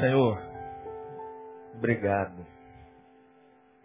Senhor, 0.00 0.38
obrigado. 1.74 2.46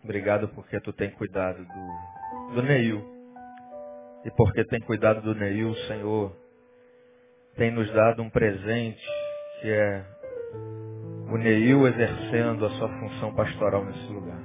Obrigado 0.04 0.48
porque 0.50 0.80
tu 0.80 0.94
tem 0.94 1.12
cuidado 1.12 1.66
do, 1.66 2.56
do 2.56 2.64
Neil. 2.64 3.04
E 4.24 4.32
porque 4.32 4.64
tem 4.66 4.80
cuidado 4.82 5.22
do 5.22 5.36
Neil, 5.36 5.76
Senhor, 5.88 6.36
tem 7.58 7.72
nos 7.72 7.92
dado 7.94 8.22
um 8.22 8.30
presente 8.30 9.06
que 9.62 9.70
é 9.70 10.06
o 11.30 11.38
Neil 11.38 11.88
exercendo 11.88 12.66
a 12.66 12.70
sua 12.72 12.88
função 12.88 13.36
pastoral 13.36 13.84
nesse 13.84 14.08
lugar. 14.12 14.40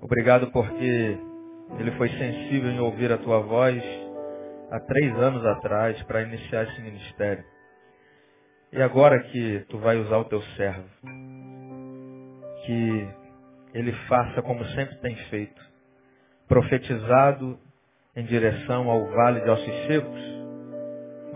Obrigado 0.00 0.52
porque 0.52 1.18
ele 1.78 1.90
foi 1.96 2.08
sensível 2.10 2.70
em 2.70 2.80
ouvir 2.80 3.10
a 3.12 3.18
tua 3.18 3.40
voz 3.40 3.82
há 4.70 4.78
três 4.80 5.14
anos 5.16 5.44
atrás 5.44 6.00
para 6.04 6.22
iniciar 6.22 6.64
esse 6.64 6.80
ministério. 6.80 7.44
E 8.70 8.82
agora 8.82 9.18
que 9.24 9.64
tu 9.70 9.78
vai 9.78 9.96
usar 9.96 10.18
o 10.18 10.24
teu 10.26 10.42
servo, 10.56 10.84
que 12.66 13.08
ele 13.72 13.92
faça 14.08 14.42
como 14.42 14.64
sempre 14.66 14.96
tem 14.96 15.16
feito, 15.30 15.60
profetizado 16.46 17.58
em 18.14 18.24
direção 18.24 18.90
ao 18.90 19.06
vale 19.06 19.40
de 19.40 19.48
ossos 19.48 19.86
secos, 19.86 20.20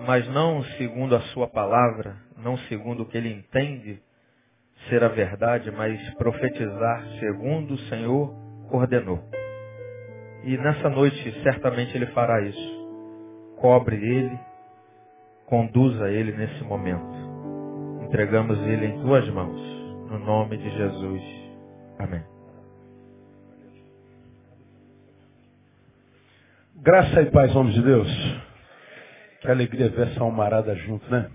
mas 0.06 0.28
não 0.28 0.62
segundo 0.76 1.16
a 1.16 1.20
sua 1.32 1.48
palavra, 1.48 2.16
não 2.36 2.58
segundo 2.68 3.02
o 3.02 3.06
que 3.06 3.16
ele 3.16 3.32
entende 3.32 4.02
ser 4.88 5.02
a 5.02 5.08
verdade, 5.08 5.70
mas 5.70 5.98
profetizar 6.14 7.06
segundo 7.18 7.74
o 7.74 7.78
Senhor 7.88 8.34
ordenou. 8.70 9.22
E 10.44 10.58
nessa 10.58 10.90
noite 10.90 11.42
certamente 11.42 11.96
ele 11.96 12.06
fará 12.06 12.42
isso. 12.42 12.82
Cobre 13.58 13.96
ele, 13.96 14.38
conduza 15.46 16.10
ele 16.10 16.32
nesse 16.32 16.64
momento. 16.64 17.21
Entregamos 18.12 18.58
ele 18.66 18.88
em 18.88 19.00
tuas 19.00 19.26
mãos, 19.30 19.58
no 20.10 20.18
nome 20.18 20.58
de 20.58 20.68
Jesus. 20.68 21.22
Amém. 21.98 22.22
Graça 26.74 27.22
e 27.22 27.30
paz, 27.30 27.56
homens 27.56 27.74
de 27.74 27.80
Deus. 27.80 28.08
Que 29.40 29.50
alegria 29.50 29.88
ver 29.88 30.08
essa 30.08 30.20
almarada 30.20 30.76
junto, 30.76 31.10
né? 31.10 31.30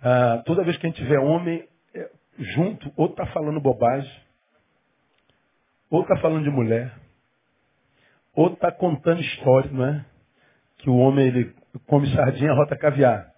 Ah, 0.00 0.42
toda 0.46 0.64
vez 0.64 0.78
que 0.78 0.86
a 0.86 0.88
gente 0.88 1.04
vê 1.04 1.18
homem 1.18 1.68
é, 1.94 2.10
junto, 2.38 2.90
ou 2.96 3.08
está 3.08 3.26
falando 3.26 3.60
bobagem, 3.60 4.10
ou 5.90 6.00
está 6.00 6.16
falando 6.16 6.44
de 6.44 6.50
mulher, 6.50 6.90
ou 8.34 8.54
está 8.54 8.72
contando 8.72 9.20
história, 9.20 9.70
não 9.70 9.84
é? 9.84 10.06
Que 10.78 10.88
o 10.88 10.96
homem 10.96 11.26
ele 11.26 11.54
come 11.86 12.10
sardinha, 12.14 12.54
rota 12.54 12.78
caviar. 12.78 13.35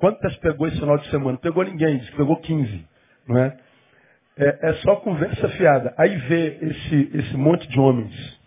Quantas 0.00 0.34
pegou 0.38 0.66
esse 0.66 0.80
final 0.80 0.96
de 0.96 1.10
semana? 1.10 1.36
Pegou 1.36 1.62
ninguém, 1.62 1.98
disse 1.98 2.10
que 2.10 2.16
pegou 2.16 2.36
15, 2.38 2.88
não 3.28 3.38
é? 3.38 3.56
É, 4.38 4.70
é 4.70 4.74
só 4.76 4.96
conversa 4.96 5.46
fiada. 5.50 5.94
Aí 5.98 6.16
vê 6.16 6.58
esse, 6.62 7.10
esse 7.14 7.36
monte 7.36 7.68
de 7.68 7.78
homens 7.78 8.40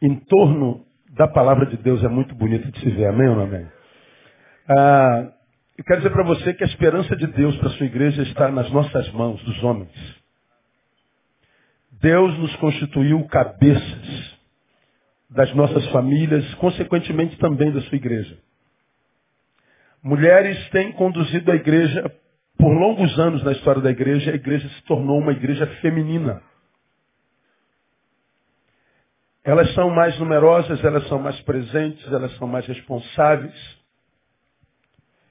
em 0.00 0.14
torno 0.14 0.86
da 1.10 1.28
palavra 1.28 1.66
de 1.66 1.76
Deus 1.76 2.02
é 2.02 2.08
muito 2.08 2.34
bonito 2.34 2.70
de 2.72 2.80
se 2.80 2.88
ver. 2.88 3.08
Amém 3.08 3.28
ou 3.28 3.36
não 3.36 3.42
amém? 3.42 3.66
Ah, 4.66 5.30
eu 5.76 5.84
quero 5.84 6.00
dizer 6.00 6.10
para 6.10 6.24
você 6.24 6.54
que 6.54 6.64
a 6.64 6.66
esperança 6.66 7.14
de 7.14 7.26
Deus 7.26 7.54
para 7.58 7.68
a 7.68 7.72
sua 7.72 7.84
igreja 7.84 8.22
está 8.22 8.50
nas 8.50 8.70
nossas 8.70 9.12
mãos, 9.12 9.42
dos 9.44 9.62
homens. 9.62 9.92
Deus 12.00 12.38
nos 12.38 12.56
constituiu 12.56 13.22
cabeças 13.26 14.38
das 15.28 15.52
nossas 15.54 15.86
famílias, 15.90 16.54
consequentemente 16.54 17.36
também 17.36 17.70
da 17.72 17.82
sua 17.82 17.96
igreja. 17.96 18.38
Mulheres 20.02 20.68
têm 20.70 20.92
conduzido 20.92 21.50
a 21.50 21.56
igreja 21.56 22.10
por 22.56 22.72
longos 22.72 23.18
anos 23.18 23.42
na 23.44 23.52
história 23.52 23.80
da 23.80 23.90
igreja, 23.90 24.32
a 24.32 24.34
igreja 24.34 24.68
se 24.68 24.82
tornou 24.82 25.18
uma 25.18 25.32
igreja 25.32 25.66
feminina. 25.80 26.42
Elas 29.44 29.72
são 29.74 29.90
mais 29.90 30.18
numerosas, 30.18 30.82
elas 30.84 31.06
são 31.08 31.18
mais 31.18 31.40
presentes, 31.42 32.06
elas 32.12 32.36
são 32.36 32.46
mais 32.46 32.66
responsáveis. 32.66 33.78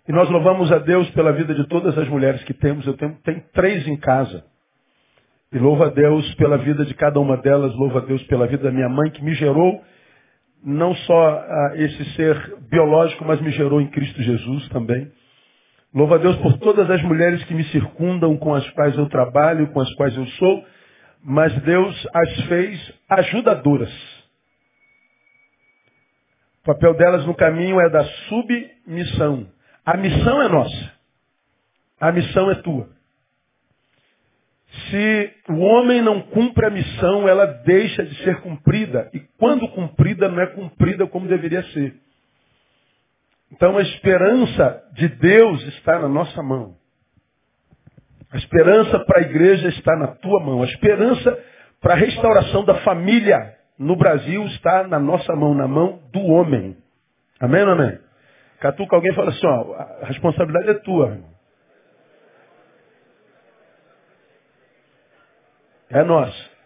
E 0.08 0.12
nós 0.12 0.30
louvamos 0.30 0.72
a 0.72 0.80
Deus 0.80 1.10
pela 1.12 1.34
vida 1.34 1.54
de 1.54 1.68
todas 1.68 1.98
as 1.98 2.08
mulheres 2.08 2.42
que 2.46 2.54
temos. 2.54 2.88
Eu 2.88 2.96
tenho, 2.96 3.16
tenho 3.24 3.44
três 3.54 3.86
em 3.88 3.98
casa. 3.98 4.44
E 5.52 5.60
louvo 5.60 5.84
a 5.84 5.90
Deus 5.90 6.34
pela 6.36 6.58
vida 6.58 6.86
de 6.86 6.94
cada 6.94 7.20
uma 7.20 7.38
delas, 7.38 7.76
louvo 7.76 7.98
a 7.98 8.02
Deus 8.02 8.24
pela 8.24 8.48
vida 8.48 8.64
da 8.64 8.72
minha 8.72 8.90
mãe 8.90 9.12
que 9.12 9.24
me 9.24 9.34
gerou, 9.34 9.84
não 10.64 10.94
só 10.96 11.30
ah, 11.30 11.72
esse 11.76 12.06
ser 12.16 12.56
biológico, 12.70 13.24
mas 13.26 13.42
me 13.42 13.52
gerou 13.52 13.80
em 13.82 13.88
Cristo 13.88 14.22
Jesus 14.22 14.68
também. 14.70 15.12
Louvo 15.94 16.16
a 16.16 16.18
Deus 16.18 16.36
por 16.38 16.58
todas 16.60 16.90
as 16.90 17.02
mulheres 17.04 17.44
que 17.46 17.54
me 17.54 17.64
circundam, 17.66 18.38
com 18.38 18.54
as 18.54 18.70
quais 18.72 18.98
eu 18.98 19.08
trabalho, 19.08 19.68
com 19.68 19.80
as 19.80 19.94
quais 19.96 20.16
eu 20.16 20.26
sou, 20.26 20.66
mas 21.24 21.54
Deus 21.64 22.08
as 22.14 22.42
fez 22.48 22.94
ajudadoras. 23.10 23.92
O 26.62 26.66
papel 26.66 26.94
delas 26.96 27.26
no 27.26 27.34
caminho 27.34 27.80
é 27.80 27.90
da 27.90 28.04
submissão. 28.04 29.48
A 29.86 29.96
missão 29.96 30.42
é 30.42 30.50
nossa. 30.50 30.92
A 32.00 32.12
missão 32.12 32.52
é 32.52 32.56
tua. 32.56 32.97
Se 34.90 35.34
o 35.50 35.60
homem 35.60 36.02
não 36.02 36.22
cumpre 36.22 36.66
a 36.66 36.70
missão, 36.70 37.28
ela 37.28 37.46
deixa 37.46 38.04
de 38.04 38.16
ser 38.24 38.42
cumprida. 38.42 39.10
E 39.14 39.20
quando 39.38 39.68
cumprida, 39.70 40.30
não 40.30 40.42
é 40.42 40.48
cumprida 40.48 41.08
como 41.08 41.28
deveria 41.28 41.64
ser. 41.72 41.96
Então 43.52 43.78
a 43.78 43.82
esperança 43.82 44.84
de 44.94 45.08
Deus 45.08 45.64
está 45.68 46.00
na 46.00 46.08
nossa 46.08 46.42
mão. 46.44 46.76
A 48.32 48.38
esperança 48.38 49.00
para 49.06 49.20
a 49.20 49.24
igreja 49.24 49.70
está 49.70 49.96
na 49.96 50.08
tua 50.08 50.42
mão. 50.42 50.62
A 50.62 50.66
esperança 50.66 51.44
para 51.82 51.94
a 51.94 51.98
restauração 51.98 52.66
da 52.66 52.76
família 52.82 53.56
no 53.80 53.96
Brasil 53.96 54.44
está 54.48 54.88
na 54.88 55.00
nossa 55.00 55.34
mão, 55.36 55.54
na 55.54 55.68
mão 55.68 56.02
do 56.12 56.22
homem. 56.22 56.76
Amém 57.40 57.64
ou 57.64 57.72
amém? 57.72 58.00
Catuca 58.60 58.96
alguém 58.96 59.14
fala 59.14 59.30
assim, 59.30 59.46
ó, 59.46 59.76
a 60.02 60.06
responsabilidade 60.08 60.70
é 60.70 60.74
tua. 60.76 61.08
Irmão. 61.10 61.37
É 65.90 66.04
nossa. 66.04 66.58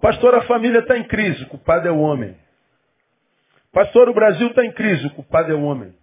Pastor, 0.00 0.34
a 0.34 0.42
família 0.42 0.80
está 0.80 0.96
em 0.96 1.04
crise, 1.04 1.44
o 1.44 1.48
culpado 1.48 1.88
é 1.88 1.90
o 1.90 1.98
homem. 1.98 2.36
Pastor, 3.72 4.08
o 4.08 4.14
Brasil 4.14 4.48
está 4.48 4.64
em 4.64 4.72
crise, 4.72 5.06
o 5.06 5.10
culpado 5.10 5.52
é 5.52 5.54
o 5.54 5.62
homem. 5.62 5.94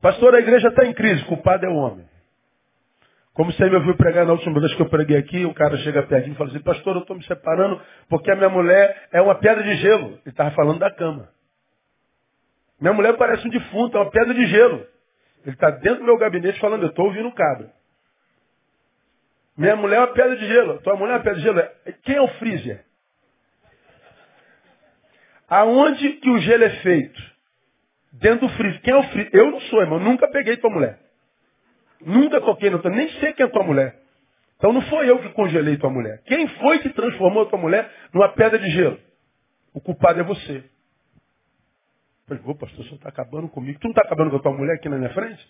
Pastor, 0.00 0.34
a 0.34 0.38
igreja 0.38 0.68
está 0.68 0.84
em 0.86 0.94
crise, 0.94 1.22
o 1.22 1.26
culpado 1.26 1.66
é 1.66 1.68
o 1.68 1.74
homem. 1.74 2.08
Como 3.34 3.52
você 3.52 3.68
me 3.70 3.76
ouviu 3.76 3.96
pregar 3.96 4.26
na 4.26 4.32
última 4.32 4.58
vez 4.60 4.74
que 4.74 4.82
eu 4.82 4.88
preguei 4.88 5.16
aqui, 5.16 5.44
o 5.44 5.54
cara 5.54 5.76
chega 5.78 6.02
pertinho 6.02 6.34
e 6.34 6.36
fala 6.36 6.50
assim, 6.50 6.60
pastor, 6.60 6.96
eu 6.96 7.02
estou 7.02 7.16
me 7.16 7.24
separando 7.24 7.80
porque 8.08 8.30
a 8.30 8.36
minha 8.36 8.48
mulher 8.48 9.08
é 9.12 9.20
uma 9.20 9.34
pedra 9.36 9.62
de 9.62 9.76
gelo. 9.76 10.08
Ele 10.08 10.20
estava 10.26 10.50
falando 10.50 10.78
da 10.78 10.90
cama. 10.90 11.28
Minha 12.80 12.92
mulher 12.92 13.16
parece 13.16 13.46
um 13.46 13.50
defunto, 13.50 13.96
é 13.96 14.00
uma 14.00 14.10
pedra 14.10 14.34
de 14.34 14.46
gelo. 14.46 14.86
Ele 15.44 15.54
está 15.54 15.70
dentro 15.70 16.00
do 16.00 16.04
meu 16.04 16.18
gabinete 16.18 16.58
falando, 16.60 16.82
eu 16.82 16.90
estou 16.90 17.06
ouvindo 17.06 17.28
o 17.28 17.34
cabra. 17.34 17.70
Minha 19.56 19.76
mulher 19.76 19.96
é 19.96 20.00
uma 20.00 20.14
pedra 20.14 20.36
de 20.36 20.46
gelo. 20.46 20.80
Tua 20.80 20.96
mulher 20.96 21.12
é 21.12 21.16
uma 21.16 21.22
pedra 21.22 21.38
de 21.38 21.42
gelo. 21.42 21.62
Quem 22.02 22.16
é 22.16 22.22
o 22.22 22.28
freezer? 22.28 22.84
Aonde 25.48 26.12
que 26.14 26.30
o 26.30 26.38
gelo 26.38 26.64
é 26.64 26.70
feito? 26.82 27.20
Dentro 28.12 28.48
do 28.48 28.54
freezer. 28.54 28.80
Quem 28.82 28.94
é 28.94 28.96
o 28.96 29.02
freezer? 29.04 29.34
Eu 29.34 29.50
não 29.50 29.60
sou, 29.62 29.80
irmão. 29.80 29.98
Nunca 29.98 30.28
peguei 30.28 30.56
tua 30.56 30.70
mulher. 30.70 30.98
Nunca 32.00 32.40
toquei 32.40 32.70
na 32.70 32.78
tua. 32.78 32.90
Nem 32.90 33.08
sei 33.20 33.32
quem 33.32 33.46
é 33.46 33.48
tua 33.48 33.64
mulher. 33.64 34.00
Então 34.56 34.72
não 34.72 34.82
foi 34.82 35.08
eu 35.08 35.18
que 35.20 35.30
congelei 35.30 35.76
tua 35.76 35.90
mulher. 35.90 36.22
Quem 36.26 36.46
foi 36.46 36.78
que 36.80 36.90
transformou 36.90 37.46
tua 37.46 37.58
mulher 37.58 37.90
numa 38.12 38.28
pedra 38.28 38.58
de 38.58 38.70
gelo? 38.70 38.98
O 39.72 39.80
culpado 39.80 40.20
é 40.20 40.22
você. 40.22 40.64
Eu 42.28 42.36
falei, 42.36 42.42
ô 42.46 42.54
pastor, 42.54 42.84
você 42.84 42.94
está 42.94 43.08
acabando 43.08 43.48
comigo. 43.48 43.78
Tu 43.80 43.84
não 43.84 43.92
está 43.92 44.02
acabando 44.02 44.30
com 44.30 44.36
a 44.36 44.40
tua 44.40 44.52
mulher 44.52 44.74
aqui 44.74 44.88
na 44.88 44.98
minha 44.98 45.12
frente? 45.12 45.46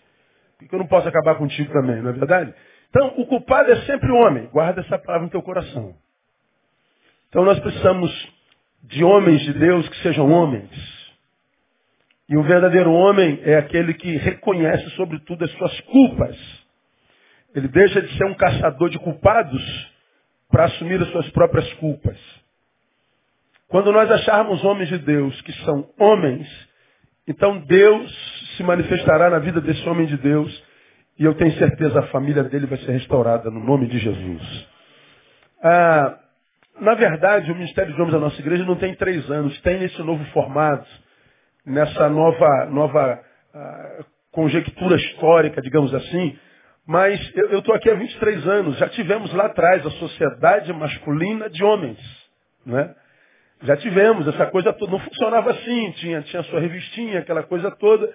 Porque 0.57 0.73
eu 0.73 0.79
não 0.79 0.87
posso 0.87 1.07
acabar 1.07 1.35
contigo 1.35 1.73
também, 1.73 2.01
não 2.01 2.11
é 2.11 2.13
verdade? 2.13 2.53
Então, 2.91 3.13
o 3.17 3.25
culpado 3.25 3.71
é 3.71 3.85
sempre 3.85 4.11
o 4.11 4.15
homem. 4.15 4.47
Guarda 4.47 4.81
essa 4.81 4.99
palavra 4.99 5.25
no 5.25 5.31
teu 5.31 5.41
coração. 5.41 5.95
Então, 7.29 7.45
nós 7.45 7.57
precisamos 7.59 8.11
de 8.83 9.01
homens 9.01 9.41
de 9.43 9.53
Deus 9.53 9.87
que 9.87 9.97
sejam 10.03 10.29
homens. 10.29 10.69
E 12.27 12.35
o 12.35 12.43
verdadeiro 12.43 12.91
homem 12.91 13.39
é 13.43 13.55
aquele 13.55 13.93
que 13.93 14.17
reconhece, 14.17 14.89
sobretudo, 14.91 15.45
as 15.45 15.51
suas 15.53 15.79
culpas. 15.81 16.37
Ele 17.55 17.69
deixa 17.69 18.01
de 18.01 18.17
ser 18.17 18.25
um 18.25 18.33
caçador 18.33 18.89
de 18.89 18.99
culpados 18.99 19.91
para 20.49 20.65
assumir 20.65 21.01
as 21.01 21.09
suas 21.11 21.29
próprias 21.29 21.71
culpas. 21.75 22.17
Quando 23.69 23.89
nós 23.93 24.11
acharmos 24.11 24.61
homens 24.65 24.89
de 24.89 24.97
Deus 24.97 25.41
que 25.43 25.53
são 25.63 25.89
homens, 25.97 26.45
então 27.25 27.57
Deus 27.59 28.55
se 28.57 28.63
manifestará 28.63 29.29
na 29.29 29.39
vida 29.39 29.61
desse 29.61 29.87
homem 29.87 30.07
de 30.07 30.17
Deus 30.17 30.70
e 31.21 31.25
eu 31.25 31.35
tenho 31.35 31.53
certeza 31.53 31.99
a 31.99 32.07
família 32.07 32.43
dele 32.43 32.65
vai 32.65 32.79
ser 32.79 32.93
restaurada 32.93 33.51
no 33.51 33.63
nome 33.63 33.85
de 33.85 33.99
Jesus. 33.99 34.67
Ah, 35.63 36.17
na 36.79 36.95
verdade, 36.95 37.51
o 37.51 37.55
Ministério 37.55 37.93
de 37.93 38.01
Homens 38.01 38.13
da 38.13 38.19
nossa 38.19 38.41
igreja 38.41 38.65
não 38.65 38.75
tem 38.75 38.95
três 38.95 39.29
anos, 39.29 39.61
tem 39.61 39.77
nesse 39.77 40.01
novo 40.01 40.25
formato, 40.31 40.89
nessa 41.63 42.09
nova, 42.09 42.65
nova 42.71 43.19
ah, 43.53 44.03
conjectura 44.31 44.95
histórica, 44.95 45.61
digamos 45.61 45.93
assim, 45.93 46.35
mas 46.87 47.19
eu 47.35 47.59
estou 47.59 47.75
aqui 47.75 47.91
há 47.91 47.93
23 47.93 48.47
anos, 48.47 48.77
já 48.79 48.89
tivemos 48.89 49.31
lá 49.31 49.45
atrás 49.45 49.85
a 49.85 49.91
sociedade 49.91 50.73
masculina 50.73 51.51
de 51.51 51.63
homens. 51.63 51.99
Né? 52.65 52.95
Já 53.61 53.77
tivemos, 53.77 54.27
essa 54.27 54.47
coisa 54.47 54.73
toda. 54.73 54.91
Não 54.91 54.99
funcionava 54.99 55.51
assim, 55.51 55.91
tinha, 55.91 56.23
tinha 56.23 56.41
sua 56.45 56.59
revistinha, 56.59 57.19
aquela 57.19 57.43
coisa 57.43 57.69
toda. 57.69 58.11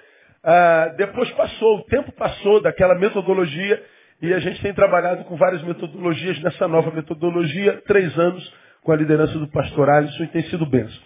Ah, 0.48 0.94
depois 0.96 1.28
passou, 1.32 1.78
o 1.78 1.84
tempo 1.86 2.12
passou 2.12 2.60
daquela 2.60 2.94
metodologia 2.94 3.82
e 4.22 4.32
a 4.32 4.38
gente 4.38 4.62
tem 4.62 4.72
trabalhado 4.72 5.24
com 5.24 5.36
várias 5.36 5.60
metodologias 5.64 6.40
nessa 6.40 6.68
nova 6.68 6.92
metodologia, 6.92 7.82
três 7.84 8.16
anos 8.16 8.54
com 8.84 8.92
a 8.92 8.96
liderança 8.96 9.36
do 9.40 9.48
pastor 9.48 9.90
Alisson 9.90 10.22
e 10.22 10.28
tem 10.28 10.44
sido 10.44 10.64
benção. 10.64 11.02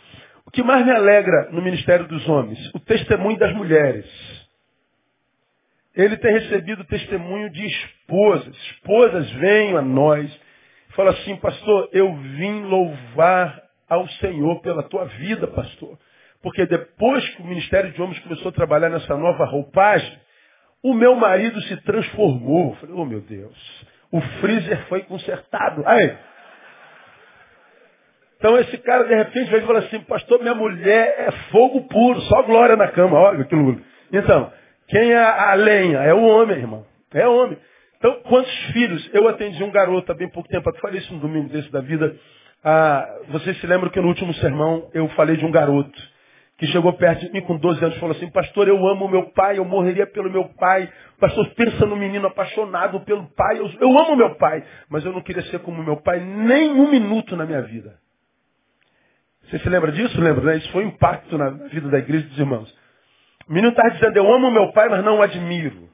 O 0.46 0.50
que 0.50 0.62
mais 0.62 0.84
me 0.84 0.92
alegra 0.92 1.48
no 1.52 1.62
ministério 1.62 2.06
dos 2.06 2.28
homens? 2.28 2.58
O 2.74 2.80
testemunho 2.80 3.38
das 3.38 3.54
mulheres. 3.54 4.04
Ele 5.96 6.18
tem 6.18 6.32
recebido 6.32 6.84
testemunho 6.84 7.48
de 7.48 7.66
esposas. 7.66 8.54
Esposas 8.54 9.30
venham 9.32 9.78
a 9.78 9.82
nós. 9.82 10.30
Fala 10.90 11.12
assim, 11.12 11.36
pastor, 11.36 11.88
eu 11.92 12.14
vim 12.14 12.64
louvar 12.64 13.58
ao 13.88 14.06
Senhor 14.08 14.60
pela 14.60 14.82
tua 14.82 15.06
vida, 15.06 15.46
pastor. 15.46 15.98
Porque 16.42 16.64
depois 16.66 17.28
que 17.30 17.42
o 17.42 17.46
Ministério 17.46 17.92
de 17.92 18.00
Homens 18.00 18.18
começou 18.20 18.48
a 18.48 18.52
trabalhar 18.52 18.88
nessa 18.88 19.16
nova 19.16 19.44
roupagem, 19.44 20.18
o 20.82 20.94
meu 20.94 21.14
marido 21.14 21.60
se 21.62 21.76
transformou. 21.82 22.70
Eu 22.70 22.76
falei, 22.76 22.94
oh 22.96 23.04
meu 23.04 23.20
Deus, 23.20 23.86
o 24.10 24.20
freezer 24.40 24.86
foi 24.86 25.02
consertado. 25.02 25.82
Aí. 25.86 26.16
Então 28.38 28.58
esse 28.58 28.78
cara 28.78 29.04
de 29.04 29.14
repente 29.14 29.50
vai 29.50 29.60
falar 29.60 29.80
assim, 29.80 30.00
pastor, 30.00 30.40
minha 30.40 30.54
mulher 30.54 31.14
é 31.18 31.30
fogo 31.50 31.82
puro, 31.82 32.20
só 32.22 32.42
glória 32.42 32.74
na 32.74 32.88
cama, 32.88 33.18
olha 33.18 33.42
aquilo. 33.42 33.78
Então, 34.10 34.50
quem 34.88 35.12
é 35.12 35.22
a 35.22 35.52
lenha? 35.54 35.98
É 35.98 36.14
o 36.14 36.22
homem, 36.22 36.56
irmão. 36.56 36.86
É 37.12 37.28
o 37.28 37.36
homem. 37.36 37.58
Então, 37.98 38.22
quantos 38.22 38.52
filhos? 38.72 39.10
Eu 39.12 39.28
atendi 39.28 39.62
um 39.62 39.70
garoto 39.70 40.10
há 40.10 40.14
bem 40.14 40.30
pouco 40.30 40.48
tempo, 40.48 40.70
eu 40.70 40.80
falei 40.80 41.00
isso 41.00 41.12
no 41.12 41.20
domingo 41.20 41.50
desse 41.50 41.70
da 41.70 41.82
vida. 41.82 42.16
Ah, 42.64 43.06
vocês 43.28 43.60
se 43.60 43.66
lembram 43.66 43.90
que 43.90 44.00
no 44.00 44.08
último 44.08 44.32
sermão 44.34 44.88
eu 44.94 45.06
falei 45.10 45.36
de 45.36 45.44
um 45.44 45.50
garoto 45.50 46.00
que 46.60 46.66
chegou 46.66 46.92
perto 46.92 47.24
de 47.24 47.32
mim 47.32 47.40
com 47.40 47.56
12 47.56 47.82
anos 47.82 47.96
e 47.96 48.00
falou 48.00 48.14
assim, 48.14 48.28
pastor, 48.28 48.68
eu 48.68 48.76
amo 48.86 49.08
meu 49.08 49.30
pai, 49.30 49.56
eu 49.56 49.64
morreria 49.64 50.06
pelo 50.06 50.30
meu 50.30 50.44
pai. 50.44 50.92
Pastor, 51.18 51.48
pensa 51.54 51.86
no 51.86 51.96
menino 51.96 52.26
apaixonado 52.26 53.00
pelo 53.00 53.26
pai. 53.30 53.58
Eu, 53.58 53.70
eu 53.80 53.98
amo 53.98 54.14
meu 54.14 54.34
pai, 54.34 54.62
mas 54.90 55.02
eu 55.02 55.10
não 55.10 55.22
queria 55.22 55.42
ser 55.44 55.60
como 55.60 55.82
meu 55.82 55.96
pai 56.02 56.20
nem 56.20 56.70
um 56.70 56.90
minuto 56.90 57.34
na 57.34 57.46
minha 57.46 57.62
vida. 57.62 57.98
Você 59.44 59.58
se 59.58 59.70
lembra 59.70 59.90
disso? 59.90 60.20
Lembra, 60.20 60.44
né? 60.44 60.56
Isso 60.58 60.70
foi 60.70 60.84
um 60.84 60.88
impacto 60.88 61.38
na 61.38 61.48
vida 61.48 61.88
da 61.88 61.98
igreja 61.98 62.28
dos 62.28 62.38
irmãos. 62.38 62.70
O 63.48 63.54
menino 63.54 63.70
está 63.70 63.88
dizendo, 63.88 64.18
eu 64.18 64.30
amo 64.30 64.50
meu 64.50 64.70
pai, 64.72 64.90
mas 64.90 65.02
não 65.02 65.16
o 65.16 65.22
admiro. 65.22 65.88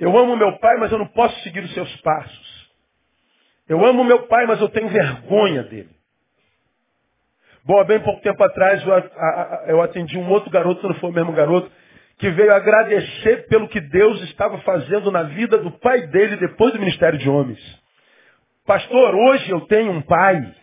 Eu 0.00 0.16
amo 0.16 0.34
meu 0.34 0.58
pai, 0.60 0.78
mas 0.78 0.90
eu 0.90 0.96
não 0.96 1.08
posso 1.08 1.38
seguir 1.42 1.62
os 1.62 1.74
seus 1.74 1.94
passos. 2.00 2.72
Eu 3.68 3.84
amo 3.84 4.02
meu 4.02 4.22
pai, 4.28 4.46
mas 4.46 4.62
eu 4.62 4.70
tenho 4.70 4.88
vergonha 4.88 5.62
dele. 5.62 6.01
Bom, 7.64 7.78
há 7.78 7.84
bem 7.84 8.00
pouco 8.00 8.20
tempo 8.22 8.42
atrás 8.42 8.82
eu 9.68 9.80
atendi 9.82 10.18
um 10.18 10.28
outro 10.28 10.50
garoto, 10.50 10.86
não 10.86 10.94
foi 10.96 11.10
o 11.10 11.12
mesmo 11.12 11.32
garoto, 11.32 11.70
que 12.18 12.28
veio 12.30 12.52
agradecer 12.52 13.46
pelo 13.48 13.68
que 13.68 13.80
Deus 13.80 14.20
estava 14.22 14.58
fazendo 14.58 15.10
na 15.12 15.22
vida 15.24 15.58
do 15.58 15.70
pai 15.70 16.06
dele 16.08 16.36
depois 16.36 16.72
do 16.72 16.80
ministério 16.80 17.18
de 17.18 17.28
homens. 17.28 17.60
Pastor, 18.66 19.14
hoje 19.14 19.50
eu 19.50 19.60
tenho 19.62 19.92
um 19.92 20.02
pai. 20.02 20.54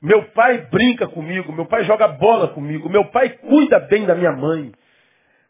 Meu 0.00 0.24
pai 0.30 0.66
brinca 0.70 1.08
comigo, 1.08 1.52
meu 1.52 1.66
pai 1.66 1.84
joga 1.84 2.08
bola 2.08 2.48
comigo, 2.48 2.88
meu 2.88 3.04
pai 3.06 3.30
cuida 3.30 3.78
bem 3.80 4.04
da 4.04 4.14
minha 4.14 4.32
mãe. 4.32 4.72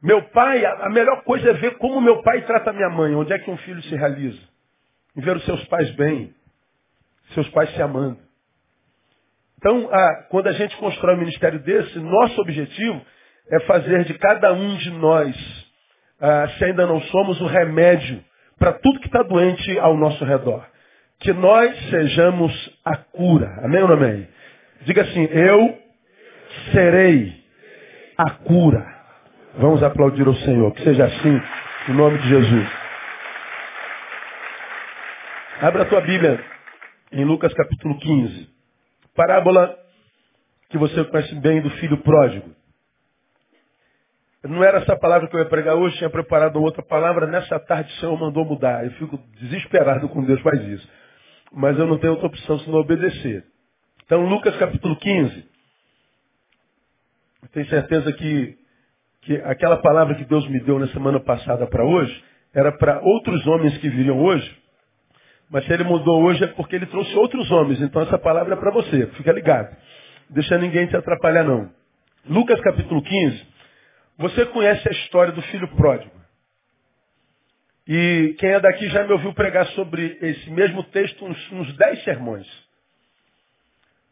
Meu 0.02 0.22
pai, 0.30 0.64
a 0.64 0.90
melhor 0.90 1.22
coisa 1.24 1.50
é 1.50 1.52
ver 1.54 1.78
como 1.78 2.00
meu 2.00 2.22
pai 2.22 2.42
trata 2.42 2.72
minha 2.72 2.90
mãe, 2.90 3.14
onde 3.14 3.32
é 3.32 3.38
que 3.38 3.50
um 3.50 3.56
filho 3.58 3.80
se 3.82 3.94
realiza. 3.94 4.40
Em 5.16 5.20
ver 5.20 5.36
os 5.36 5.44
seus 5.44 5.62
pais 5.66 5.90
bem, 5.92 6.34
seus 7.34 7.48
pais 7.50 7.70
se 7.74 7.80
amando. 7.80 8.18
Então, 9.62 9.88
ah, 9.92 10.26
quando 10.28 10.48
a 10.48 10.52
gente 10.52 10.76
constrói 10.76 11.14
um 11.14 11.20
ministério 11.20 11.60
desse, 11.60 11.96
nosso 12.00 12.40
objetivo 12.40 13.00
é 13.48 13.60
fazer 13.60 14.02
de 14.02 14.14
cada 14.14 14.52
um 14.52 14.76
de 14.76 14.90
nós, 14.90 15.36
ah, 16.20 16.48
se 16.58 16.64
ainda 16.64 16.84
não 16.84 17.00
somos, 17.02 17.40
o 17.40 17.46
remédio 17.46 18.24
para 18.58 18.72
tudo 18.72 18.98
que 18.98 19.06
está 19.06 19.22
doente 19.22 19.78
ao 19.78 19.96
nosso 19.96 20.24
redor. 20.24 20.66
Que 21.20 21.32
nós 21.32 21.76
sejamos 21.90 22.52
a 22.84 22.96
cura. 22.96 23.60
Amém 23.62 23.82
ou 23.82 23.88
não 23.88 23.94
amém? 23.94 24.26
Diga 24.80 25.02
assim, 25.02 25.28
eu 25.30 25.78
serei 26.72 27.32
a 28.18 28.30
cura. 28.30 28.84
Vamos 29.58 29.80
aplaudir 29.84 30.26
o 30.26 30.34
Senhor. 30.34 30.72
Que 30.74 30.82
seja 30.82 31.04
assim, 31.04 31.40
em 31.88 31.92
nome 31.92 32.18
de 32.18 32.28
Jesus. 32.28 32.68
Abra 35.60 35.82
a 35.82 35.86
tua 35.86 36.00
Bíblia 36.00 36.44
em 37.12 37.24
Lucas 37.24 37.54
capítulo 37.54 37.96
15. 38.00 38.51
Parábola 39.14 39.78
que 40.70 40.78
você 40.78 41.04
conhece 41.04 41.34
bem 41.36 41.60
do 41.60 41.70
filho 41.72 41.98
pródigo. 41.98 42.50
Não 44.42 44.64
era 44.64 44.78
essa 44.78 44.96
palavra 44.96 45.28
que 45.28 45.36
eu 45.36 45.40
ia 45.40 45.48
pregar 45.48 45.76
hoje, 45.76 45.98
tinha 45.98 46.10
preparado 46.10 46.60
outra 46.60 46.82
palavra. 46.82 47.26
Nessa 47.26 47.60
tarde 47.60 47.92
o 47.92 48.00
Senhor 48.00 48.18
mandou 48.18 48.44
mudar. 48.44 48.84
Eu 48.84 48.90
fico 48.92 49.18
desesperado 49.38 50.08
quando 50.08 50.26
Deus 50.26 50.40
faz 50.40 50.60
isso. 50.66 50.88
Mas 51.52 51.78
eu 51.78 51.86
não 51.86 51.98
tenho 51.98 52.14
outra 52.14 52.26
opção 52.26 52.58
senão 52.60 52.78
obedecer. 52.78 53.44
Então, 54.04 54.26
Lucas 54.26 54.56
capítulo 54.56 54.96
15. 54.96 55.48
Eu 57.42 57.48
tenho 57.48 57.66
certeza 57.68 58.12
que, 58.14 58.58
que 59.22 59.36
aquela 59.42 59.76
palavra 59.76 60.14
que 60.14 60.24
Deus 60.24 60.48
me 60.48 60.58
deu 60.60 60.78
na 60.78 60.88
semana 60.88 61.20
passada 61.20 61.66
para 61.66 61.84
hoje 61.84 62.24
era 62.54 62.72
para 62.72 63.00
outros 63.00 63.46
homens 63.46 63.76
que 63.78 63.88
viriam 63.90 64.18
hoje 64.18 64.61
mas 65.52 65.66
se 65.66 65.72
ele 65.74 65.84
mudou 65.84 66.22
hoje 66.22 66.42
é 66.42 66.46
porque 66.46 66.74
ele 66.74 66.86
trouxe 66.86 67.14
outros 67.14 67.50
homens. 67.50 67.78
Então 67.82 68.00
essa 68.00 68.18
palavra 68.18 68.54
é 68.54 68.56
para 68.56 68.70
você. 68.70 69.06
Fica 69.08 69.30
ligado. 69.30 69.76
Deixa 70.30 70.56
ninguém 70.56 70.86
te 70.86 70.96
atrapalhar 70.96 71.44
não. 71.44 71.70
Lucas 72.26 72.58
capítulo 72.62 73.02
15. 73.02 73.46
Você 74.16 74.46
conhece 74.46 74.88
a 74.88 74.92
história 74.92 75.30
do 75.30 75.42
filho 75.42 75.68
pródigo. 75.76 76.10
E 77.86 78.34
quem 78.38 78.48
é 78.48 78.60
daqui 78.60 78.88
já 78.88 79.04
me 79.04 79.12
ouviu 79.12 79.34
pregar 79.34 79.66
sobre 79.68 80.16
esse 80.22 80.50
mesmo 80.50 80.84
texto 80.84 81.22
uns, 81.26 81.52
uns 81.52 81.76
10 81.76 82.04
sermões. 82.04 82.46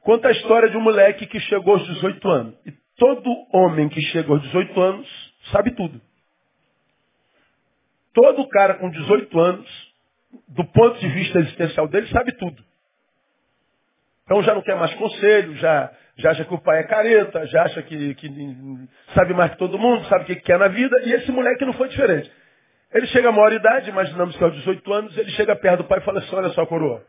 Conta 0.03 0.29
a 0.29 0.33
história 0.33 0.69
de 0.69 0.77
um 0.77 0.83
moleque 0.83 1.27
que 1.27 1.41
chegou 1.41 1.75
aos 1.75 1.87
18 1.87 2.29
anos. 2.29 2.55
E 2.67 2.73
todo 2.99 3.47
homem 3.55 3.89
que 3.89 4.03
chega 4.03 4.31
aos 4.31 4.43
18 4.43 4.79
anos 4.79 5.35
sabe 5.51 5.71
tudo. 5.71 5.99
Todo 8.13 8.47
cara 8.49 8.75
com 8.75 8.91
18 8.91 9.41
anos 9.41 9.90
do 10.49 10.65
ponto 10.65 10.99
de 10.99 11.09
vista 11.09 11.39
existencial 11.41 11.89
dele, 11.89 12.07
sabe 12.09 12.33
tudo. 12.33 12.63
Então 14.25 14.43
já 14.43 14.55
não 14.55 14.63
quer 14.63 14.77
mais 14.77 14.95
conselho, 14.95 15.57
já, 15.57 15.91
já 16.17 16.31
acha 16.31 16.45
que 16.45 16.55
o 16.55 16.59
pai 16.61 16.81
é 16.81 16.85
careta, 16.85 17.47
já 17.47 17.65
acha 17.65 17.83
que, 17.83 18.15
que 18.15 18.29
sabe 19.15 19.35
mais 19.35 19.51
que 19.51 19.59
todo 19.59 19.79
mundo, 19.79 20.05
sabe 20.05 20.23
o 20.23 20.27
que 20.27 20.37
quer 20.37 20.59
na 20.59 20.69
vida, 20.69 20.97
e 21.05 21.13
esse 21.13 21.33
moleque 21.33 21.65
não 21.65 21.73
foi 21.73 21.89
diferente. 21.89 22.31
Ele 22.93 23.07
chega 23.09 23.29
a 23.29 23.33
maior 23.33 23.53
idade, 23.53 23.91
imaginamos 23.91 24.37
que 24.37 24.45
aos 24.45 24.55
18 24.55 24.93
anos, 24.93 25.19
ele 25.19 25.31
chega 25.33 25.57
perto 25.57 25.79
do 25.79 25.85
pai 25.89 25.99
e 25.99 26.03
fala 26.03 26.21
assim, 26.21 26.35
olha 26.35 26.49
só, 26.51 26.65
coroa, 26.67 27.05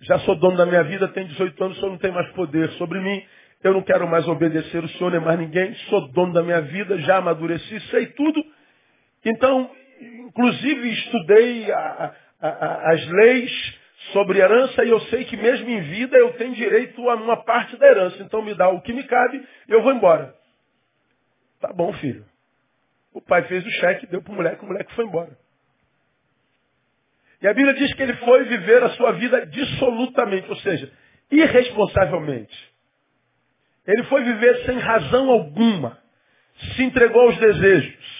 já 0.00 0.18
sou 0.20 0.36
dono 0.36 0.58
da 0.58 0.66
minha 0.66 0.82
vida, 0.84 1.08
tenho 1.08 1.28
18 1.28 1.64
anos, 1.64 1.76
o 1.76 1.80
senhor 1.80 1.92
não 1.92 1.98
tem 1.98 2.12
mais 2.12 2.28
poder 2.32 2.68
sobre 2.72 3.00
mim, 3.00 3.24
eu 3.62 3.72
não 3.72 3.82
quero 3.82 4.06
mais 4.06 4.28
obedecer 4.28 4.84
o 4.84 4.88
senhor 4.90 5.10
nem 5.10 5.20
mais 5.20 5.38
ninguém, 5.38 5.74
sou 5.88 6.06
dono 6.08 6.34
da 6.34 6.42
minha 6.42 6.60
vida, 6.60 6.98
já 6.98 7.16
amadureci, 7.16 7.80
sei 7.88 8.08
tudo, 8.08 8.44
então 9.24 9.70
inclusive 10.00 10.92
estudei 10.92 11.70
a, 11.72 12.14
a, 12.40 12.48
a, 12.48 12.92
as 12.92 13.06
leis 13.06 13.78
sobre 14.12 14.38
herança 14.38 14.84
e 14.84 14.90
eu 14.90 15.00
sei 15.02 15.24
que 15.24 15.36
mesmo 15.36 15.68
em 15.68 15.80
vida 15.82 16.16
eu 16.16 16.32
tenho 16.34 16.54
direito 16.54 17.08
a 17.08 17.14
uma 17.14 17.42
parte 17.44 17.76
da 17.76 17.86
herança. 17.86 18.22
Então 18.22 18.42
me 18.42 18.54
dá 18.54 18.68
o 18.68 18.80
que 18.80 18.92
me 18.92 19.04
cabe 19.04 19.46
e 19.68 19.72
eu 19.72 19.82
vou 19.82 19.92
embora. 19.92 20.34
Tá 21.60 21.72
bom, 21.72 21.92
filho. 21.94 22.24
O 23.12 23.20
pai 23.20 23.42
fez 23.44 23.64
o 23.64 23.70
cheque, 23.70 24.06
deu 24.06 24.20
para 24.22 24.32
o 24.32 24.36
moleque, 24.36 24.64
o 24.64 24.66
moleque 24.66 24.92
foi 24.94 25.04
embora. 25.04 25.36
E 27.40 27.46
a 27.46 27.54
Bíblia 27.54 27.74
diz 27.74 27.92
que 27.94 28.02
ele 28.02 28.14
foi 28.16 28.44
viver 28.44 28.82
a 28.82 28.90
sua 28.90 29.12
vida 29.12 29.46
dissolutamente, 29.46 30.48
ou 30.48 30.56
seja, 30.56 30.90
irresponsavelmente. 31.30 32.72
Ele 33.86 34.02
foi 34.04 34.24
viver 34.24 34.64
sem 34.64 34.78
razão 34.78 35.30
alguma. 35.30 35.98
Se 36.74 36.82
entregou 36.82 37.22
aos 37.22 37.36
desejos 37.38 38.13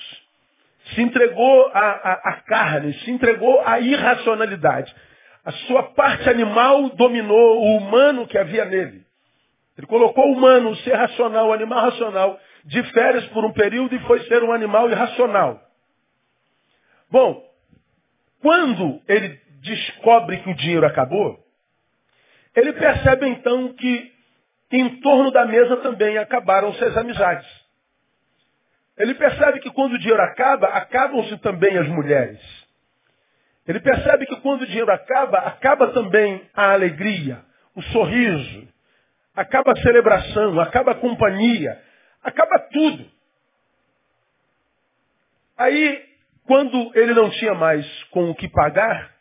se 0.93 1.01
entregou 1.01 1.71
à, 1.73 1.81
à, 1.81 2.13
à 2.31 2.33
carne, 2.43 2.93
se 3.01 3.11
entregou 3.11 3.61
à 3.65 3.81
irracionalidade. 3.81 4.95
A 5.45 5.53
sua 5.53 5.83
parte 5.95 6.29
animal 6.29 6.91
dominou 6.91 7.61
o 7.61 7.77
humano 7.77 8.27
que 8.27 8.39
havia 8.39 8.65
nele. 8.65 9.05
Ele 9.77 9.87
colocou 9.87 10.27
o 10.27 10.33
humano, 10.33 10.71
o 10.71 10.77
ser 10.77 10.95
racional, 10.95 11.49
o 11.49 11.53
animal 11.53 11.91
racional, 11.91 12.41
de 12.65 12.83
férias 12.93 13.27
por 13.29 13.45
um 13.45 13.53
período 13.53 13.95
e 13.95 13.99
foi 14.01 14.21
ser 14.25 14.43
um 14.43 14.53
animal 14.53 14.89
irracional. 14.91 15.61
Bom, 17.11 17.43
quando 18.41 19.01
ele 19.09 19.41
descobre 19.63 20.39
que 20.39 20.51
o 20.51 20.55
dinheiro 20.55 20.87
acabou, 20.87 21.39
ele 22.55 22.73
percebe 22.73 23.29
então 23.29 23.73
que 23.75 24.13
em 24.71 25.01
torno 25.01 25.31
da 25.31 25.45
mesa 25.45 25.77
também 25.79 26.19
acabaram-se 26.19 26.83
as 26.85 26.97
amizades. 26.97 27.64
Ele 28.97 29.15
percebe 29.15 29.61
que 29.61 29.71
quando 29.71 29.95
o 29.95 29.99
dinheiro 29.99 30.23
acaba, 30.23 30.69
acabam-se 30.69 31.37
também 31.39 31.77
as 31.77 31.89
mulheres. 31.89 32.41
Ele 33.67 33.81
percebe 33.81 34.27
que 34.27 34.37
quando 34.37 34.63
o 34.63 34.67
dinheiro 34.67 34.93
acaba, 34.93 35.39
acaba 35.39 35.89
também 35.93 36.49
a 36.55 36.73
alegria, 36.73 37.43
o 37.75 37.83
sorriso, 37.83 38.69
acaba 39.35 39.73
a 39.73 39.83
celebração, 39.83 40.61
acaba 40.61 40.93
a 40.93 40.97
companhia, 40.97 41.81
acaba 42.23 42.59
tudo. 42.71 43.11
Aí, 45.57 46.05
quando 46.47 46.93
ele 46.95 47.15
não 47.15 47.31
tinha 47.31 47.55
mais 47.55 47.87
com 48.11 48.31
o 48.31 48.35
que 48.35 48.49
pagar, 48.49 49.13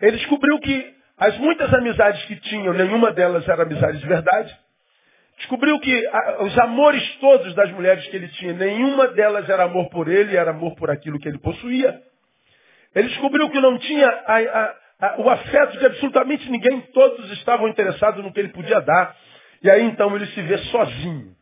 ele 0.00 0.16
descobriu 0.16 0.58
que 0.60 0.94
as 1.18 1.36
muitas 1.38 1.72
amizades 1.72 2.24
que 2.26 2.36
tinham, 2.36 2.72
nenhuma 2.72 3.10
delas 3.12 3.48
era 3.48 3.62
amizade 3.62 3.98
de 3.98 4.06
verdade. 4.06 4.65
Descobriu 5.38 5.78
que 5.80 6.06
a, 6.06 6.42
os 6.44 6.58
amores 6.58 7.16
todos 7.16 7.54
das 7.54 7.70
mulheres 7.72 8.06
que 8.08 8.16
ele 8.16 8.28
tinha, 8.28 8.54
nenhuma 8.54 9.08
delas 9.08 9.48
era 9.48 9.64
amor 9.64 9.88
por 9.90 10.08
ele, 10.08 10.36
era 10.36 10.50
amor 10.50 10.74
por 10.76 10.90
aquilo 10.90 11.18
que 11.18 11.28
ele 11.28 11.38
possuía. 11.38 12.00
Ele 12.94 13.08
descobriu 13.08 13.50
que 13.50 13.60
não 13.60 13.78
tinha 13.78 14.08
a, 14.08 14.74
o 15.18 15.28
afeto 15.28 15.78
de 15.78 15.84
absolutamente 15.84 16.50
ninguém, 16.50 16.80
todos 16.92 17.30
estavam 17.32 17.68
interessados 17.68 18.24
no 18.24 18.32
que 18.32 18.40
ele 18.40 18.48
podia 18.48 18.80
dar. 18.80 19.14
E 19.62 19.70
aí 19.70 19.84
então 19.84 20.14
ele 20.16 20.26
se 20.26 20.40
vê 20.40 20.56
sozinho. 20.58 21.36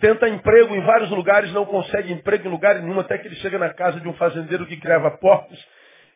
Tenta 0.00 0.28
emprego 0.28 0.74
em 0.74 0.80
vários 0.80 1.10
lugares, 1.10 1.52
não 1.52 1.66
consegue 1.66 2.12
emprego 2.12 2.48
em 2.48 2.50
lugar 2.50 2.80
nenhum, 2.80 2.98
até 2.98 3.18
que 3.18 3.28
ele 3.28 3.36
chega 3.36 3.58
na 3.58 3.72
casa 3.74 4.00
de 4.00 4.08
um 4.08 4.14
fazendeiro 4.14 4.66
que 4.66 4.78
criava 4.78 5.10
porcos. 5.18 5.58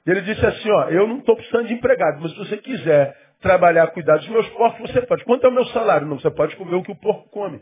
E 0.07 0.11
ele 0.11 0.23
disse 0.23 0.45
assim, 0.45 0.71
ó, 0.71 0.88
eu 0.88 1.07
não 1.07 1.19
estou 1.19 1.37
precisando 1.37 1.69
de 1.69 1.75
empregado, 1.75 2.21
mas 2.21 2.33
se 2.33 2.38
você 2.38 2.57
quiser 2.57 3.14
trabalhar, 3.40 3.87
cuidar 3.88 4.16
dos 4.16 4.28
meus 4.28 4.49
porcos, 4.50 4.90
você 4.90 5.02
pode. 5.02 5.25
Quanto 5.25 5.47
é 5.47 5.49
o 5.49 5.52
meu 5.52 5.64
salário? 5.66 6.07
Não, 6.07 6.18
você 6.18 6.30
pode 6.30 6.57
comer 6.57 6.75
o 6.75 6.83
que 6.83 6.92
o 6.92 6.97
porco 6.97 7.28
come. 7.30 7.61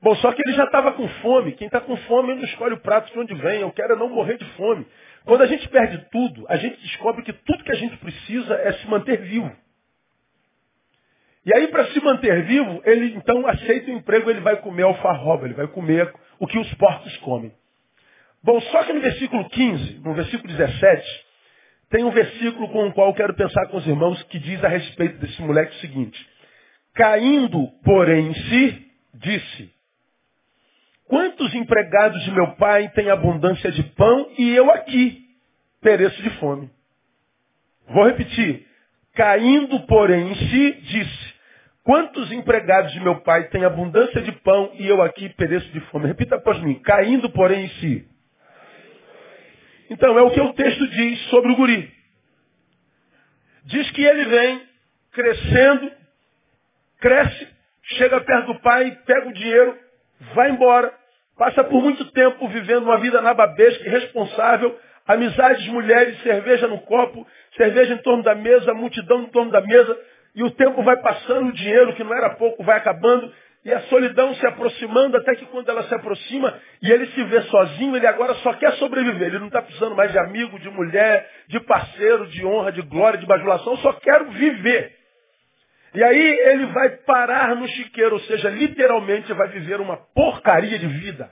Bom, 0.00 0.14
só 0.16 0.32
que 0.32 0.40
ele 0.46 0.54
já 0.54 0.64
estava 0.64 0.92
com 0.92 1.08
fome. 1.08 1.52
Quem 1.52 1.66
está 1.66 1.80
com 1.80 1.96
fome 1.96 2.34
não 2.34 2.44
escolhe 2.44 2.74
o 2.74 2.80
prato 2.80 3.12
de 3.12 3.18
onde 3.18 3.34
vem. 3.34 3.60
Eu 3.62 3.72
quero 3.72 3.94
é 3.94 3.96
não 3.96 4.08
morrer 4.08 4.38
de 4.38 4.44
fome. 4.52 4.86
Quando 5.24 5.42
a 5.42 5.46
gente 5.46 5.68
perde 5.68 6.08
tudo, 6.10 6.46
a 6.48 6.56
gente 6.56 6.80
descobre 6.80 7.22
que 7.22 7.32
tudo 7.32 7.64
que 7.64 7.72
a 7.72 7.76
gente 7.76 7.96
precisa 7.96 8.54
é 8.54 8.72
se 8.74 8.88
manter 8.88 9.20
vivo. 9.22 9.50
E 11.44 11.54
aí, 11.54 11.68
para 11.68 11.86
se 11.86 12.00
manter 12.00 12.44
vivo, 12.44 12.80
ele 12.84 13.14
então 13.14 13.46
aceita 13.46 13.90
o 13.90 13.94
emprego, 13.94 14.30
ele 14.30 14.40
vai 14.40 14.56
comer 14.56 14.82
alfarroba, 14.82 15.46
ele 15.46 15.54
vai 15.54 15.66
comer 15.66 16.12
o 16.38 16.46
que 16.46 16.58
os 16.58 16.72
porcos 16.74 17.16
comem. 17.18 17.52
Bom, 18.42 18.60
só 18.60 18.84
que 18.84 18.92
no 18.92 19.00
versículo 19.00 19.48
15, 19.48 20.00
no 20.00 20.14
versículo 20.14 20.48
17, 20.48 21.26
tem 21.90 22.04
um 22.04 22.10
versículo 22.10 22.68
com 22.68 22.86
o 22.86 22.92
qual 22.92 23.14
quero 23.14 23.34
pensar 23.34 23.66
com 23.68 23.78
os 23.78 23.86
irmãos 23.86 24.22
que 24.24 24.38
diz 24.38 24.62
a 24.62 24.68
respeito 24.68 25.18
desse 25.18 25.40
moleque 25.40 25.76
o 25.76 25.80
seguinte. 25.80 26.28
Caindo, 26.94 27.68
porém, 27.84 28.28
em 28.28 28.34
si, 28.34 28.86
disse, 29.14 29.72
quantos 31.06 31.54
empregados 31.54 32.22
de 32.24 32.30
meu 32.30 32.56
pai 32.56 32.90
têm 32.90 33.08
abundância 33.08 33.70
de 33.72 33.82
pão 33.82 34.30
e 34.36 34.54
eu 34.54 34.70
aqui 34.70 35.24
pereço 35.80 36.22
de 36.22 36.30
fome? 36.38 36.70
Vou 37.88 38.04
repetir. 38.04 38.66
Caindo, 39.14 39.80
porém, 39.86 40.30
em 40.30 40.34
si, 40.34 40.72
disse, 40.82 41.34
quantos 41.84 42.30
empregados 42.32 42.92
de 42.92 43.00
meu 43.00 43.20
pai 43.22 43.48
têm 43.48 43.64
abundância 43.64 44.20
de 44.20 44.32
pão 44.32 44.72
e 44.74 44.86
eu 44.86 45.00
aqui 45.02 45.28
pereço 45.30 45.68
de 45.72 45.80
fome? 45.86 46.06
Repita 46.06 46.36
após 46.36 46.60
mim. 46.62 46.74
Caindo, 46.80 47.30
porém, 47.30 47.64
em 47.64 47.68
si. 47.80 48.17
Então, 49.90 50.18
é 50.18 50.22
o 50.22 50.30
que 50.30 50.40
o 50.40 50.52
texto 50.52 50.86
diz 50.88 51.20
sobre 51.28 51.52
o 51.52 51.56
guri. 51.56 51.90
Diz 53.64 53.90
que 53.90 54.02
ele 54.02 54.24
vem 54.24 54.62
crescendo, 55.12 55.92
cresce, 57.00 57.48
chega 57.96 58.20
perto 58.20 58.52
do 58.52 58.60
pai, 58.60 58.98
pega 59.06 59.28
o 59.28 59.32
dinheiro, 59.32 59.78
vai 60.34 60.50
embora, 60.50 60.92
passa 61.36 61.64
por 61.64 61.82
muito 61.82 62.04
tempo 62.12 62.48
vivendo 62.48 62.84
uma 62.84 62.98
vida 62.98 63.20
nababesca, 63.20 63.84
irresponsável, 63.84 64.78
amizades, 65.06 65.66
mulheres, 65.68 66.20
cerveja 66.22 66.66
no 66.66 66.80
copo, 66.80 67.26
cerveja 67.56 67.94
em 67.94 67.98
torno 67.98 68.22
da 68.22 68.34
mesa, 68.34 68.74
multidão 68.74 69.22
em 69.22 69.30
torno 69.30 69.50
da 69.50 69.60
mesa, 69.60 69.98
e 70.34 70.42
o 70.42 70.50
tempo 70.50 70.82
vai 70.82 70.96
passando, 71.00 71.48
o 71.48 71.52
dinheiro, 71.52 71.94
que 71.94 72.04
não 72.04 72.14
era 72.14 72.30
pouco, 72.36 72.62
vai 72.62 72.76
acabando, 72.76 73.32
e 73.68 73.74
a 73.74 73.82
solidão 73.82 74.34
se 74.34 74.46
aproximando 74.46 75.18
até 75.18 75.34
que 75.34 75.44
quando 75.44 75.68
ela 75.68 75.82
se 75.82 75.94
aproxima 75.94 76.58
e 76.80 76.90
ele 76.90 77.06
se 77.08 77.22
vê 77.24 77.42
sozinho, 77.42 77.94
ele 77.94 78.06
agora 78.06 78.32
só 78.36 78.54
quer 78.54 78.72
sobreviver. 78.76 79.28
Ele 79.28 79.40
não 79.40 79.48
está 79.48 79.60
precisando 79.60 79.94
mais 79.94 80.10
de 80.10 80.18
amigo, 80.18 80.58
de 80.58 80.70
mulher, 80.70 81.30
de 81.48 81.60
parceiro, 81.60 82.26
de 82.28 82.46
honra, 82.46 82.72
de 82.72 82.80
glória, 82.80 83.18
de 83.18 83.26
bajulação, 83.26 83.76
só 83.76 83.92
quero 83.92 84.30
viver. 84.30 84.96
E 85.92 86.02
aí 86.02 86.38
ele 86.48 86.64
vai 86.68 86.96
parar 87.04 87.54
no 87.56 87.68
chiqueiro, 87.68 88.14
ou 88.14 88.20
seja, 88.20 88.48
literalmente 88.48 89.30
vai 89.34 89.48
viver 89.48 89.82
uma 89.82 89.98
porcaria 90.14 90.78
de 90.78 90.86
vida. 90.86 91.30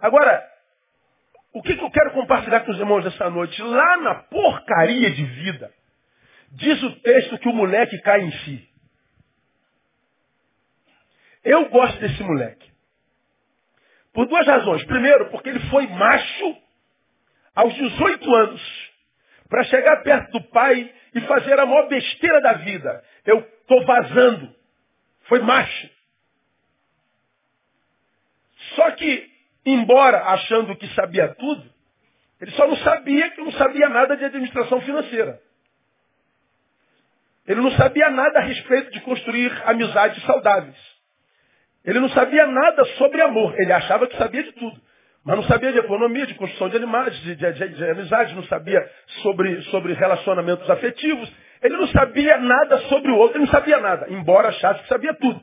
Agora, 0.00 0.44
o 1.52 1.62
que, 1.62 1.76
que 1.76 1.84
eu 1.84 1.90
quero 1.92 2.10
compartilhar 2.10 2.62
com 2.62 2.72
os 2.72 2.80
irmãos 2.80 3.06
essa 3.06 3.30
noite? 3.30 3.62
Lá 3.62 3.98
na 3.98 4.14
porcaria 4.16 5.12
de 5.12 5.24
vida, 5.24 5.70
diz 6.50 6.82
o 6.82 6.90
texto 7.02 7.38
que 7.38 7.48
o 7.48 7.54
moleque 7.54 7.96
cai 8.00 8.20
em 8.20 8.32
si. 8.32 8.73
Eu 11.44 11.68
gosto 11.68 12.00
desse 12.00 12.22
moleque. 12.22 12.72
Por 14.12 14.26
duas 14.26 14.46
razões. 14.46 14.84
Primeiro, 14.84 15.30
porque 15.30 15.48
ele 15.50 15.60
foi 15.68 15.86
macho 15.88 16.56
aos 17.54 17.74
18 17.74 18.34
anos 18.34 18.92
para 19.48 19.64
chegar 19.64 20.02
perto 20.02 20.32
do 20.32 20.40
pai 20.48 20.92
e 21.14 21.20
fazer 21.22 21.58
a 21.58 21.66
maior 21.66 21.88
besteira 21.88 22.40
da 22.40 22.54
vida. 22.54 23.04
Eu 23.26 23.40
estou 23.40 23.84
vazando. 23.84 24.54
Foi 25.24 25.40
macho. 25.40 25.90
Só 28.74 28.90
que, 28.92 29.30
embora 29.66 30.24
achando 30.24 30.76
que 30.76 30.86
sabia 30.94 31.34
tudo, 31.34 31.72
ele 32.40 32.50
só 32.52 32.66
não 32.66 32.76
sabia 32.76 33.30
que 33.30 33.40
não 33.40 33.52
sabia 33.52 33.88
nada 33.88 34.16
de 34.16 34.24
administração 34.24 34.80
financeira. 34.80 35.40
Ele 37.46 37.60
não 37.60 37.70
sabia 37.72 38.10
nada 38.10 38.38
a 38.38 38.42
respeito 38.42 38.90
de 38.90 39.00
construir 39.00 39.52
amizades 39.68 40.22
saudáveis. 40.24 40.93
Ele 41.84 42.00
não 42.00 42.08
sabia 42.08 42.46
nada 42.46 42.84
sobre 42.96 43.20
amor. 43.20 43.54
Ele 43.58 43.72
achava 43.72 44.06
que 44.06 44.16
sabia 44.16 44.42
de 44.42 44.52
tudo. 44.52 44.80
Mas 45.24 45.36
não 45.36 45.44
sabia 45.44 45.72
de 45.72 45.78
economia, 45.78 46.26
de 46.26 46.34
construção 46.34 46.68
de 46.68 46.76
animais, 46.76 47.16
de, 47.20 47.34
de, 47.34 47.52
de, 47.52 47.68
de 47.68 47.90
amizade, 47.90 48.34
não 48.34 48.44
sabia 48.44 48.78
sobre, 49.22 49.62
sobre 49.62 49.94
relacionamentos 49.94 50.68
afetivos. 50.68 51.32
Ele 51.62 51.76
não 51.78 51.88
sabia 51.88 52.36
nada 52.38 52.78
sobre 52.88 53.10
o 53.10 53.16
outro, 53.16 53.38
ele 53.38 53.46
não 53.46 53.52
sabia 53.52 53.78
nada, 53.80 54.06
embora 54.10 54.48
achasse 54.48 54.82
que 54.82 54.88
sabia 54.88 55.14
tudo. 55.14 55.40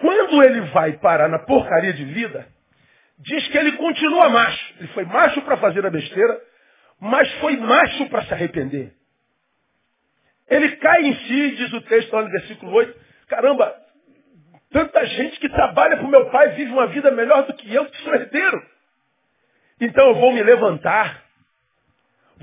Quando 0.00 0.42
ele 0.42 0.60
vai 0.72 0.92
parar 0.98 1.28
na 1.28 1.38
porcaria 1.40 1.92
de 1.92 2.04
vida, 2.04 2.48
diz 3.18 3.46
que 3.48 3.58
ele 3.58 3.72
continua 3.72 4.28
macho. 4.28 4.74
Ele 4.78 4.88
foi 4.88 5.04
macho 5.04 5.40
para 5.42 5.56
fazer 5.58 5.86
a 5.86 5.90
besteira, 5.90 6.40
mas 7.00 7.32
foi 7.34 7.56
macho 7.56 8.08
para 8.08 8.22
se 8.22 8.34
arrepender. 8.34 8.92
Ele 10.48 10.76
cai 10.76 11.02
em 11.02 11.14
si, 11.14 11.50
diz 11.56 11.72
o 11.74 11.80
texto 11.82 12.12
lá 12.12 12.22
no 12.22 12.30
versículo 12.30 12.72
8, 12.72 12.98
caramba, 13.28 13.72
Tanta 14.70 15.04
gente 15.06 15.40
que 15.40 15.48
trabalha 15.48 15.96
para 15.96 16.06
o 16.06 16.10
meu 16.10 16.26
pai 16.30 16.50
vive 16.50 16.70
uma 16.72 16.86
vida 16.88 17.10
melhor 17.10 17.46
do 17.46 17.54
que 17.54 17.72
eu, 17.72 17.86
que 17.86 18.02
sou 18.02 18.14
herdeiro. 18.14 18.62
Então 19.80 20.08
eu 20.08 20.14
vou 20.16 20.32
me 20.32 20.42
levantar, 20.42 21.22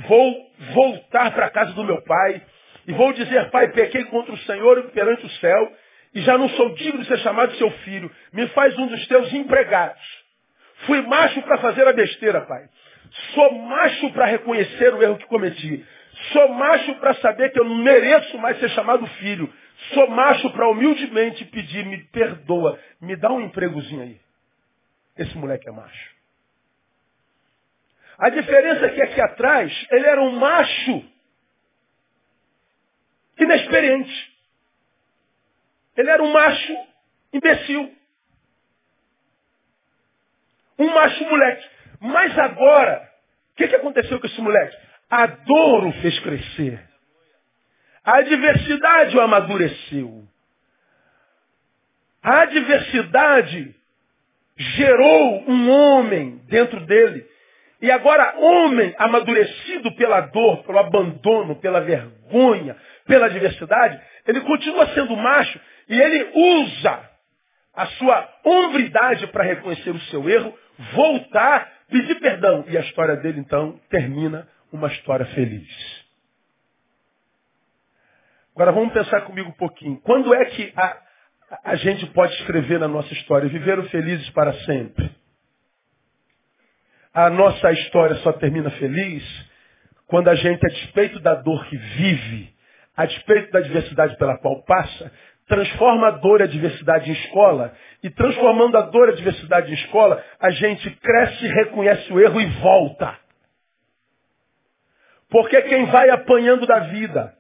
vou 0.08 0.52
voltar 0.74 1.32
para 1.32 1.46
a 1.46 1.50
casa 1.50 1.74
do 1.74 1.84
meu 1.84 2.02
pai 2.02 2.42
e 2.88 2.94
vou 2.94 3.14
dizer, 3.14 3.50
pai, 3.52 3.68
pequei 3.70 4.06
contra 4.06 4.34
o 4.34 4.38
Senhor 4.40 4.84
perante 4.92 5.26
o 5.26 5.30
céu 5.32 5.74
e 6.14 6.22
já 6.22 6.38
não 6.38 6.50
sou 6.50 6.74
digno 6.76 7.02
de 7.02 7.08
ser 7.08 7.20
chamado 7.20 7.56
seu 7.58 7.70
filho. 7.70 8.10
Me 8.32 8.48
faz 8.50 8.78
um 8.78 8.88
dos 8.88 9.06
teus 9.08 9.32
empregados. 9.34 10.02
Fui 10.86 11.02
macho 11.02 11.42
para 11.44 11.58
fazer 11.58 11.88
a 11.88 11.94
besteira, 11.94 12.42
pai. 12.42 12.68
Sou 13.34 13.52
macho 13.54 14.12
para 14.12 14.26
reconhecer 14.26 14.94
o 14.94 15.04
erro 15.04 15.18
que 15.18 15.28
cometi. 15.28 15.86
Sou 16.32 16.50
macho 16.50 16.96
para 16.96 17.14
saber 17.16 17.52
que 17.52 17.60
eu 17.60 17.66
não 17.66 17.76
mereço 17.76 18.38
mais 18.38 18.58
ser 18.60 18.70
chamado 18.70 19.06
filho. 19.08 19.52
Sou 19.94 20.08
macho 20.10 20.50
para 20.52 20.70
humildemente 20.70 21.46
pedir, 21.46 21.86
me 21.86 22.04
perdoa, 22.06 22.80
me 23.02 23.16
dá 23.16 23.32
um 23.32 23.42
empregozinho 23.42 24.02
aí. 24.02 24.20
Esse 25.18 25.38
moleque 25.38 25.68
é 25.68 25.72
macho. 25.72 26.16
A 28.18 28.30
diferença 28.30 28.86
é 28.86 28.90
que 28.90 29.02
aqui 29.02 29.22
atrás, 29.22 29.88
ele 29.92 30.06
era 30.06 30.22
um 30.22 30.32
macho 30.38 31.06
inexperiente. 33.38 34.36
Ele 35.98 36.10
era 36.10 36.24
um 36.24 36.32
macho 36.32 36.78
imbecil. 37.34 37.94
Um 40.80 40.94
macho 40.94 41.24
moleque. 41.26 41.70
Mas 42.00 42.38
agora, 42.38 43.10
o 43.52 43.56
que, 43.56 43.68
que 43.68 43.76
aconteceu 43.76 44.20
com 44.20 44.28
esse 44.28 44.42
moleque? 44.42 44.78
A 45.10 45.26
dor 45.28 45.88
o 45.88 45.94
fez 46.02 46.20
crescer. 46.20 46.95
A 48.06 48.18
adversidade 48.20 49.18
o 49.18 49.22
amadureceu. 49.22 50.24
A 52.22 52.42
adversidade 52.42 53.76
gerou 54.58 55.44
um 55.50 55.70
homem 55.72 56.42
dentro 56.48 56.86
dele. 56.86 57.26
E 57.82 57.92
agora, 57.92 58.36
homem 58.38 58.94
amadurecido 58.98 59.92
pela 59.96 60.22
dor, 60.22 60.64
pelo 60.64 60.80
abandono, 60.80 61.56
pela 61.58 61.82
vergonha, 61.82 62.78
pela 63.06 63.26
adversidade, 63.26 64.00
ele 64.28 64.42
continua 64.42 64.88
sendo 64.94 65.16
macho 65.16 65.60
e 65.90 66.00
ele 66.00 66.32
usa 66.34 67.10
a 67.74 67.86
sua 67.88 68.30
hombridade 68.44 69.28
para 69.28 69.44
reconhecer 69.44 69.90
o 69.90 70.00
seu 70.02 70.30
erro, 70.30 70.58
voltar, 70.94 71.70
pedir 71.90 72.16
perdão. 72.20 72.64
E 72.68 72.78
a 72.78 72.82
história 72.82 73.18
dele, 73.18 73.40
então, 73.40 73.80
termina 73.90 74.48
uma 74.72 74.88
história 74.88 75.26
feliz. 75.28 75.95
Agora 78.56 78.72
vamos 78.72 78.94
pensar 78.94 79.22
comigo 79.22 79.50
um 79.50 79.58
pouquinho. 79.58 80.00
Quando 80.00 80.34
é 80.34 80.46
que 80.46 80.72
a, 80.78 80.98
a 81.66 81.76
gente 81.76 82.06
pode 82.08 82.34
escrever 82.36 82.80
na 82.80 82.88
nossa 82.88 83.12
história, 83.14 83.50
viveram 83.50 83.84
felizes 83.90 84.30
para 84.30 84.54
sempre? 84.64 85.12
A 87.14 87.30
nossa 87.30 87.70
história 87.74 88.16
só 88.18 88.32
termina 88.32 88.72
feliz 88.72 89.24
quando 90.08 90.30
a 90.30 90.36
gente, 90.36 90.66
a 90.66 90.70
despeito 90.70 91.20
da 91.20 91.36
dor 91.36 91.66
que 91.68 91.76
vive, 91.76 92.50
a 92.96 93.06
despeito 93.06 93.52
da 93.52 93.60
adversidade 93.60 94.16
pela 94.18 94.38
qual 94.38 94.64
passa, 94.64 95.12
transforma 95.48 96.08
a 96.08 96.12
dor 96.12 96.40
e 96.40 96.44
a 96.44 96.46
adversidade 96.46 97.10
em 97.10 97.14
escola, 97.14 97.76
e 98.02 98.10
transformando 98.10 98.78
a 98.78 98.82
dor 98.84 99.10
e 99.10 99.12
a 99.12 99.14
adversidade 99.16 99.70
em 99.70 99.74
escola, 99.74 100.24
a 100.40 100.50
gente 100.52 100.90
cresce, 100.92 101.46
reconhece 101.48 102.14
o 102.14 102.22
erro 102.22 102.40
e 102.40 102.46
volta. 102.62 103.20
Porque 105.30 105.62
quem 105.64 105.86
vai 105.88 106.10
apanhando 106.10 106.66
da 106.66 106.80
vida, 106.80 107.36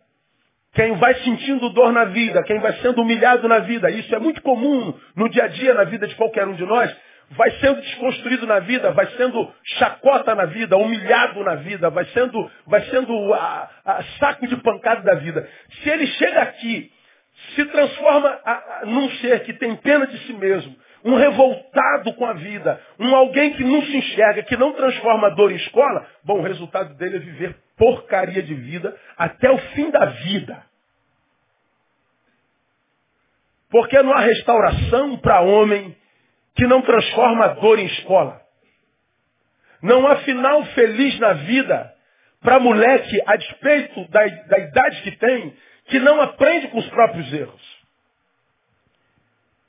quem 0.75 0.94
vai 0.98 1.15
sentindo 1.15 1.70
dor 1.70 1.94
na 1.94 2.03
vida, 2.05 2.44
quem 2.44 2.60
vai 2.60 2.74
sendo 2.82 3.01
humilhado 3.01 3.48
na 3.48 3.60
vida, 3.60 3.89
isso 3.89 4.13
é 4.13 4.20
muito 4.20 4.41
comum 4.41 4.94
no 5.15 5.29
dia 5.29 5.46
a 5.46 5.48
dia 5.48 5.74
na 5.74 5.86
vida 5.86 6.05
de 6.05 6.13
qualquer 6.15 6.46
um 6.46 6.53
de 6.53 6.65
nós, 6.65 6.94
vai 7.32 7.50
sendo 7.60 7.82
desconstruído 7.82 8.46
na 8.46 8.60
vida, 8.60 8.91
vai 8.91 9.08
sendo 9.12 9.51
chacota 9.63 10.36
na 10.36 10.46
vida, 10.46 10.75
humilhado 10.75 11.41
na 11.46 11.55
vida, 11.55 11.89
vai 11.89 12.03
sendo, 12.08 12.51
vai 12.67 12.82
sendo 12.88 13.34
a, 13.34 13.70
a 13.86 14.03
saco 14.20 14.46
de 14.48 14.58
pancada 14.58 15.01
da 15.01 15.15
vida. 15.15 15.48
Se 15.82 15.89
ele 15.89 16.05
chega 16.08 16.41
aqui, 16.41 16.91
se 17.55 17.65
transforma 17.65 18.38
a, 18.44 18.51
a, 18.51 18.86
num 18.86 19.10
ser 19.12 19.44
que 19.44 19.53
tem 19.53 19.75
pena 19.77 20.05
de 20.08 20.17
si 20.25 20.34
mesmo, 20.34 20.75
um 21.05 21.15
revoltado 21.15 22.13
com 22.15 22.25
a 22.25 22.34
vida, 22.34 22.82
um 23.00 23.15
alguém 23.15 23.53
que 23.53 23.63
não 23.63 23.82
se 23.82 23.96
enxerga, 23.96 24.44
que 24.44 24.58
não 24.58 24.74
transforma 24.74 25.27
a 25.27 25.32
dor 25.32 25.53
em 25.53 25.55
escola, 25.55 26.05
bom, 26.24 26.39
o 26.39 26.44
resultado 26.44 26.96
dele 26.96 27.15
é 27.15 27.20
viver 27.20 27.64
porcaria 27.77 28.41
de 28.41 28.53
vida 28.53 28.98
até 29.17 29.50
o 29.51 29.58
fim 29.58 29.89
da 29.91 30.05
vida. 30.05 30.63
Porque 33.70 34.01
não 34.01 34.13
há 34.13 34.20
restauração 34.20 35.17
para 35.17 35.41
homem 35.41 35.96
que 36.55 36.65
não 36.65 36.82
transforma 36.82 37.46
a 37.46 37.48
dor 37.50 37.79
em 37.79 37.86
escola. 37.86 38.41
Não 39.82 40.08
há 40.08 40.17
final 40.17 40.63
feliz 40.67 41.20
na 41.20 41.34
vida 41.34 41.94
para 42.41 42.60
moleque, 42.60 43.22
a 43.25 43.36
despeito 43.36 44.08
da, 44.10 44.25
da 44.25 44.60
idade 44.60 45.01
que 45.01 45.17
tem, 45.17 45.53
que 45.86 46.00
não 46.00 46.22
aprende 46.22 46.67
com 46.70 46.77
os 46.77 46.89
próprios 46.89 47.34
erros. 47.34 47.75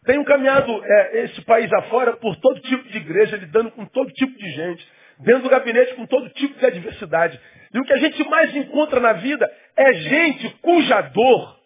Tenho 0.05 0.25
caminhado 0.25 0.85
é, 0.85 1.25
esse 1.25 1.43
país 1.43 1.73
afora 1.73 2.17
por 2.19 2.37
todo 2.37 2.61
tipo 2.61 2.89
de 2.89 2.99
igreja, 2.99 3.37
lidando 3.37 3.73
com 3.73 3.85
todo 3.87 4.13
tipo 4.13 4.39
de 4.39 4.51
gente, 4.51 4.89
dentro 5.19 5.45
do 5.45 5.49
gabinete 5.49 5.95
com 5.95 6.07
todo 6.07 6.29
tipo 6.31 6.59
de 6.59 6.67
adversidade. 6.67 7.41
E 7.73 7.79
o 7.79 7.85
que 7.85 7.93
a 7.93 7.99
gente 7.99 8.23
mais 8.29 8.55
encontra 8.55 9.01
na 9.01 9.15
vida 9.15 9.51
é 9.77 9.93
gente 9.95 10.51
cuja 10.61 11.01
dor 11.03 11.57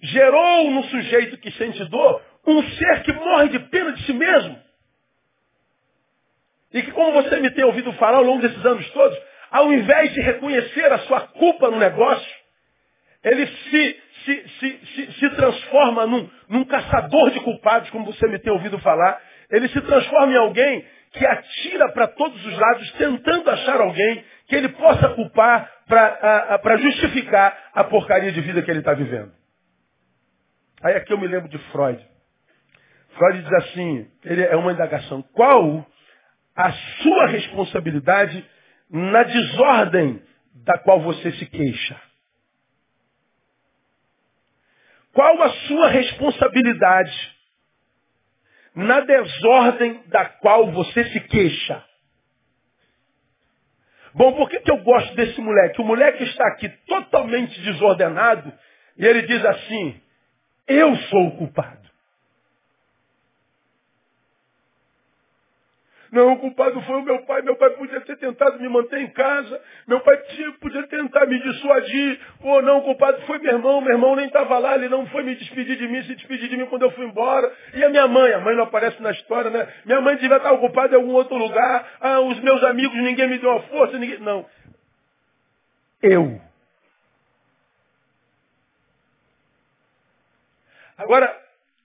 gerou 0.00 0.70
no 0.70 0.84
sujeito 0.84 1.38
que 1.38 1.50
sente 1.52 1.84
dor 1.86 2.22
um 2.46 2.62
ser 2.62 3.02
que 3.02 3.12
morre 3.12 3.48
de 3.48 3.58
pena 3.58 3.92
de 3.92 4.02
si 4.04 4.12
mesmo. 4.12 4.56
E 6.72 6.82
que, 6.82 6.92
como 6.92 7.12
você 7.12 7.40
me 7.40 7.50
tem 7.50 7.64
ouvido 7.64 7.92
falar 7.94 8.18
ao 8.18 8.24
longo 8.24 8.42
desses 8.42 8.64
anos 8.64 8.88
todos, 8.90 9.18
ao 9.50 9.72
invés 9.72 10.12
de 10.12 10.20
reconhecer 10.20 10.92
a 10.92 10.98
sua 11.00 11.20
culpa 11.28 11.70
no 11.70 11.78
negócio, 11.78 12.36
ele 13.24 13.46
se, 13.46 14.02
se, 14.24 14.48
se, 14.60 15.12
se, 15.12 15.30
transforma 15.30 16.06
num, 16.06 16.28
num 16.48 16.64
caçador 16.64 17.30
de 17.30 17.40
culpados, 17.40 17.90
como 17.90 18.04
você 18.04 18.28
me 18.28 18.38
tem 18.38 18.52
ouvido 18.52 18.78
falar. 18.78 19.20
Ele 19.50 19.68
se 19.68 19.80
transforma 19.80 20.32
em 20.32 20.36
alguém 20.36 20.84
que 21.16 21.26
atira 21.26 21.92
para 21.92 22.08
todos 22.08 22.44
os 22.44 22.58
lados, 22.58 22.92
tentando 22.92 23.50
achar 23.50 23.80
alguém 23.80 24.24
que 24.46 24.54
ele 24.54 24.68
possa 24.70 25.08
culpar 25.10 25.70
para 25.86 26.76
justificar 26.78 27.70
a 27.72 27.84
porcaria 27.84 28.32
de 28.32 28.40
vida 28.40 28.62
que 28.62 28.70
ele 28.70 28.80
está 28.80 28.92
vivendo. 28.92 29.32
Aí 30.82 30.94
aqui 30.94 31.12
eu 31.12 31.18
me 31.18 31.26
lembro 31.26 31.48
de 31.48 31.58
Freud. 31.70 32.04
Freud 33.16 33.42
diz 33.42 33.52
assim, 33.54 34.10
ele 34.24 34.42
é 34.42 34.56
uma 34.56 34.72
indagação. 34.72 35.22
Qual 35.32 35.86
a 36.54 36.72
sua 36.72 37.26
responsabilidade 37.28 38.48
na 38.90 39.22
desordem 39.22 40.22
da 40.64 40.78
qual 40.78 41.00
você 41.00 41.32
se 41.32 41.46
queixa? 41.46 42.00
Qual 45.12 45.42
a 45.42 45.48
sua 45.48 45.88
responsabilidade 45.88 47.35
na 48.76 49.00
desordem 49.00 50.02
da 50.08 50.26
qual 50.26 50.70
você 50.70 51.04
se 51.04 51.20
queixa? 51.20 51.82
Bom, 54.14 54.34
por 54.34 54.50
que, 54.50 54.60
que 54.60 54.70
eu 54.70 54.78
gosto 54.78 55.14
desse 55.14 55.40
moleque? 55.40 55.80
O 55.80 55.84
moleque 55.84 56.24
está 56.24 56.46
aqui 56.48 56.68
totalmente 56.86 57.58
desordenado 57.62 58.52
e 58.98 59.04
ele 59.04 59.22
diz 59.22 59.44
assim: 59.44 60.00
Eu 60.68 60.94
sou 60.94 61.28
o 61.28 61.36
culpado. 61.38 61.86
Não, 66.12 66.32
o 66.32 66.38
culpado 66.38 66.80
foi 66.82 66.96
o 66.96 67.02
meu 67.02 67.22
pai. 67.24 67.42
Meu 67.42 67.56
pai 67.56 67.70
podia 67.70 68.00
ter 68.02 68.16
tentado 68.16 68.60
me 68.60 68.68
manter 68.68 69.00
em 69.00 69.10
casa. 69.10 69.60
Meu 69.86 70.00
pai 70.00 70.16
podia 70.60 70.86
tentar 70.86 71.26
me 71.26 71.38
dissuadir. 71.40 72.20
Ou 72.42 72.62
não, 72.62 72.78
o 72.78 72.82
culpado 72.82 73.20
foi 73.22 73.38
meu 73.38 73.52
irmão. 73.52 73.80
Meu 73.80 73.92
irmão 73.92 74.16
nem 74.16 74.26
estava 74.26 74.58
lá. 74.58 74.74
Ele 74.74 74.88
não 74.88 75.06
foi 75.06 75.22
me 75.22 75.34
despedir 75.34 75.76
de 75.76 75.88
mim, 75.88 76.02
se 76.02 76.14
despedir 76.14 76.48
de 76.48 76.56
mim 76.56 76.66
quando 76.66 76.82
eu 76.82 76.90
fui 76.92 77.06
embora. 77.06 77.52
E 77.74 77.84
a 77.84 77.88
minha 77.88 78.06
mãe? 78.06 78.32
A 78.32 78.40
mãe 78.40 78.54
não 78.54 78.64
aparece 78.64 79.00
na 79.02 79.10
história, 79.10 79.50
né? 79.50 79.68
Minha 79.84 80.00
mãe 80.00 80.16
devia 80.16 80.36
estar 80.36 80.52
ocupada 80.52 80.94
em 80.94 80.96
algum 80.96 81.12
outro 81.12 81.36
lugar. 81.36 81.96
Ah, 82.00 82.20
os 82.20 82.38
meus 82.40 82.62
amigos, 82.64 82.96
ninguém 82.96 83.28
me 83.28 83.38
deu 83.38 83.50
uma 83.50 83.62
força. 83.62 83.98
Ninguém... 83.98 84.18
Não. 84.20 84.46
Eu. 86.02 86.40
Agora, 90.96 91.36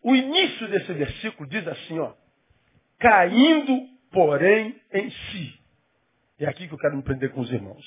o 0.03 0.15
início 0.15 0.67
desse 0.67 0.93
versículo 0.93 1.49
diz 1.49 1.67
assim, 1.67 1.99
ó. 1.99 2.13
Caindo 2.99 3.91
porém 4.11 4.75
em 4.93 5.09
si. 5.09 5.59
É 6.39 6.47
aqui 6.47 6.67
que 6.67 6.73
eu 6.73 6.77
quero 6.77 6.97
me 6.97 7.03
prender 7.03 7.31
com 7.31 7.41
os 7.41 7.51
irmãos. 7.51 7.83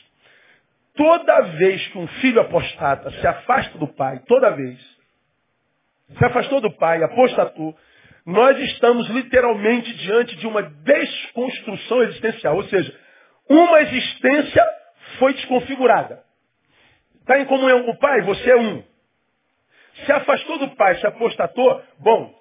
Toda 0.97 1.41
vez 1.59 1.87
que 1.89 1.99
um 1.99 2.07
filho 2.07 2.41
apostata 2.41 3.11
se 3.11 3.27
afasta 3.27 3.77
do 3.79 3.89
pai, 3.89 4.23
toda 4.29 4.51
vez, 4.51 4.79
se 6.17 6.25
afastou 6.25 6.61
do 6.61 6.71
pai, 6.77 7.03
apostatou, 7.03 7.77
nós 8.25 8.59
estamos 8.59 9.09
literalmente 9.11 9.93
diante 9.95 10.37
de 10.37 10.47
uma 10.47 10.63
desconstrução 10.63 12.03
existencial. 12.05 12.57
Ou 12.57 12.65
seja, 12.65 12.97
uma 13.49 13.81
existência 13.83 14.65
foi 15.19 15.35
desconfigurada. 15.35 16.23
Está 17.21 17.41
em 17.41 17.47
comunhão 17.47 17.83
com 17.85 17.91
o 17.91 17.99
pai? 17.99 18.23
Você 18.23 18.51
é 18.51 18.57
um. 18.57 18.83
Se 20.05 20.13
afastou 20.13 20.59
do 20.59 20.71
pai, 20.77 20.97
se 20.97 21.07
apostatou, 21.07 21.83
bom, 21.99 22.35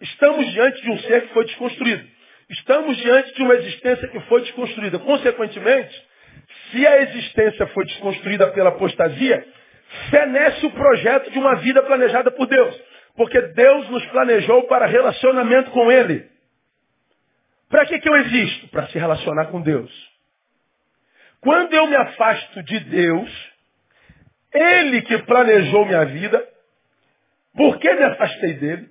estamos 0.00 0.50
diante 0.52 0.82
de 0.82 0.90
um 0.90 0.98
ser 0.98 1.26
que 1.26 1.34
foi 1.34 1.44
desconstruído. 1.44 2.13
Estamos 2.50 2.96
diante 2.98 3.34
de 3.34 3.42
uma 3.42 3.54
existência 3.54 4.08
que 4.08 4.20
foi 4.20 4.42
desconstruída. 4.42 4.98
Consequentemente, 4.98 6.06
se 6.70 6.86
a 6.86 7.02
existência 7.02 7.66
foi 7.68 7.84
desconstruída 7.86 8.48
pela 8.48 8.70
apostasia, 8.70 9.46
fenece 10.10 10.66
o 10.66 10.70
projeto 10.70 11.30
de 11.30 11.38
uma 11.38 11.56
vida 11.56 11.82
planejada 11.82 12.30
por 12.30 12.46
Deus. 12.46 12.80
Porque 13.16 13.40
Deus 13.40 13.88
nos 13.90 14.04
planejou 14.06 14.64
para 14.64 14.86
relacionamento 14.86 15.70
com 15.70 15.90
Ele. 15.90 16.28
Para 17.68 17.86
que, 17.86 17.98
que 17.98 18.08
eu 18.08 18.16
existo? 18.16 18.68
Para 18.68 18.86
se 18.88 18.98
relacionar 18.98 19.46
com 19.46 19.60
Deus. 19.60 19.90
Quando 21.40 21.74
eu 21.74 21.86
me 21.86 21.96
afasto 21.96 22.62
de 22.62 22.80
Deus, 22.80 23.52
Ele 24.52 25.02
que 25.02 25.18
planejou 25.18 25.86
minha 25.86 26.04
vida, 26.06 26.46
por 27.54 27.78
que 27.78 27.92
me 27.94 28.02
afastei 28.02 28.54
dele? 28.54 28.88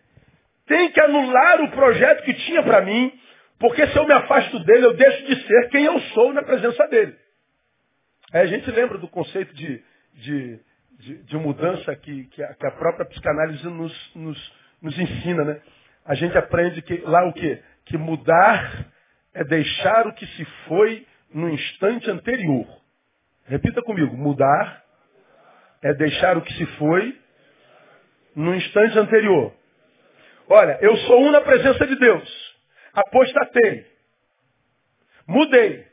Tem 0.65 0.89
que 0.91 1.01
anular 1.01 1.61
o 1.61 1.71
projeto 1.71 2.23
que 2.23 2.33
tinha 2.33 2.63
para 2.63 2.81
mim 2.81 3.11
porque 3.59 3.87
se 3.87 3.97
eu 3.97 4.05
me 4.05 4.13
afasto 4.13 4.59
dele, 4.59 4.85
eu 4.85 4.93
deixo 4.93 5.25
de 5.25 5.47
ser 5.47 5.69
quem 5.69 5.85
eu 5.85 5.99
sou 6.13 6.33
na 6.33 6.43
presença 6.43 6.87
dele. 6.87 7.15
Aí 8.33 8.41
a 8.41 8.45
gente 8.47 8.69
lembra 8.71 8.97
do 8.97 9.07
conceito 9.07 9.53
de, 9.53 9.83
de, 10.15 10.59
de, 10.99 11.23
de 11.23 11.37
mudança 11.37 11.95
que, 11.95 12.25
que, 12.25 12.43
a, 12.43 12.71
própria 12.71 13.05
psicanálise 13.05 13.67
nos, 13.67 14.15
nos, 14.15 14.53
nos 14.81 14.97
ensina, 14.97 15.43
né? 15.43 15.61
A 16.05 16.15
gente 16.15 16.37
aprende 16.37 16.81
que 16.81 16.97
lá 17.05 17.25
o 17.27 17.33
quê? 17.33 17.61
Que 17.85 17.97
mudar 17.97 18.87
é 19.33 19.43
deixar 19.43 20.07
o 20.07 20.13
que 20.13 20.25
se 20.25 20.45
foi 20.67 21.05
no 21.33 21.49
instante 21.49 22.09
anterior. 22.09 22.67
Repita 23.45 23.81
comigo, 23.81 24.15
mudar 24.15 24.83
é 25.81 25.93
deixar 25.93 26.37
o 26.37 26.41
que 26.41 26.53
se 26.53 26.65
foi 26.77 27.17
no 28.35 28.55
instante 28.55 28.97
anterior. 28.97 29.53
Olha, 30.49 30.77
eu 30.81 30.95
sou 30.97 31.21
um 31.21 31.31
na 31.31 31.41
presença 31.41 31.85
de 31.85 31.95
Deus. 31.95 32.52
Apostatei. 32.93 33.85
Mudei. 35.27 35.85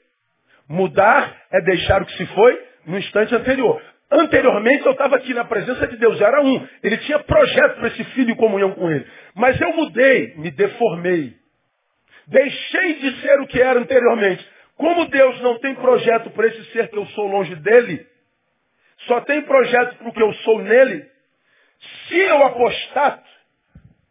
Mudar 0.68 1.36
é 1.50 1.60
deixar 1.62 2.02
o 2.02 2.06
que 2.06 2.16
se 2.16 2.26
foi 2.26 2.62
no 2.86 2.98
instante 2.98 3.34
anterior. 3.34 3.82
Anteriormente 4.10 4.84
eu 4.84 4.92
estava 4.92 5.16
aqui 5.16 5.32
na 5.32 5.44
presença 5.44 5.86
de 5.86 5.96
Deus, 5.96 6.20
era 6.20 6.42
um. 6.42 6.68
Ele 6.82 6.96
tinha 6.98 7.18
projeto 7.20 7.76
para 7.76 7.88
esse 7.88 8.04
filho 8.04 8.30
em 8.30 8.36
comunhão 8.36 8.72
com 8.72 8.90
ele. 8.90 9.06
Mas 9.34 9.60
eu 9.60 9.72
mudei, 9.72 10.34
me 10.36 10.50
deformei. 10.50 11.34
Deixei 12.26 12.94
de 12.94 13.20
ser 13.20 13.40
o 13.40 13.46
que 13.46 13.60
era 13.60 13.78
anteriormente. 13.80 14.46
Como 14.76 15.06
Deus 15.06 15.40
não 15.40 15.58
tem 15.58 15.74
projeto 15.74 16.30
para 16.30 16.46
esse 16.46 16.64
ser 16.72 16.88
que 16.88 16.96
eu 16.96 17.06
sou 17.06 17.26
longe 17.26 17.54
dele, 17.56 18.06
só 19.06 19.20
tem 19.22 19.42
projeto 19.42 19.96
para 19.96 20.08
o 20.08 20.12
que 20.12 20.22
eu 20.22 20.32
sou 20.34 20.62
nele, 20.62 21.06
se 22.08 22.16
eu 22.16 22.42
apostato, 22.44 23.28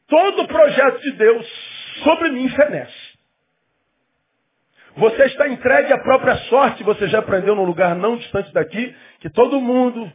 todo 0.08 0.44
o 0.44 0.48
projeto 0.48 1.02
de 1.02 1.12
Deus 1.14 1.69
sobre 2.04 2.30
mim 2.30 2.50
fenece. 2.50 3.20
Você 4.98 5.24
está 5.26 5.48
entregue 5.48 5.94
à 5.94 5.98
própria 6.00 6.36
sorte, 6.50 6.84
você 6.84 7.08
já 7.08 7.20
aprendeu 7.20 7.56
num 7.56 7.64
lugar 7.64 7.96
não 7.96 8.18
distante 8.18 8.52
daqui, 8.54 8.96
que 9.20 9.30
todo 9.30 9.62
mundo 9.62 10.12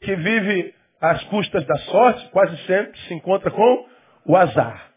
que 0.00 0.14
vive 0.16 0.74
às 1.00 1.22
custas 1.24 1.64
da 1.66 1.76
sorte, 1.76 2.28
quase 2.30 2.56
sempre 2.66 2.98
se 3.00 3.14
encontra 3.14 3.50
com 3.50 3.88
o 4.26 4.36
azar. 4.36 4.90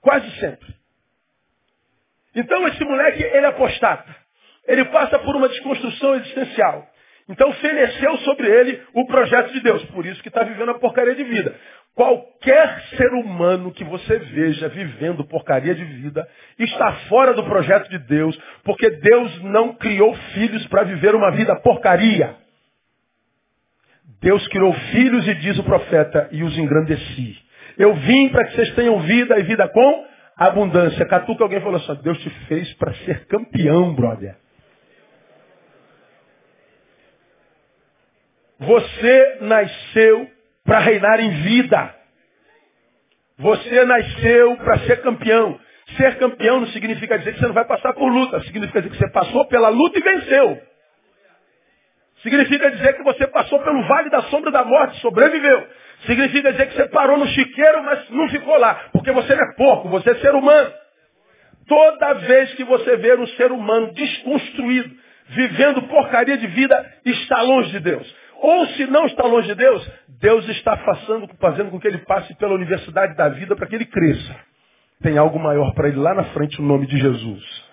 Quase 0.00 0.28
sempre. 0.38 0.74
Então 2.34 2.66
esse 2.68 2.84
moleque, 2.84 3.22
ele 3.22 3.46
é 3.46 3.48
apostata. 3.48 4.14
Ele 4.66 4.84
passa 4.86 5.18
por 5.18 5.36
uma 5.36 5.48
desconstrução 5.48 6.14
existencial. 6.16 6.88
Então 7.28 7.52
feneceu 7.54 8.18
sobre 8.18 8.48
ele 8.48 8.82
o 8.94 9.06
projeto 9.06 9.52
de 9.52 9.60
Deus. 9.60 9.84
Por 9.86 10.04
isso 10.04 10.20
que 10.22 10.28
está 10.28 10.42
vivendo 10.42 10.70
a 10.70 10.78
porcaria 10.78 11.14
de 11.14 11.24
vida. 11.24 11.54
Qualquer 11.94 12.80
ser 12.96 13.12
humano 13.12 13.70
que 13.70 13.84
você 13.84 14.18
veja 14.18 14.68
vivendo 14.70 15.24
porcaria 15.24 15.74
de 15.74 15.84
vida 15.84 16.26
está 16.58 16.92
fora 17.08 17.34
do 17.34 17.44
projeto 17.44 17.90
de 17.90 17.98
Deus, 17.98 18.38
porque 18.64 18.88
Deus 18.88 19.42
não 19.42 19.74
criou 19.74 20.14
filhos 20.32 20.66
para 20.68 20.84
viver 20.84 21.14
uma 21.14 21.30
vida 21.32 21.54
porcaria. 21.56 22.34
Deus 24.22 24.46
criou 24.48 24.72
filhos 24.72 25.28
e 25.28 25.34
diz 25.34 25.58
o 25.58 25.64
profeta, 25.64 26.28
e 26.32 26.42
os 26.42 26.56
engrandeci. 26.56 27.36
Eu 27.76 27.94
vim 27.94 28.28
para 28.30 28.46
que 28.46 28.54
vocês 28.54 28.74
tenham 28.74 28.98
vida 29.00 29.38
e 29.38 29.42
vida 29.42 29.68
com 29.68 30.06
abundância. 30.36 31.04
Catuca 31.06 31.44
alguém 31.44 31.60
falou 31.60 31.76
assim, 31.76 32.02
Deus 32.02 32.18
te 32.20 32.30
fez 32.46 32.72
para 32.74 32.94
ser 32.94 33.26
campeão, 33.26 33.94
brother. 33.94 34.36
Você 38.58 39.38
nasceu 39.40 40.30
para 40.64 40.78
reinar 40.78 41.20
em 41.20 41.30
vida. 41.42 41.94
Você 43.38 43.84
nasceu 43.84 44.56
para 44.58 44.78
ser 44.80 45.02
campeão. 45.02 45.58
Ser 45.96 46.16
campeão 46.18 46.60
não 46.60 46.66
significa 46.68 47.18
dizer 47.18 47.32
que 47.34 47.40
você 47.40 47.46
não 47.46 47.54
vai 47.54 47.64
passar 47.64 47.92
por 47.92 48.08
luta. 48.08 48.40
Significa 48.42 48.80
dizer 48.80 48.92
que 48.94 49.02
você 49.02 49.10
passou 49.10 49.46
pela 49.46 49.68
luta 49.68 49.98
e 49.98 50.02
venceu. 50.02 50.62
Significa 52.22 52.70
dizer 52.70 52.96
que 52.96 53.02
você 53.02 53.26
passou 53.26 53.58
pelo 53.60 53.82
vale 53.88 54.08
da 54.08 54.22
sombra 54.22 54.50
da 54.52 54.64
morte, 54.64 55.00
sobreviveu. 55.00 55.66
Significa 56.06 56.52
dizer 56.52 56.68
que 56.68 56.76
você 56.76 56.88
parou 56.88 57.18
no 57.18 57.26
chiqueiro, 57.26 57.82
mas 57.82 58.08
não 58.10 58.28
ficou 58.28 58.56
lá. 58.58 58.74
Porque 58.92 59.10
você 59.10 59.34
não 59.34 59.44
é 59.44 59.54
porco, 59.56 59.88
você 59.88 60.10
é 60.10 60.14
ser 60.16 60.34
humano. 60.34 60.72
Toda 61.66 62.14
vez 62.14 62.54
que 62.54 62.64
você 62.64 62.96
vê 62.96 63.14
um 63.16 63.26
ser 63.28 63.50
humano 63.50 63.92
desconstruído, 63.92 64.94
vivendo 65.28 65.82
porcaria 65.82 66.36
de 66.36 66.46
vida, 66.46 66.94
está 67.04 67.42
longe 67.42 67.70
de 67.72 67.80
Deus. 67.80 68.21
Ou 68.42 68.66
se 68.66 68.86
não 68.88 69.06
está 69.06 69.24
longe 69.24 69.46
de 69.46 69.54
Deus, 69.54 69.88
Deus 70.08 70.48
está 70.48 70.76
fazendo, 70.78 71.28
fazendo 71.38 71.70
com 71.70 71.78
que 71.78 71.86
ele 71.86 71.98
passe 71.98 72.34
pela 72.34 72.54
universidade 72.54 73.14
da 73.14 73.28
vida 73.28 73.54
para 73.54 73.68
que 73.68 73.76
ele 73.76 73.86
cresça. 73.86 74.36
Tem 75.00 75.16
algo 75.16 75.38
maior 75.38 75.72
para 75.74 75.86
ele 75.86 75.98
lá 75.98 76.12
na 76.12 76.24
frente, 76.24 76.60
o 76.60 76.64
nome 76.64 76.88
de 76.88 76.98
Jesus. 76.98 77.72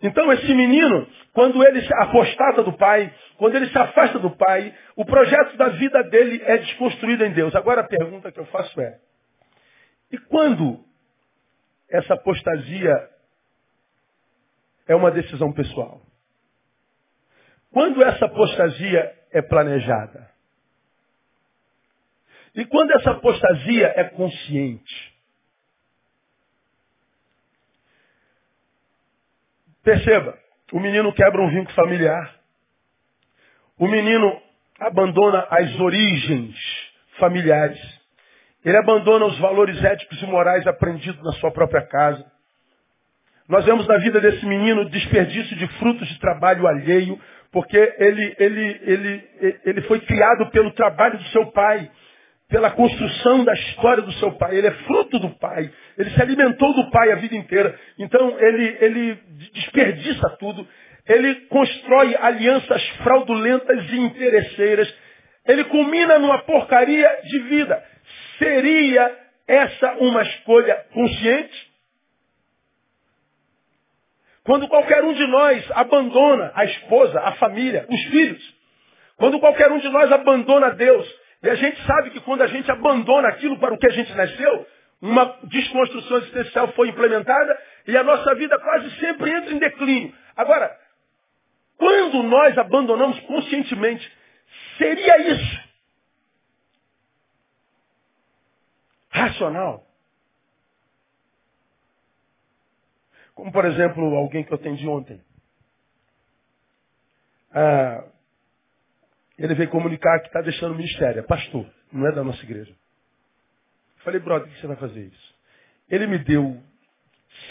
Então 0.00 0.32
esse 0.32 0.54
menino, 0.54 1.08
quando 1.32 1.60
ele 1.66 1.82
se 1.82 1.92
apostata 1.94 2.62
do 2.62 2.72
pai, 2.74 3.12
quando 3.36 3.56
ele 3.56 3.66
se 3.66 3.76
afasta 3.76 4.20
do 4.20 4.30
pai, 4.30 4.72
o 4.94 5.04
projeto 5.04 5.56
da 5.56 5.70
vida 5.70 6.04
dele 6.04 6.40
é 6.44 6.58
desconstruído 6.58 7.24
em 7.24 7.32
Deus. 7.32 7.52
Agora 7.56 7.80
a 7.80 7.88
pergunta 7.88 8.30
que 8.30 8.38
eu 8.38 8.46
faço 8.46 8.80
é, 8.80 8.98
e 10.12 10.18
quando 10.18 10.84
essa 11.90 12.14
apostasia 12.14 12.94
é 14.86 14.94
uma 14.94 15.10
decisão 15.10 15.52
pessoal? 15.52 16.00
Quando 17.76 18.02
essa 18.02 18.24
apostasia 18.24 19.14
é 19.30 19.42
planejada? 19.42 20.30
E 22.54 22.64
quando 22.64 22.90
essa 22.92 23.10
apostasia 23.10 23.92
é 23.96 24.04
consciente? 24.04 25.14
Perceba, 29.84 30.38
o 30.72 30.80
menino 30.80 31.12
quebra 31.12 31.42
um 31.42 31.50
vínculo 31.50 31.74
familiar. 31.74 32.40
O 33.78 33.86
menino 33.86 34.40
abandona 34.80 35.46
as 35.50 35.78
origens 35.78 36.56
familiares. 37.18 37.78
Ele 38.64 38.78
abandona 38.78 39.26
os 39.26 39.38
valores 39.38 39.84
éticos 39.84 40.22
e 40.22 40.26
morais 40.26 40.66
aprendidos 40.66 41.22
na 41.22 41.32
sua 41.32 41.52
própria 41.52 41.86
casa. 41.86 42.24
Nós 43.48 43.64
vemos 43.64 43.86
na 43.86 43.96
vida 43.98 44.20
desse 44.20 44.44
menino 44.44 44.88
desperdício 44.90 45.56
de 45.56 45.66
frutos 45.78 46.08
de 46.08 46.18
trabalho 46.18 46.66
alheio, 46.66 47.18
porque 47.52 47.76
ele, 47.98 48.34
ele, 48.38 48.80
ele, 48.82 49.24
ele 49.64 49.82
foi 49.82 50.00
criado 50.00 50.50
pelo 50.50 50.72
trabalho 50.72 51.16
do 51.16 51.24
seu 51.28 51.46
pai, 51.52 51.88
pela 52.48 52.70
construção 52.70 53.44
da 53.44 53.54
história 53.54 54.02
do 54.02 54.12
seu 54.14 54.32
pai. 54.32 54.56
Ele 54.56 54.66
é 54.66 54.72
fruto 54.72 55.18
do 55.18 55.30
pai. 55.38 55.70
Ele 55.96 56.10
se 56.10 56.20
alimentou 56.20 56.74
do 56.74 56.90
pai 56.90 57.12
a 57.12 57.16
vida 57.16 57.36
inteira. 57.36 57.78
Então 57.98 58.36
ele, 58.38 58.76
ele 58.80 59.18
desperdiça 59.52 60.28
tudo. 60.38 60.66
Ele 61.08 61.34
constrói 61.46 62.16
alianças 62.16 62.84
fraudulentas 63.04 63.90
e 63.90 63.96
interesseiras. 63.96 64.92
Ele 65.46 65.64
culmina 65.64 66.18
numa 66.18 66.38
porcaria 66.40 67.08
de 67.24 67.38
vida. 67.44 67.82
Seria 68.38 69.16
essa 69.46 69.92
uma 70.00 70.22
escolha 70.22 70.84
consciente? 70.92 71.65
Quando 74.46 74.68
qualquer 74.68 75.02
um 75.02 75.12
de 75.12 75.26
nós 75.26 75.68
abandona 75.72 76.52
a 76.54 76.64
esposa, 76.64 77.20
a 77.20 77.32
família, 77.32 77.84
os 77.90 78.02
filhos, 78.04 78.54
quando 79.16 79.40
qualquer 79.40 79.70
um 79.72 79.78
de 79.78 79.88
nós 79.88 80.10
abandona 80.12 80.70
Deus, 80.70 81.06
e 81.42 81.50
a 81.50 81.56
gente 81.56 81.84
sabe 81.84 82.10
que 82.10 82.20
quando 82.20 82.42
a 82.42 82.46
gente 82.46 82.70
abandona 82.70 83.28
aquilo 83.28 83.58
para 83.58 83.74
o 83.74 83.78
que 83.78 83.88
a 83.88 83.92
gente 83.92 84.14
nasceu, 84.14 84.66
uma 85.02 85.36
desconstrução 85.44 86.18
existencial 86.18 86.68
foi 86.68 86.88
implementada 86.88 87.60
e 87.88 87.96
a 87.96 88.04
nossa 88.04 88.36
vida 88.36 88.56
quase 88.60 88.88
sempre 89.00 89.30
entra 89.30 89.52
em 89.52 89.58
declínio. 89.58 90.14
Agora, 90.36 90.70
quando 91.76 92.22
nós 92.22 92.56
abandonamos 92.56 93.18
conscientemente, 93.20 94.10
seria 94.78 95.32
isso 95.32 95.66
racional? 99.10 99.85
Como, 103.36 103.52
por 103.52 103.66
exemplo, 103.66 104.02
alguém 104.16 104.42
que 104.42 104.50
eu 104.50 104.56
atendi 104.56 104.88
ontem. 104.88 105.22
Ah, 107.52 108.04
ele 109.38 109.54
veio 109.54 109.68
comunicar 109.68 110.18
que 110.20 110.28
está 110.28 110.40
deixando 110.40 110.72
o 110.72 110.76
ministério. 110.76 111.20
É 111.20 111.22
pastor, 111.22 111.70
não 111.92 112.06
é 112.08 112.12
da 112.12 112.24
nossa 112.24 112.42
igreja. 112.42 112.74
Falei, 113.98 114.20
brother, 114.20 114.48
o 114.48 114.50
que 114.50 114.60
você 114.60 114.66
vai 114.66 114.76
fazer 114.76 115.02
isso? 115.02 115.34
Ele 115.90 116.06
me 116.06 116.18
deu 116.18 116.60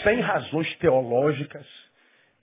100 0.02 0.20
razões 0.20 0.76
teológicas, 0.78 1.66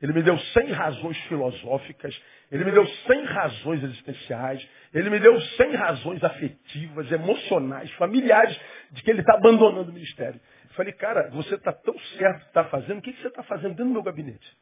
ele 0.03 0.11
me 0.11 0.21
deu 0.21 0.37
100 0.37 0.71
razões 0.73 1.17
filosóficas, 1.27 2.13
ele 2.51 2.65
me 2.65 2.73
deu 2.73 2.85
100 2.85 3.23
razões 3.23 3.83
existenciais, 3.85 4.69
ele 4.93 5.09
me 5.09 5.17
deu 5.17 5.39
100 5.39 5.75
razões 5.75 6.21
afetivas, 6.21 7.09
emocionais, 7.09 7.89
familiares, 7.93 8.59
de 8.91 9.01
que 9.01 9.09
ele 9.09 9.21
está 9.21 9.35
abandonando 9.35 9.89
o 9.89 9.93
ministério. 9.93 10.41
Falei, 10.71 10.91
cara, 10.91 11.29
você 11.29 11.55
está 11.55 11.71
tão 11.71 11.97
certo 12.17 12.41
que 12.41 12.47
está 12.47 12.65
fazendo, 12.65 12.97
o 12.97 13.01
que, 13.01 13.13
que 13.13 13.21
você 13.21 13.29
está 13.29 13.43
fazendo 13.43 13.69
dentro 13.69 13.85
do 13.85 13.91
meu 13.91 14.03
gabinete? 14.03 14.57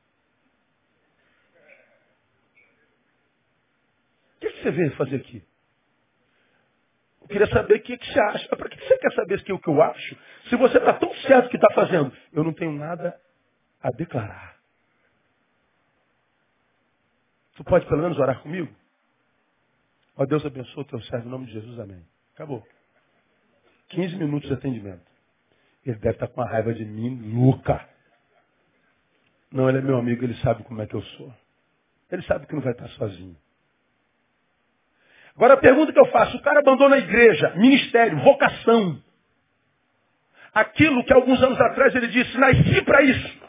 O 4.36 4.39
que, 4.41 4.51
que 4.51 4.62
você 4.62 4.69
veio 4.69 4.91
fazer 4.91 5.15
aqui? 5.15 5.43
Eu 7.19 7.27
queria 7.27 7.47
saber 7.47 7.77
o 7.77 7.82
que, 7.82 7.97
que 7.97 8.13
você 8.13 8.19
acha. 8.19 8.56
Para 8.56 8.69
que 8.69 8.80
você 8.80 8.97
quer 8.99 9.12
saber 9.13 9.41
o 9.54 9.60
que 9.60 9.67
eu 9.67 9.82
acho? 9.82 10.17
Se 10.49 10.56
você 10.56 10.77
está 10.77 10.93
tão 10.93 11.12
certo 11.15 11.49
que 11.49 11.56
está 11.56 11.73
fazendo, 11.73 12.15
eu 12.32 12.43
não 12.43 12.54
tenho 12.54 12.73
nada 12.73 13.19
a 13.82 13.89
declarar. 13.89 14.51
Tu 17.62 17.63
pode 17.63 17.86
pelo 17.86 18.02
menos 18.02 18.17
orar 18.17 18.41
comigo? 18.41 18.74
Ó 20.17 20.26
Deus 20.26 20.43
abençoe 20.43 20.82
o 20.82 20.88
teu 20.88 21.00
servo 21.04 21.28
em 21.28 21.30
nome 21.30 21.45
de 21.45 21.52
Jesus, 21.54 21.80
amém. 21.80 22.04
Acabou. 22.34 22.67
15 23.89 24.15
minutos 24.15 24.50
de 24.50 24.56
atendimento. 24.56 25.06
Ele 25.86 25.97
deve 25.97 26.15
estar 26.15 26.28
com 26.28 26.41
uma 26.41 26.50
raiva 26.50 26.74
de 26.74 26.84
mim, 26.84 27.21
louca. 27.36 27.88
Não, 29.52 29.69
ele 29.69 29.78
é 29.78 29.82
meu 29.82 29.95
amigo, 29.95 30.24
ele 30.24 30.34
sabe 30.38 30.63
como 30.63 30.82
é 30.82 30.88
que 30.88 30.95
eu 30.95 31.04
sou. 31.04 31.32
Ele 32.12 32.24
sabe 32.24 32.47
que 32.47 32.56
não 32.56 32.63
vai 32.63 32.71
estar 32.71 32.88
sozinho. 32.89 33.38
Agora 35.36 35.54
a 35.54 35.58
pergunta 35.58 35.93
que 35.93 36.00
eu 36.00 36.08
faço, 36.08 36.38
o 36.38 36.41
cara 36.41 36.62
abandona 36.62 36.95
a 36.95 37.00
igreja, 37.00 37.54
ministério, 37.58 38.24
vocação. 38.24 39.00
Aquilo 40.52 41.06
que 41.06 41.13
alguns 41.13 41.39
anos 41.43 41.62
atrás 41.62 41.93
ele 41.93 42.08
disse, 42.08 42.36
nasci 42.39 42.82
para 42.82 43.04
isso. 43.04 43.39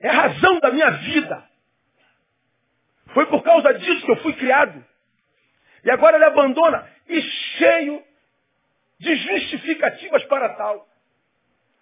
É 0.00 0.08
a 0.08 0.22
razão 0.22 0.58
da 0.58 0.72
minha 0.72 0.90
vida. 0.90 1.55
Foi 3.16 3.24
por 3.24 3.42
causa 3.42 3.72
disso 3.72 4.04
que 4.04 4.12
eu 4.12 4.16
fui 4.16 4.34
criado. 4.34 4.84
E 5.82 5.90
agora 5.90 6.18
ele 6.18 6.26
abandona 6.26 6.86
e 7.08 7.22
cheio 7.22 8.02
de 9.00 9.16
justificativas 9.16 10.22
para 10.24 10.50
tal. 10.50 10.86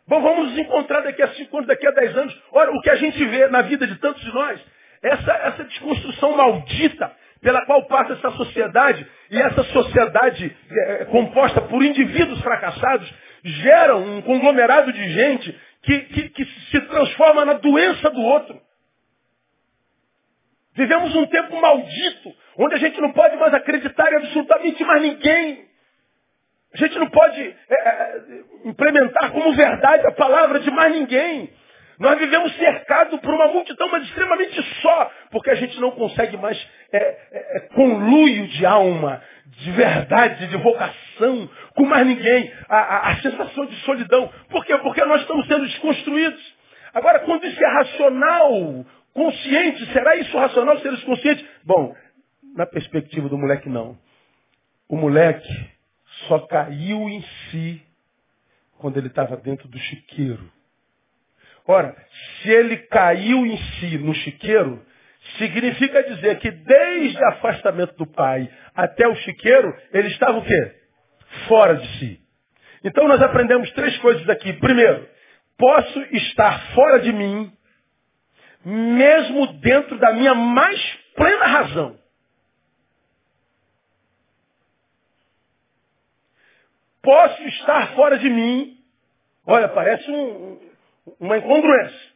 Bom, 0.06 0.22
vamos 0.22 0.50
nos 0.50 0.58
encontrar 0.60 1.00
daqui 1.00 1.20
a 1.20 1.34
cinco 1.34 1.56
anos, 1.56 1.66
daqui 1.66 1.88
a 1.88 1.90
dez 1.90 2.16
anos. 2.16 2.40
Olha, 2.52 2.70
o 2.70 2.80
que 2.80 2.88
a 2.88 2.94
gente 2.94 3.24
vê 3.24 3.48
na 3.48 3.62
vida 3.62 3.84
de 3.84 3.96
tantos 3.96 4.22
de 4.22 4.32
nós, 4.32 4.60
essa, 5.02 5.32
essa 5.32 5.64
desconstrução 5.64 6.36
maldita 6.36 7.10
pela 7.42 7.66
qual 7.66 7.84
passa 7.86 8.12
essa 8.12 8.30
sociedade, 8.30 9.04
e 9.28 9.36
essa 9.36 9.64
sociedade 9.64 10.56
é, 10.70 11.04
composta 11.06 11.62
por 11.62 11.82
indivíduos 11.82 12.40
fracassados, 12.42 13.12
gera 13.42 13.96
um 13.96 14.22
conglomerado 14.22 14.92
de 14.92 15.12
gente 15.12 15.60
que, 15.82 16.00
que, 16.00 16.28
que 16.28 16.44
se 16.44 16.80
transforma 16.82 17.44
na 17.44 17.54
doença 17.54 18.08
do 18.08 18.20
outro. 18.20 18.63
Vivemos 20.74 21.14
um 21.14 21.26
tempo 21.26 21.60
maldito, 21.60 22.34
onde 22.58 22.74
a 22.74 22.78
gente 22.78 23.00
não 23.00 23.12
pode 23.12 23.36
mais 23.36 23.54
acreditar 23.54 24.12
em 24.12 24.16
absolutamente 24.16 24.84
mais 24.84 25.02
ninguém. 25.02 25.64
A 26.74 26.76
gente 26.76 26.98
não 26.98 27.08
pode 27.08 27.40
é, 27.40 27.74
é, 27.74 28.20
implementar 28.64 29.30
como 29.30 29.52
verdade 29.54 30.04
a 30.06 30.12
palavra 30.12 30.58
de 30.58 30.70
mais 30.72 30.92
ninguém. 30.92 31.50
Nós 32.00 32.18
vivemos 32.18 32.52
cercados 32.56 33.20
por 33.20 33.32
uma 33.32 33.46
multidão, 33.48 33.88
mas 33.88 34.02
extremamente 34.02 34.60
só, 34.82 35.10
porque 35.30 35.50
a 35.50 35.54
gente 35.54 35.78
não 35.80 35.92
consegue 35.92 36.36
mais 36.36 36.58
é, 36.92 36.98
é, 36.98 37.56
é 37.56 37.60
conluio 37.74 38.48
de 38.48 38.66
alma, 38.66 39.22
de 39.46 39.70
verdade, 39.70 40.48
de 40.48 40.56
vocação, 40.56 41.48
com 41.76 41.84
mais 41.84 42.04
ninguém. 42.04 42.52
A, 42.68 42.76
a, 42.76 43.10
a, 43.12 43.16
sensação 43.22 43.66
de 43.66 43.76
solidão. 43.82 44.28
Por 44.50 44.64
quê? 44.64 44.76
Porque 44.78 45.04
nós 45.04 45.20
estamos 45.20 45.46
sendo 45.46 45.64
desconstruídos. 45.66 46.54
Agora, 46.92 47.20
quando 47.20 47.46
isso 47.46 47.62
é 47.62 47.68
racional, 47.68 48.84
consciente, 49.14 49.86
será 49.92 50.16
isso 50.16 50.36
racional, 50.36 50.78
ser 50.80 51.00
consciente? 51.04 51.48
Bom, 51.64 51.94
na 52.54 52.66
perspectiva 52.66 53.28
do 53.28 53.38
moleque, 53.38 53.68
não. 53.68 53.98
O 54.88 54.96
moleque 54.96 55.48
só 56.28 56.40
caiu 56.40 57.08
em 57.08 57.22
si 57.50 57.82
quando 58.78 58.98
ele 58.98 59.06
estava 59.06 59.36
dentro 59.36 59.66
do 59.68 59.78
chiqueiro. 59.78 60.52
Ora, 61.66 61.96
se 62.42 62.50
ele 62.50 62.76
caiu 62.76 63.46
em 63.46 63.56
si 63.56 63.96
no 63.98 64.14
chiqueiro, 64.14 64.84
significa 65.38 66.02
dizer 66.02 66.38
que 66.38 66.50
desde 66.50 67.18
o 67.18 67.28
afastamento 67.28 67.96
do 67.96 68.06
pai 68.06 68.50
até 68.74 69.08
o 69.08 69.14
chiqueiro, 69.16 69.74
ele 69.92 70.08
estava 70.08 70.38
o 70.38 70.44
quê? 70.44 70.74
Fora 71.48 71.76
de 71.76 71.98
si. 71.98 72.20
Então 72.84 73.08
nós 73.08 73.22
aprendemos 73.22 73.70
três 73.72 73.96
coisas 73.98 74.28
aqui. 74.28 74.52
Primeiro, 74.54 75.08
posso 75.56 76.00
estar 76.12 76.74
fora 76.74 77.00
de 77.00 77.12
mim, 77.12 77.50
mesmo 78.64 79.52
dentro 79.54 79.98
da 79.98 80.12
minha 80.12 80.34
mais 80.34 80.80
plena 81.14 81.46
razão. 81.46 81.98
Posso 87.02 87.42
estar 87.42 87.94
fora 87.94 88.18
de 88.18 88.30
mim. 88.30 88.78
Olha, 89.46 89.68
parece 89.68 90.10
um, 90.10 90.60
uma 91.20 91.36
incongruência. 91.36 92.14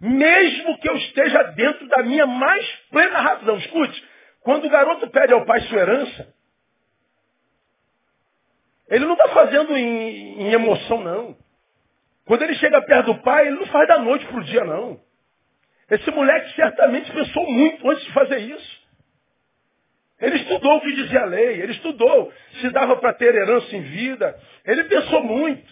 Mesmo 0.00 0.78
que 0.78 0.88
eu 0.88 0.96
esteja 0.96 1.42
dentro 1.54 1.88
da 1.88 2.02
minha 2.02 2.26
mais 2.26 2.66
plena 2.90 3.20
razão. 3.20 3.56
Escute, 3.56 4.08
quando 4.42 4.66
o 4.66 4.70
garoto 4.70 5.08
pede 5.08 5.32
ao 5.32 5.46
pai 5.46 5.60
sua 5.62 5.78
herança, 5.78 6.34
ele 8.88 9.06
não 9.06 9.14
está 9.14 9.28
fazendo 9.28 9.74
em, 9.76 10.42
em, 10.42 10.52
emoção, 10.52 11.00
não. 11.00 11.36
Quando 12.26 12.42
ele 12.42 12.54
chega 12.56 12.82
perto 12.82 13.14
do 13.14 13.22
pai, 13.22 13.46
ele 13.46 13.56
não 13.56 13.66
faz 13.66 13.88
da 13.88 13.98
noite 13.98 14.26
para 14.26 14.36
o 14.36 14.44
dia, 14.44 14.64
não. 14.64 15.00
Esse 15.92 16.10
moleque 16.10 16.54
certamente 16.54 17.12
pensou 17.12 17.46
muito 17.52 17.90
antes 17.90 18.02
de 18.02 18.12
fazer 18.12 18.38
isso. 18.38 18.82
Ele 20.18 20.36
estudou 20.36 20.78
o 20.78 20.80
que 20.80 20.92
dizia 20.94 21.20
a 21.20 21.26
lei, 21.26 21.60
ele 21.60 21.72
estudou 21.72 22.32
se 22.62 22.70
dava 22.70 22.96
para 22.96 23.12
ter 23.12 23.34
herança 23.34 23.76
em 23.76 23.82
vida. 23.82 24.34
Ele 24.64 24.84
pensou 24.84 25.22
muito. 25.22 25.70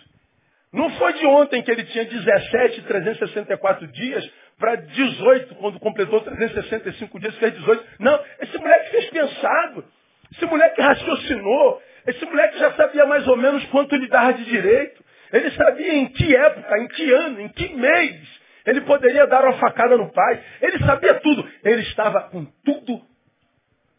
Não 0.74 0.90
foi 0.90 1.14
de 1.14 1.24
ontem 1.24 1.62
que 1.62 1.70
ele 1.70 1.84
tinha 1.84 2.04
17, 2.04 2.82
364 2.82 3.86
dias 3.86 4.30
para 4.58 4.74
18, 4.74 5.54
quando 5.54 5.80
completou 5.80 6.20
365 6.20 7.18
dias, 7.18 7.34
fez 7.36 7.54
18. 7.54 7.82
Não, 8.00 8.22
esse 8.40 8.58
moleque 8.58 8.90
fez 8.90 9.08
pensado. 9.08 9.84
Esse 10.32 10.44
moleque 10.44 10.82
raciocinou. 10.82 11.82
Esse 12.06 12.26
moleque 12.26 12.58
já 12.58 12.72
sabia 12.74 13.06
mais 13.06 13.26
ou 13.26 13.38
menos 13.38 13.64
quanto 13.66 13.96
lhe 13.96 14.08
dava 14.08 14.34
de 14.34 14.44
direito. 14.44 15.02
Ele 15.32 15.50
sabia 15.52 15.94
em 15.94 16.08
que 16.08 16.36
época, 16.36 16.78
em 16.78 16.88
que 16.88 17.10
ano, 17.10 17.40
em 17.40 17.48
que 17.48 17.74
mês 17.74 18.39
ele 18.66 18.82
poderia 18.82 19.26
dar 19.26 19.44
uma 19.44 19.58
facada 19.58 19.96
no 19.96 20.10
pai. 20.12 20.42
Ele 20.60 20.78
sabia 20.84 21.14
tudo. 21.20 21.48
Ele 21.64 21.82
estava 21.82 22.22
com 22.30 22.44
tudo 22.64 23.02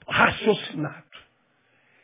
raciocinado. 0.07 1.11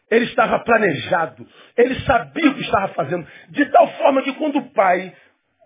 Ele 0.10 0.26
estava 0.26 0.60
planejado. 0.60 1.48
Ele 1.76 2.00
sabia 2.02 2.50
o 2.50 2.56
que 2.56 2.62
estava 2.62 2.94
fazendo. 2.94 3.28
De 3.50 3.66
tal 3.68 3.88
forma 3.94 4.24
que 4.24 4.34
quando 4.34 4.58
o 4.60 4.70
pai 4.72 5.14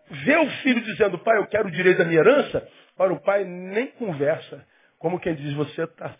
vê 0.10 0.38
o 0.38 0.49
filho 0.62 0.82
dizendo, 0.82 1.19
pai, 1.19 1.38
eu 1.38 1.47
quero 1.47 1.67
o 1.67 1.71
direito 1.71 1.99
da 1.99 2.06
minha 2.06 2.19
herança, 2.19 2.67
para 2.97 3.13
o 3.13 3.19
pai 3.21 3.43
nem 3.45 3.88
conversa. 3.88 4.65
Como 4.99 5.19
quem 5.19 5.36
diz, 5.36 5.54
você 5.54 5.84
está 5.84 6.15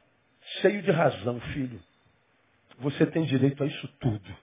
cheio 0.62 0.82
de 0.82 0.92
razão, 0.92 1.40
filho. 1.54 1.80
Você 2.80 3.06
tem 3.06 3.24
direito 3.24 3.64
a 3.64 3.68
isso 3.68 3.88
tudo. 4.00 4.36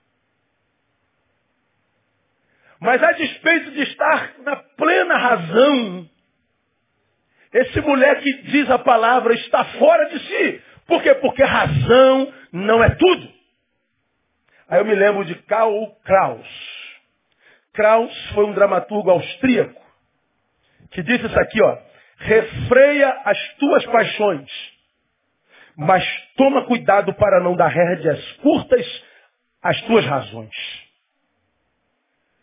Mas 2.79 3.03
a 3.03 3.11
despeito 3.11 3.71
de 3.71 3.81
estar 3.81 4.35
na 4.39 4.55
plena 4.55 5.17
razão, 5.17 6.09
esse 7.53 7.81
moleque 7.81 8.31
diz 8.43 8.69
a 8.69 8.79
palavra 8.79 9.33
está 9.33 9.65
fora 9.65 10.05
de 10.09 10.19
si. 10.19 10.61
Por 10.85 11.01
quê? 11.01 11.15
Porque 11.15 11.43
razão 11.43 12.33
não 12.51 12.83
é 12.83 12.89
tudo. 12.95 13.31
Aí 14.67 14.79
eu 14.79 14.85
me 14.85 14.93
lembro 14.93 15.25
de 15.25 15.35
Karl 15.43 15.87
Kraus. 16.03 16.47
Kraus 17.73 18.31
foi 18.33 18.45
um 18.45 18.53
dramaturgo 18.53 19.09
austríaco 19.09 19.79
que 20.91 21.03
disse 21.03 21.25
isso 21.25 21.39
aqui, 21.39 21.61
ó. 21.61 21.77
Refreia 22.17 23.21
as 23.25 23.53
tuas 23.55 23.85
paixões, 23.85 24.49
mas 25.77 26.03
toma 26.35 26.65
cuidado 26.65 27.13
para 27.13 27.39
não 27.41 27.55
dar 27.55 27.69
rédeas 27.69 28.31
curtas 28.41 29.03
às 29.63 29.79
tuas 29.83 30.05
razões. 30.05 30.53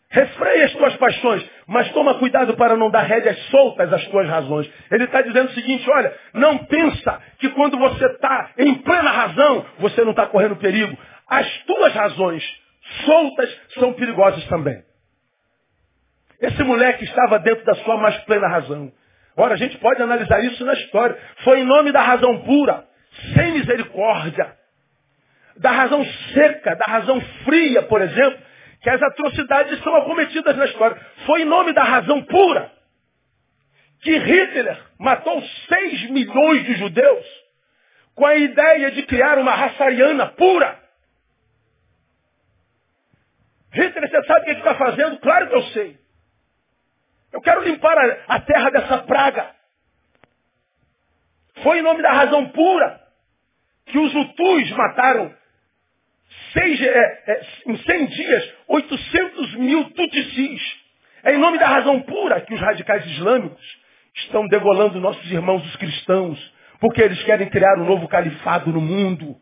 Refreia 0.09 0.65
as 0.65 0.71
tuas 0.71 0.95
paixões, 0.95 1.45
mas 1.67 1.91
toma 1.91 2.17
cuidado 2.17 2.55
para 2.55 2.77
não 2.77 2.89
dar 2.89 3.01
rédeas 3.01 3.37
soltas 3.49 3.91
às 3.91 4.05
tuas 4.07 4.27
razões. 4.27 4.69
Ele 4.89 5.03
está 5.03 5.21
dizendo 5.21 5.49
o 5.49 5.53
seguinte, 5.53 5.89
olha, 5.89 6.13
não 6.33 6.59
pensa 6.59 7.21
que 7.39 7.49
quando 7.49 7.77
você 7.77 8.05
está 8.05 8.51
em 8.57 8.75
plena 8.75 9.11
razão, 9.11 9.65
você 9.79 10.03
não 10.03 10.11
está 10.11 10.25
correndo 10.25 10.55
perigo. 10.55 10.97
As 11.27 11.45
tuas 11.63 11.93
razões 11.93 12.43
soltas 13.05 13.61
são 13.73 13.93
perigosas 13.93 14.45
também. 14.45 14.81
Esse 16.39 16.63
moleque 16.63 17.03
estava 17.03 17.39
dentro 17.39 17.65
da 17.65 17.75
sua 17.75 17.97
mais 17.97 18.15
plena 18.19 18.47
razão. 18.47 18.91
Ora, 19.35 19.55
a 19.55 19.57
gente 19.57 19.77
pode 19.77 20.01
analisar 20.01 20.43
isso 20.45 20.63
na 20.63 20.73
história. 20.73 21.17
Foi 21.43 21.59
em 21.59 21.65
nome 21.65 21.91
da 21.91 22.01
razão 22.01 22.43
pura, 22.43 22.85
sem 23.35 23.51
misericórdia, 23.53 24.55
da 25.57 25.71
razão 25.71 26.05
seca, 26.33 26.75
da 26.75 26.85
razão 26.91 27.19
fria, 27.43 27.81
por 27.83 28.01
exemplo, 28.01 28.39
que 28.81 28.89
as 28.89 29.01
atrocidades 29.01 29.81
são 29.83 29.95
acometidas 29.95 30.55
na 30.55 30.65
história. 30.65 30.99
Foi 31.25 31.41
em 31.41 31.45
nome 31.45 31.73
da 31.73 31.83
razão 31.83 32.23
pura 32.23 32.71
que 34.01 34.17
Hitler 34.17 34.79
matou 34.99 35.41
6 35.41 36.09
milhões 36.11 36.63
de 36.65 36.75
judeus 36.75 37.25
com 38.15 38.25
a 38.25 38.35
ideia 38.35 38.91
de 38.91 39.03
criar 39.03 39.37
uma 39.37 39.53
raça 39.53 39.83
ariana 39.83 40.27
pura. 40.27 40.79
Hitler, 43.71 44.09
você 44.09 44.23
sabe 44.23 44.41
o 44.41 44.45
que 44.45 44.51
está 44.51 44.75
fazendo? 44.75 45.19
Claro 45.19 45.49
que 45.49 45.55
eu 45.55 45.63
sei. 45.65 45.97
Eu 47.31 47.41
quero 47.41 47.63
limpar 47.63 47.97
a 48.27 48.39
terra 48.41 48.69
dessa 48.69 48.99
praga. 48.99 49.55
Foi 51.61 51.79
em 51.79 51.83
nome 51.83 52.01
da 52.01 52.11
razão 52.11 52.49
pura 52.49 52.99
que 53.85 53.97
os 53.97 54.13
Hutus 54.13 54.71
mataram 54.71 55.33
seis, 56.57 56.81
é, 56.81 57.23
é, 57.27 57.41
em 57.67 57.77
100 57.77 58.05
dias 58.07 58.53
800 58.67 59.55
mil 59.55 59.89
Tutsis. 59.91 60.61
É 61.23 61.33
em 61.33 61.37
nome 61.37 61.57
da 61.57 61.67
razão 61.67 62.01
pura 62.01 62.41
que 62.41 62.53
os 62.53 62.59
radicais 62.59 63.05
islâmicos 63.05 63.61
estão 64.15 64.47
degolando 64.47 64.99
nossos 64.99 65.29
irmãos 65.31 65.65
os 65.65 65.75
cristãos, 65.75 66.53
porque 66.79 67.01
eles 67.01 67.21
querem 67.23 67.49
criar 67.49 67.77
um 67.79 67.85
novo 67.85 68.07
califado 68.07 68.71
no 68.71 68.81
mundo. 68.81 69.35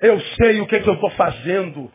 Eu 0.00 0.20
sei 0.20 0.60
o 0.60 0.66
que, 0.66 0.76
é 0.76 0.80
que 0.80 0.88
eu 0.88 0.94
estou 0.94 1.10
fazendo. 1.10 1.90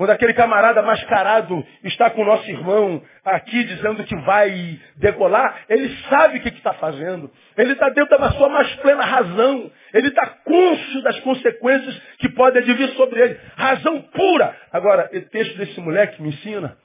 Quando 0.00 0.12
aquele 0.12 0.32
camarada 0.32 0.80
mascarado 0.80 1.62
está 1.84 2.08
com 2.08 2.22
o 2.22 2.24
nosso 2.24 2.50
irmão 2.50 3.02
aqui 3.22 3.62
dizendo 3.64 4.02
que 4.02 4.16
vai 4.16 4.80
decolar, 4.96 5.66
ele 5.68 5.94
sabe 6.08 6.38
o 6.38 6.40
que 6.40 6.48
está 6.48 6.72
fazendo. 6.72 7.30
Ele 7.54 7.74
está 7.74 7.90
dentro 7.90 8.18
da 8.18 8.32
sua 8.32 8.48
mais 8.48 8.74
plena 8.76 9.04
razão. 9.04 9.70
Ele 9.92 10.08
está 10.08 10.26
consciente 10.26 11.02
das 11.02 11.20
consequências 11.20 12.00
que 12.16 12.30
podem 12.30 12.62
advir 12.62 12.88
sobre 12.96 13.20
ele. 13.20 13.40
Razão 13.54 14.00
pura. 14.00 14.56
Agora, 14.72 15.10
o 15.12 15.20
texto 15.20 15.58
desse 15.58 15.78
moleque 15.82 16.22
me 16.22 16.30
ensina 16.30 16.78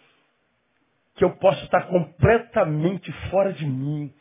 que 1.16 1.24
eu 1.24 1.38
posso 1.38 1.64
estar 1.64 1.84
completamente 1.84 3.10
fora 3.30 3.54
de 3.54 3.66
mim. 3.66 4.14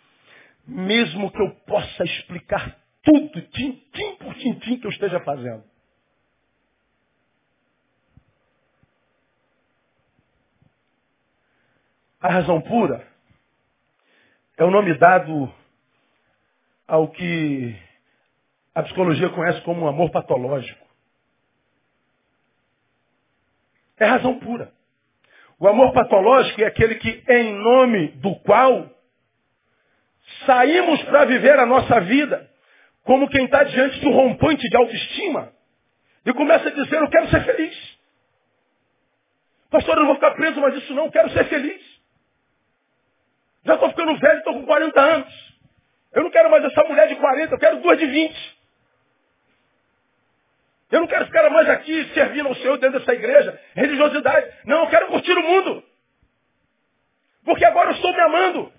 Mesmo 0.68 1.32
que 1.32 1.42
eu 1.42 1.50
possa 1.66 2.04
explicar 2.04 2.76
tudo, 3.02 3.40
tintim 3.40 4.16
por 4.20 4.32
tintim 4.34 4.78
que 4.78 4.86
eu 4.86 4.92
esteja 4.92 5.18
fazendo. 5.18 5.73
A 12.24 12.28
razão 12.30 12.58
pura 12.58 13.06
é 14.56 14.64
o 14.64 14.70
nome 14.70 14.96
dado 14.96 15.52
ao 16.88 17.08
que 17.08 17.76
a 18.74 18.82
psicologia 18.82 19.28
conhece 19.28 19.60
como 19.60 19.86
amor 19.86 20.10
patológico. 20.10 20.86
É 23.98 24.06
razão 24.06 24.38
pura. 24.38 24.72
O 25.58 25.68
amor 25.68 25.92
patológico 25.92 26.62
é 26.62 26.64
aquele 26.64 26.94
que, 26.94 27.22
em 27.28 27.56
nome 27.56 28.08
do 28.12 28.34
qual 28.36 28.88
saímos 30.46 31.02
para 31.02 31.26
viver 31.26 31.58
a 31.58 31.66
nossa 31.66 32.00
vida 32.00 32.50
como 33.02 33.28
quem 33.28 33.44
está 33.44 33.64
diante 33.64 34.00
de 34.00 34.08
um 34.08 34.12
rompante 34.12 34.66
de 34.66 34.76
autoestima 34.78 35.52
e 36.24 36.32
começa 36.32 36.70
a 36.70 36.72
dizer, 36.72 36.96
eu 37.02 37.10
quero 37.10 37.28
ser 37.28 37.44
feliz. 37.44 37.98
Pastor, 39.68 39.94
eu 39.94 40.00
não 40.00 40.06
vou 40.06 40.14
ficar 40.14 40.30
preso 40.30 40.58
mas 40.58 40.74
isso 40.76 40.94
não, 40.94 41.04
eu 41.04 41.12
quero 41.12 41.28
ser 41.28 41.44
feliz. 41.50 41.93
Já 43.64 43.74
estou 43.74 43.88
ficando 43.90 44.18
velho, 44.18 44.38
estou 44.38 44.54
com 44.54 44.66
40 44.66 45.00
anos. 45.00 45.54
Eu 46.12 46.22
não 46.22 46.30
quero 46.30 46.50
mais 46.50 46.64
essa 46.64 46.84
mulher 46.84 47.08
de 47.08 47.16
40, 47.16 47.54
eu 47.54 47.58
quero 47.58 47.80
duas 47.80 47.98
de 47.98 48.06
20. 48.06 48.58
Eu 50.92 51.00
não 51.00 51.06
quero 51.08 51.26
ficar 51.26 51.50
mais 51.50 51.68
aqui 51.68 52.04
servindo 52.14 52.48
ao 52.48 52.54
Senhor 52.54 52.78
dentro 52.78 53.00
dessa 53.00 53.12
igreja, 53.12 53.60
religiosidade. 53.74 54.48
Não, 54.64 54.84
eu 54.84 54.90
quero 54.90 55.08
curtir 55.08 55.32
o 55.32 55.42
mundo. 55.42 55.82
Porque 57.44 57.64
agora 57.64 57.90
eu 57.90 57.94
estou 57.94 58.12
me 58.12 58.20
amando. 58.20 58.72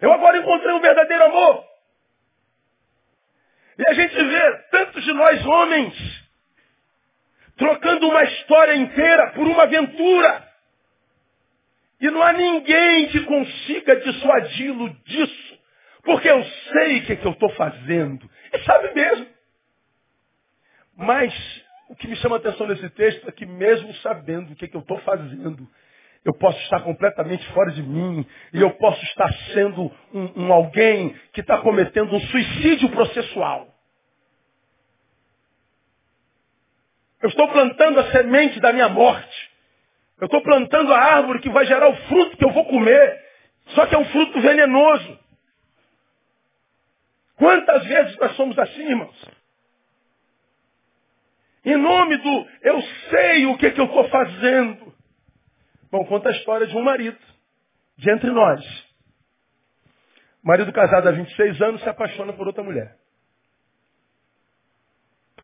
Eu 0.00 0.12
agora 0.12 0.38
encontrei 0.38 0.74
um 0.74 0.80
verdadeiro 0.80 1.24
amor. 1.24 1.64
E 3.78 3.88
a 3.88 3.94
gente 3.94 4.14
vê 4.14 4.52
tantos 4.70 5.04
de 5.04 5.12
nós 5.12 5.46
homens 5.46 5.94
trocando 7.56 8.08
uma 8.08 8.24
história 8.24 8.74
inteira 8.74 9.30
por 9.32 9.46
uma 9.46 9.62
aventura. 9.62 10.49
E 12.00 12.10
não 12.10 12.22
há 12.22 12.32
ninguém 12.32 13.08
que 13.08 13.20
consiga 13.20 13.96
dissuadi-lo 13.96 14.88
disso. 15.04 15.58
Porque 16.02 16.28
eu 16.28 16.42
sei 16.44 16.98
o 16.98 17.02
que, 17.04 17.12
é 17.12 17.16
que 17.16 17.26
eu 17.26 17.32
estou 17.32 17.50
fazendo. 17.50 18.28
E 18.52 18.58
sabe 18.60 18.94
mesmo. 18.94 19.26
Mas 20.96 21.62
o 21.90 21.96
que 21.96 22.08
me 22.08 22.16
chama 22.16 22.36
a 22.36 22.38
atenção 22.38 22.66
nesse 22.66 22.88
texto 22.90 23.28
é 23.28 23.32
que 23.32 23.44
mesmo 23.44 23.92
sabendo 23.96 24.52
o 24.52 24.56
que, 24.56 24.64
é 24.64 24.68
que 24.68 24.76
eu 24.76 24.80
estou 24.80 24.98
fazendo, 25.00 25.68
eu 26.24 26.34
posso 26.34 26.58
estar 26.62 26.80
completamente 26.80 27.46
fora 27.52 27.70
de 27.72 27.82
mim 27.82 28.26
e 28.52 28.60
eu 28.60 28.70
posso 28.72 29.02
estar 29.06 29.32
sendo 29.52 29.90
um, 30.12 30.44
um 30.44 30.52
alguém 30.52 31.14
que 31.32 31.40
está 31.40 31.58
cometendo 31.58 32.14
um 32.14 32.20
suicídio 32.20 32.90
processual. 32.90 33.68
Eu 37.22 37.28
estou 37.28 37.48
plantando 37.48 38.00
a 38.00 38.10
semente 38.12 38.58
da 38.60 38.72
minha 38.72 38.88
morte. 38.88 39.29
Eu 40.20 40.26
estou 40.26 40.42
plantando 40.42 40.92
a 40.92 40.98
árvore 40.98 41.40
que 41.40 41.48
vai 41.48 41.64
gerar 41.64 41.88
o 41.88 41.96
fruto 42.08 42.36
que 42.36 42.44
eu 42.44 42.52
vou 42.52 42.66
comer. 42.66 43.24
Só 43.68 43.86
que 43.86 43.94
é 43.94 43.98
um 43.98 44.04
fruto 44.06 44.40
venenoso. 44.40 45.18
Quantas 47.36 47.86
vezes 47.86 48.16
nós 48.18 48.36
somos 48.36 48.58
assim, 48.58 48.82
irmãos? 48.82 49.30
Em 51.64 51.76
nome 51.76 52.16
do 52.18 52.48
eu 52.62 52.82
sei 53.10 53.46
o 53.46 53.56
que, 53.56 53.70
que 53.70 53.80
eu 53.80 53.86
estou 53.86 54.08
fazendo. 54.10 54.94
Bom, 55.90 56.04
conta 56.04 56.28
a 56.28 56.32
história 56.32 56.66
de 56.66 56.76
um 56.76 56.82
marido, 56.82 57.18
de 57.96 58.10
entre 58.10 58.30
nós. 58.30 58.62
marido 60.42 60.72
casado 60.72 61.08
há 61.08 61.12
26 61.12 61.62
anos 61.62 61.82
se 61.82 61.88
apaixona 61.88 62.32
por 62.32 62.46
outra 62.46 62.62
mulher. 62.62 62.96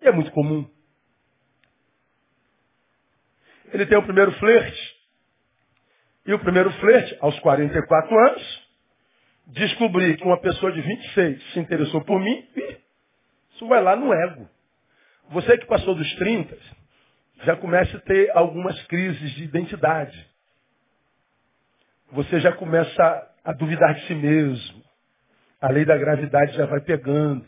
E 0.02 0.08
é 0.08 0.12
muito 0.12 0.30
comum. 0.32 0.70
Ele 3.76 3.84
tem 3.84 3.98
o 3.98 4.02
primeiro 4.02 4.32
flerte. 4.32 4.96
E 6.24 6.32
o 6.32 6.38
primeiro 6.38 6.72
flerte, 6.80 7.14
aos 7.20 7.38
44 7.40 8.18
anos, 8.18 8.68
descobri 9.48 10.16
que 10.16 10.24
uma 10.24 10.40
pessoa 10.40 10.72
de 10.72 10.80
26 10.80 11.52
se 11.52 11.60
interessou 11.60 12.02
por 12.02 12.18
mim, 12.18 12.48
e 12.56 12.78
isso 13.54 13.68
vai 13.68 13.82
lá 13.82 13.94
no 13.94 14.14
ego. 14.14 14.48
Você 15.28 15.58
que 15.58 15.66
passou 15.66 15.94
dos 15.94 16.10
30, 16.14 16.56
já 17.44 17.54
começa 17.56 17.98
a 17.98 18.00
ter 18.00 18.30
algumas 18.34 18.82
crises 18.86 19.30
de 19.32 19.44
identidade. 19.44 20.26
Você 22.12 22.40
já 22.40 22.52
começa 22.52 23.30
a 23.44 23.52
duvidar 23.52 23.94
de 23.94 24.06
si 24.06 24.14
mesmo. 24.14 24.82
A 25.60 25.68
lei 25.68 25.84
da 25.84 25.98
gravidade 25.98 26.54
já 26.54 26.64
vai 26.64 26.80
pegando. 26.80 27.44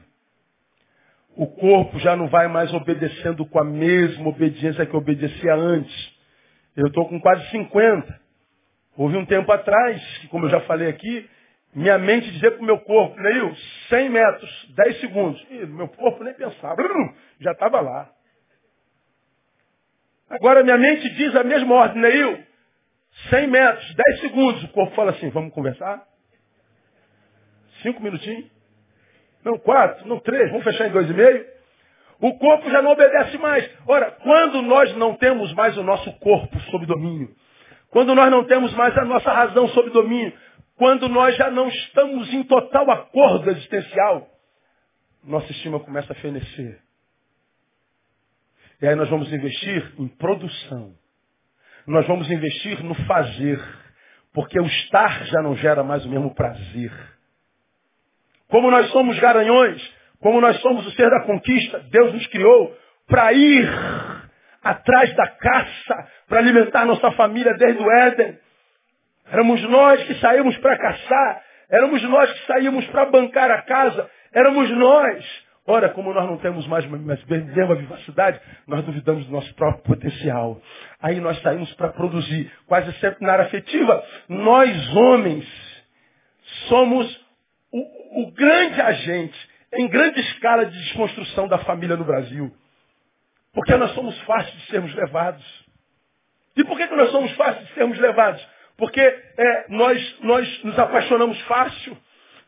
O 1.35 1.47
corpo 1.47 1.99
já 2.01 2.15
não 2.15 2.29
vai 2.29 2.49
mais 2.49 2.71
obedecendo 2.75 3.47
com 3.47 3.59
a 3.59 3.65
mesma 3.65 4.29
obediência 4.29 4.85
que 4.85 4.95
obedecia 4.95 5.55
antes. 5.55 6.18
Eu 6.79 6.87
estou 6.87 7.09
com 7.09 7.21
quase 7.21 7.45
50. 7.51 8.21
Houve 8.97 9.17
um 9.17 9.27
tempo 9.27 9.51
atrás, 9.51 10.19
que 10.19 10.29
como 10.29 10.47
eu 10.47 10.51
já 10.51 10.61
falei 10.61 10.89
aqui, 10.89 11.29
minha 11.75 11.99
mente 11.99 12.31
dizia 12.31 12.53
para 12.53 12.61
o 12.61 12.65
meu 12.65 12.79
corpo, 12.79 13.21
Neil, 13.21 13.53
100 13.89 14.09
metros, 14.11 14.75
10 14.77 15.01
segundos. 15.01 15.47
E 15.51 15.67
meu 15.67 15.89
corpo 15.89 16.23
nem 16.23 16.35
pensava, 16.35 16.77
já 17.41 17.51
estava 17.51 17.81
lá. 17.81 18.09
Agora 20.31 20.63
minha 20.63 20.79
mente 20.79 21.11
diz 21.17 21.35
a 21.35 21.43
mesma 21.43 21.75
ordem, 21.75 22.01
Neil, 22.01 22.45
100 23.29 23.49
metros, 23.49 23.95
10 23.97 24.21
segundos. 24.21 24.63
O 24.63 24.69
corpo 24.69 24.95
fala 24.95 25.11
assim, 25.11 25.31
vamos 25.31 25.53
conversar? 25.53 26.07
Cinco 27.83 28.01
minutinhos? 28.01 28.49
Não, 29.45 29.59
quatro, 29.59 30.07
não, 30.07 30.21
três, 30.21 30.49
vamos 30.51 30.63
fechar 30.63 30.87
em 30.87 30.93
dois 30.93 31.11
e 31.11 31.13
meio? 31.13 31.58
O 32.21 32.37
corpo 32.39 32.69
já 32.71 32.83
não 32.83 32.91
obedece 32.91 33.39
mais. 33.39 33.69
Ora, 33.87 34.11
quando 34.23 34.61
nós 34.63 34.95
não 34.97 35.15
temos 35.15 35.53
mais 35.55 35.77
o 35.77 35.83
nosso 35.83 36.13
corpo 36.19 36.59
sob 36.71 36.85
domínio, 36.87 37.35
quando 37.91 38.15
nós 38.15 38.31
não 38.31 38.45
temos 38.45 38.73
mais 38.75 38.97
a 38.99 39.05
nossa 39.05 39.33
razão 39.33 39.69
sob 39.69 39.91
domínio, 39.91 40.33
quando 40.77 41.09
nós 41.09 41.37
já 41.37 41.51
não 41.51 41.69
estamos 41.69 42.33
em 42.33 42.43
total 42.45 42.91
acordo 42.91 43.51
existencial, 43.51 44.29
nossa 45.25 45.51
estima 45.53 45.81
começa 45.81 46.13
a 46.13 46.17
fenecer. 46.17 46.81
E 48.81 48.87
aí 48.87 48.95
nós 48.95 49.09
vamos 49.09 49.33
investir 49.33 49.93
em 49.99 50.09
produção. 50.09 50.95
Nós 51.87 52.07
vamos 52.07 52.31
investir 52.31 52.83
no 52.85 52.95
fazer. 53.07 53.61
Porque 54.33 54.59
o 54.61 54.67
estar 54.67 55.25
já 55.27 55.43
não 55.43 55.57
gera 55.57 55.83
mais 55.83 56.05
o 56.05 56.09
mesmo 56.09 56.33
prazer. 56.35 56.93
Como 58.49 58.71
nós 58.71 58.89
somos 58.91 59.19
garanhões, 59.19 59.98
como 60.21 60.41
nós 60.41 60.61
somos 60.61 60.87
o 60.87 60.91
ser 60.93 61.09
da 61.11 61.21
conquista, 61.21 61.81
Deus 61.91 62.13
nos 62.13 62.27
criou 62.29 62.77
para 63.07 63.33
ir 63.33 63.69
atrás 64.63 65.15
da 65.15 65.29
caça, 65.29 66.09
para 66.29 66.39
alimentar 66.39 66.85
nossa 66.85 67.11
família 67.13 67.55
desde 67.55 67.83
o 67.83 67.91
Éden. 67.91 68.39
Éramos 69.31 69.63
nós 69.63 70.03
que 70.05 70.15
saímos 70.17 70.57
para 70.59 70.79
caçar. 70.79 71.43
Éramos 71.71 72.03
nós 72.05 72.33
que 72.33 72.47
saímos 72.47 72.87
para 72.87 73.07
bancar 73.07 73.51
a 73.51 73.63
casa. 73.63 74.11
Éramos 74.33 74.71
nós. 74.71 75.49
Ora, 75.67 75.91
como 75.91 76.15
nós 76.15 76.27
não 76.27 76.39
temos 76.39 76.67
mais 76.67 76.87
mesma 76.87 77.75
vivacidade, 77.75 78.41
nós 78.67 78.83
duvidamos 78.85 79.27
do 79.27 79.33
nosso 79.33 79.55
próprio 79.55 79.85
potencial. 79.85 80.59
Aí 81.01 81.21
nós 81.21 81.39
saímos 81.43 81.71
para 81.75 81.89
produzir, 81.89 82.51
quase 82.67 82.91
sempre 83.01 83.27
na 83.27 83.35
área 83.35 83.45
afetiva. 83.45 84.03
Nós, 84.31 84.97
homens, 84.97 85.47
somos 86.69 87.21
o, 87.71 88.23
o 88.23 88.33
grande 88.33 88.81
agente, 88.81 89.48
em 89.73 89.89
grande 89.89 90.21
escala 90.21 90.67
de 90.67 90.79
desconstrução 90.79 91.49
da 91.49 91.59
família 91.59 91.97
no 91.97 92.05
Brasil. 92.05 92.55
Porque 93.53 93.75
nós 93.77 93.93
somos 93.93 94.19
fáceis 94.23 94.55
de 94.55 94.67
sermos 94.67 94.95
levados. 94.95 95.45
E 96.57 96.65
por 96.65 96.77
que, 96.77 96.87
que 96.87 96.95
nós 96.97 97.11
somos 97.11 97.33
fáceis 97.37 97.67
de 97.67 97.75
sermos 97.75 97.99
levados? 97.99 98.47
Porque 98.77 99.01
é, 99.01 99.67
nós, 99.69 100.21
nós 100.21 100.65
nos 100.65 100.79
apaixonamos 100.79 101.41
fácil, 101.43 101.97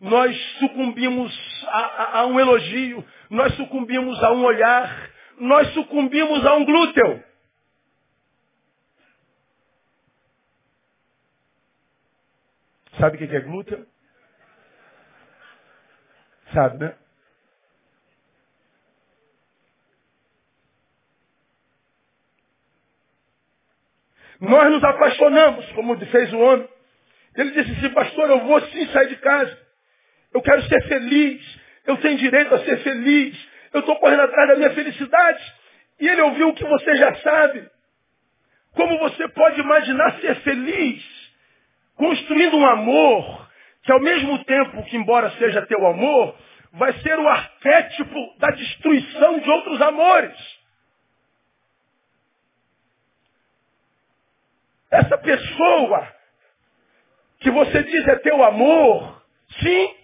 nós 0.01 0.37
sucumbimos 0.59 1.67
a, 1.69 1.79
a, 1.79 2.19
a 2.21 2.27
um 2.27 2.39
elogio, 2.39 3.05
nós 3.29 3.55
sucumbimos 3.57 4.23
a 4.23 4.33
um 4.33 4.45
olhar, 4.45 5.11
nós 5.39 5.73
sucumbimos 5.75 6.45
a 6.47 6.55
um 6.55 6.64
glúteo. 6.64 7.25
Sabe 12.99 13.16
o 13.16 13.29
que 13.29 13.37
é 13.37 13.41
glúteo? 13.41 13.87
Sabe, 16.53 16.79
né? 16.79 16.95
Nós 24.41 24.70
nos 24.70 24.82
apaixonamos, 24.82 25.66
como 25.72 25.99
fez 26.07 26.32
o 26.32 26.38
homem. 26.38 26.68
Ele 27.36 27.51
disse 27.51 27.70
assim, 27.72 27.91
pastor, 27.91 28.30
eu 28.30 28.41
vou 28.41 28.61
sim 28.62 28.86
sair 28.86 29.09
de 29.09 29.16
casa. 29.16 29.59
Eu 30.32 30.41
quero 30.43 30.62
ser 30.62 30.82
feliz. 30.88 31.61
Eu 31.86 31.97
tenho 31.99 32.18
direito 32.18 32.55
a 32.55 32.64
ser 32.64 32.78
feliz. 32.78 33.36
Eu 33.72 33.80
estou 33.80 33.97
correndo 33.97 34.22
atrás 34.22 34.49
da 34.49 34.57
minha 34.57 34.70
felicidade. 34.70 35.55
E 36.01 36.09
ele 36.09 36.22
ouviu 36.22 36.49
o 36.49 36.55
que 36.55 36.64
você 36.64 36.97
já 36.97 37.14
sabe. 37.16 37.68
Como 38.74 38.99
você 38.99 39.28
pode 39.28 39.61
imaginar 39.61 40.20
ser 40.20 40.34
feliz 40.36 41.20
construindo 41.97 42.57
um 42.57 42.66
amor 42.66 43.51
que 43.82 43.93
ao 43.93 44.01
mesmo 44.01 44.43
tempo 44.45 44.82
que 44.84 44.97
embora 44.97 45.30
seja 45.32 45.66
teu 45.66 45.86
amor, 45.86 46.34
vai 46.72 46.93
ser 47.01 47.18
o 47.18 47.28
arquétipo 47.28 48.38
da 48.38 48.49
destruição 48.49 49.38
de 49.38 49.51
outros 49.51 49.80
amores. 49.82 50.60
Essa 54.91 55.16
pessoa 55.18 56.09
que 57.41 57.51
você 57.51 57.82
diz 57.82 58.09
é 58.09 58.16
teu 58.16 58.43
amor, 58.45 59.22
sim, 59.61 59.95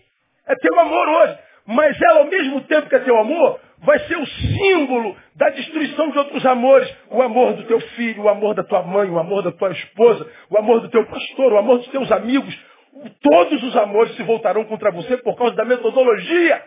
é 0.46 0.54
teu 0.56 0.78
amor 0.80 1.08
hoje. 1.08 1.38
Mas 1.66 2.00
ela, 2.00 2.20
ao 2.20 2.26
mesmo 2.26 2.60
tempo 2.62 2.88
que 2.88 2.94
é 2.94 3.00
teu 3.00 3.18
amor, 3.18 3.60
vai 3.78 3.98
ser 4.06 4.16
o 4.16 4.26
símbolo 4.26 5.16
da 5.34 5.48
destruição 5.50 6.10
de 6.10 6.18
outros 6.18 6.46
amores. 6.46 6.88
O 7.10 7.20
amor 7.20 7.54
do 7.54 7.64
teu 7.64 7.80
filho, 7.80 8.22
o 8.22 8.28
amor 8.28 8.54
da 8.54 8.62
tua 8.62 8.82
mãe, 8.82 9.10
o 9.10 9.18
amor 9.18 9.42
da 9.42 9.50
tua 9.50 9.72
esposa, 9.72 10.30
o 10.48 10.58
amor 10.58 10.80
do 10.80 10.88
teu 10.88 11.04
pastor, 11.06 11.52
o 11.52 11.58
amor 11.58 11.78
dos 11.78 11.88
teus 11.88 12.10
amigos. 12.12 12.56
Todos 13.20 13.62
os 13.64 13.76
amores 13.76 14.14
se 14.14 14.22
voltarão 14.22 14.64
contra 14.64 14.92
você 14.92 15.16
por 15.18 15.36
causa 15.36 15.56
da 15.56 15.64
metodologia. 15.64 16.64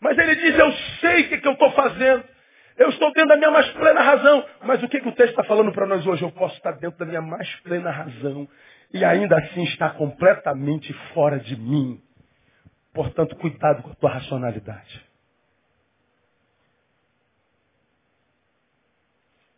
Mas 0.00 0.18
ele 0.18 0.34
diz, 0.36 0.58
eu 0.58 0.72
sei 1.00 1.22
o 1.22 1.28
que, 1.28 1.38
que 1.38 1.48
eu 1.48 1.52
estou 1.52 1.70
fazendo. 1.72 2.24
Eu 2.78 2.90
estou 2.90 3.12
dentro 3.12 3.28
da 3.28 3.36
minha 3.36 3.50
mais 3.50 3.68
plena 3.72 4.00
razão. 4.00 4.46
Mas 4.62 4.82
o 4.82 4.88
que, 4.88 5.00
que 5.00 5.08
o 5.08 5.12
texto 5.12 5.30
está 5.30 5.42
falando 5.44 5.72
para 5.72 5.86
nós 5.86 6.06
hoje? 6.06 6.22
Eu 6.22 6.30
posso 6.30 6.54
estar 6.56 6.72
dentro 6.72 6.98
da 6.98 7.04
minha 7.04 7.20
mais 7.20 7.52
plena 7.60 7.90
razão 7.90 8.48
e 8.94 9.04
ainda 9.04 9.36
assim 9.36 9.64
está 9.64 9.90
completamente 9.90 10.92
fora 11.12 11.40
de 11.40 11.56
mim. 11.56 12.00
Portanto, 12.94 13.34
cuidado 13.36 13.82
com 13.82 13.90
a 13.90 13.94
tua 13.96 14.10
racionalidade. 14.10 15.04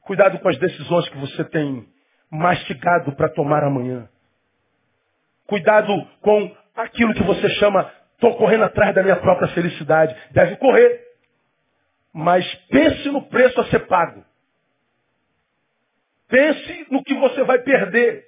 Cuidado 0.03 0.39
com 0.39 0.49
as 0.49 0.59
decisões 0.59 1.09
que 1.11 1.18
você 1.18 1.45
tem 1.45 1.87
mastigado 2.31 3.12
para 3.12 3.29
tomar 3.29 3.62
amanhã. 3.62 4.09
Cuidado 5.47 5.93
com 6.21 6.57
aquilo 6.75 7.12
que 7.14 7.23
você 7.23 7.49
chama, 7.51 7.91
estou 8.14 8.35
correndo 8.37 8.64
atrás 8.64 8.95
da 8.95 9.03
minha 9.03 9.16
própria 9.16 9.49
felicidade. 9.49 10.16
Deve 10.33 10.57
correr. 10.57 11.09
Mas 12.12 12.44
pense 12.68 13.08
no 13.11 13.22
preço 13.22 13.61
a 13.61 13.66
ser 13.66 13.86
pago. 13.86 14.24
Pense 16.28 16.86
no 16.90 17.02
que 17.02 17.14
você 17.14 17.42
vai 17.44 17.58
perder. 17.61 18.24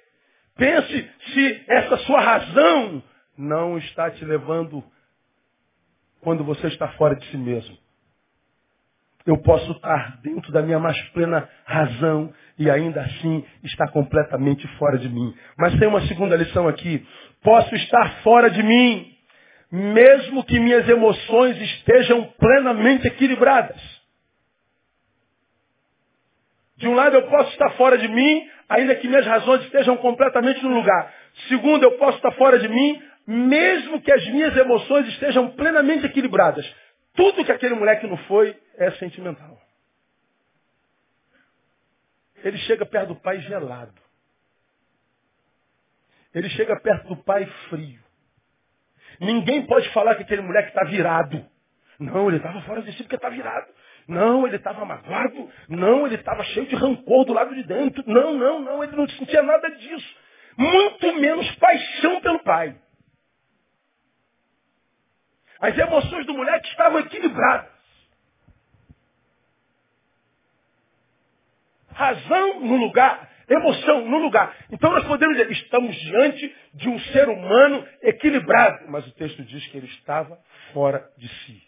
Pense 0.55 1.11
se 1.33 1.63
essa 1.67 1.97
sua 1.97 2.19
razão 2.19 3.03
não 3.37 3.77
está 3.77 4.11
te 4.11 4.23
levando 4.23 4.83
quando 6.21 6.43
você 6.43 6.67
está 6.67 6.87
fora 6.89 7.15
de 7.15 7.25
si 7.27 7.37
mesmo. 7.37 7.77
Eu 9.25 9.37
posso 9.37 9.71
estar 9.71 10.19
dentro 10.21 10.51
da 10.51 10.61
minha 10.61 10.79
mais 10.79 10.99
plena 11.09 11.49
razão 11.65 12.33
e 12.59 12.69
ainda 12.69 13.01
assim 13.01 13.45
estar 13.63 13.89
completamente 13.91 14.67
fora 14.77 14.97
de 14.97 15.07
mim. 15.07 15.33
Mas 15.57 15.77
tem 15.79 15.87
uma 15.87 16.05
segunda 16.07 16.35
lição 16.35 16.67
aqui. 16.67 17.05
Posso 17.41 17.73
estar 17.75 18.21
fora 18.21 18.49
de 18.49 18.61
mim, 18.61 19.12
mesmo 19.75 20.45
que 20.45 20.59
minhas 20.59 20.87
emoções 20.87 21.59
estejam 21.59 22.25
plenamente 22.37 23.07
equilibradas. 23.07 23.81
De 26.77 26.87
um 26.87 26.93
lado 26.93 27.15
eu 27.15 27.27
posso 27.27 27.49
estar 27.53 27.71
fora 27.71 27.97
de 27.97 28.07
mim, 28.07 28.47
ainda 28.69 28.95
que 28.95 29.07
minhas 29.07 29.25
razões 29.25 29.63
estejam 29.63 29.97
completamente 29.97 30.61
no 30.61 30.75
lugar. 30.75 31.11
Segundo, 31.47 31.81
eu 31.81 31.97
posso 31.97 32.17
estar 32.17 32.31
fora 32.33 32.59
de 32.59 32.67
mim, 32.67 33.01
mesmo 33.25 33.99
que 33.99 34.11
as 34.11 34.23
minhas 34.27 34.55
emoções 34.55 35.07
estejam 35.07 35.49
plenamente 35.51 36.05
equilibradas. 36.05 36.71
Tudo 37.15 37.43
que 37.43 37.51
aquele 37.51 37.73
moleque 37.73 38.05
não 38.05 38.17
foi 38.27 38.55
é 38.77 38.91
sentimental. 38.91 39.59
Ele 42.43 42.59
chega 42.59 42.85
perto 42.85 43.07
do 43.07 43.15
pai 43.15 43.39
gelado. 43.39 43.99
Ele 46.31 46.49
chega 46.49 46.79
perto 46.79 47.07
do 47.07 47.17
pai 47.17 47.47
frio. 47.69 48.02
Ninguém 49.23 49.65
pode 49.65 49.89
falar 49.89 50.15
que 50.15 50.23
aquele 50.23 50.41
moleque 50.41 50.69
está 50.69 50.83
virado. 50.83 51.45
Não, 51.99 52.27
ele 52.27 52.37
estava 52.37 52.61
fora 52.63 52.81
de 52.81 52.91
si 52.91 53.03
porque 53.03 53.15
está 53.15 53.29
virado. 53.29 53.67
Não, 54.07 54.45
ele 54.45 54.57
estava 54.57 54.83
magoado. 54.83 55.49
Não, 55.69 56.05
ele 56.05 56.15
estava 56.15 56.43
cheio 56.43 56.65
de 56.67 56.75
rancor 56.75 57.25
do 57.25 57.33
lado 57.33 57.55
de 57.55 57.63
dentro. 57.63 58.03
Não, 58.05 58.33
não, 58.33 58.59
não, 58.59 58.83
ele 58.83 58.95
não 58.95 59.07
sentia 59.07 59.41
nada 59.41 59.69
disso. 59.69 60.15
Muito 60.57 61.15
menos 61.19 61.49
paixão 61.55 62.19
pelo 62.21 62.39
pai. 62.43 62.75
As 65.59 65.77
emoções 65.77 66.25
do 66.25 66.33
moleque 66.33 66.67
estavam 66.67 66.99
equilibradas. 66.99 67.71
Razão 71.93 72.59
no 72.59 72.75
lugar, 72.75 73.29
emoção 73.49 74.05
no 74.05 74.17
lugar. 74.17 74.55
Então 74.71 74.91
nós 74.91 75.05
podemos 75.05 75.37
dizer, 75.37 75.51
estamos 75.51 75.95
diante 75.95 76.55
de 76.73 76.89
um 76.89 76.99
ser 76.99 77.29
humano 77.29 77.87
equilibrado. 78.01 78.85
Mas 78.89 79.05
o 79.07 79.11
texto 79.13 79.43
diz 79.43 79.65
que 79.67 79.77
ele 79.77 79.87
estava 79.87 80.39
fora 80.73 81.09
de 81.17 81.27
si. 81.27 81.63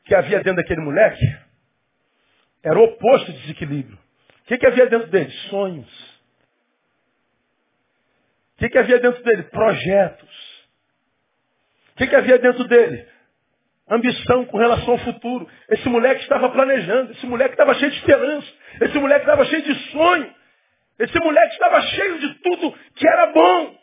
O 0.00 0.04
que 0.04 0.14
havia 0.14 0.38
dentro 0.38 0.56
daquele 0.56 0.80
moleque 0.80 1.24
era 2.62 2.78
o 2.78 2.84
oposto 2.84 3.32
de 3.32 3.40
desequilíbrio. 3.42 3.96
O 3.96 4.44
que, 4.46 4.58
que 4.58 4.66
havia 4.66 4.86
dentro 4.86 5.08
dele? 5.08 5.30
Sonhos 5.48 6.10
que, 8.60 8.68
que 8.68 8.78
havia 8.78 9.00
dentro 9.00 9.22
dele? 9.24 9.44
Projetos. 9.44 10.60
O 11.92 11.96
que, 11.96 12.06
que 12.06 12.14
havia 12.14 12.38
dentro 12.38 12.64
dele? 12.68 13.08
Ambição 13.90 14.44
com 14.44 14.56
relação 14.56 14.92
ao 14.92 14.98
futuro. 14.98 15.48
Esse 15.68 15.88
moleque 15.88 16.22
estava 16.22 16.48
planejando, 16.48 17.10
esse 17.10 17.26
moleque 17.26 17.54
estava 17.54 17.74
cheio 17.74 17.90
de 17.90 17.98
esperança, 17.98 18.46
esse 18.80 18.98
moleque 18.98 19.22
estava 19.22 19.44
cheio 19.46 19.62
de 19.62 19.74
sonho, 19.90 20.32
esse 21.00 21.18
moleque 21.18 21.52
estava 21.54 21.82
cheio 21.82 22.18
de 22.20 22.34
tudo 22.34 22.72
que 22.94 23.08
era 23.08 23.26
bom. 23.32 23.80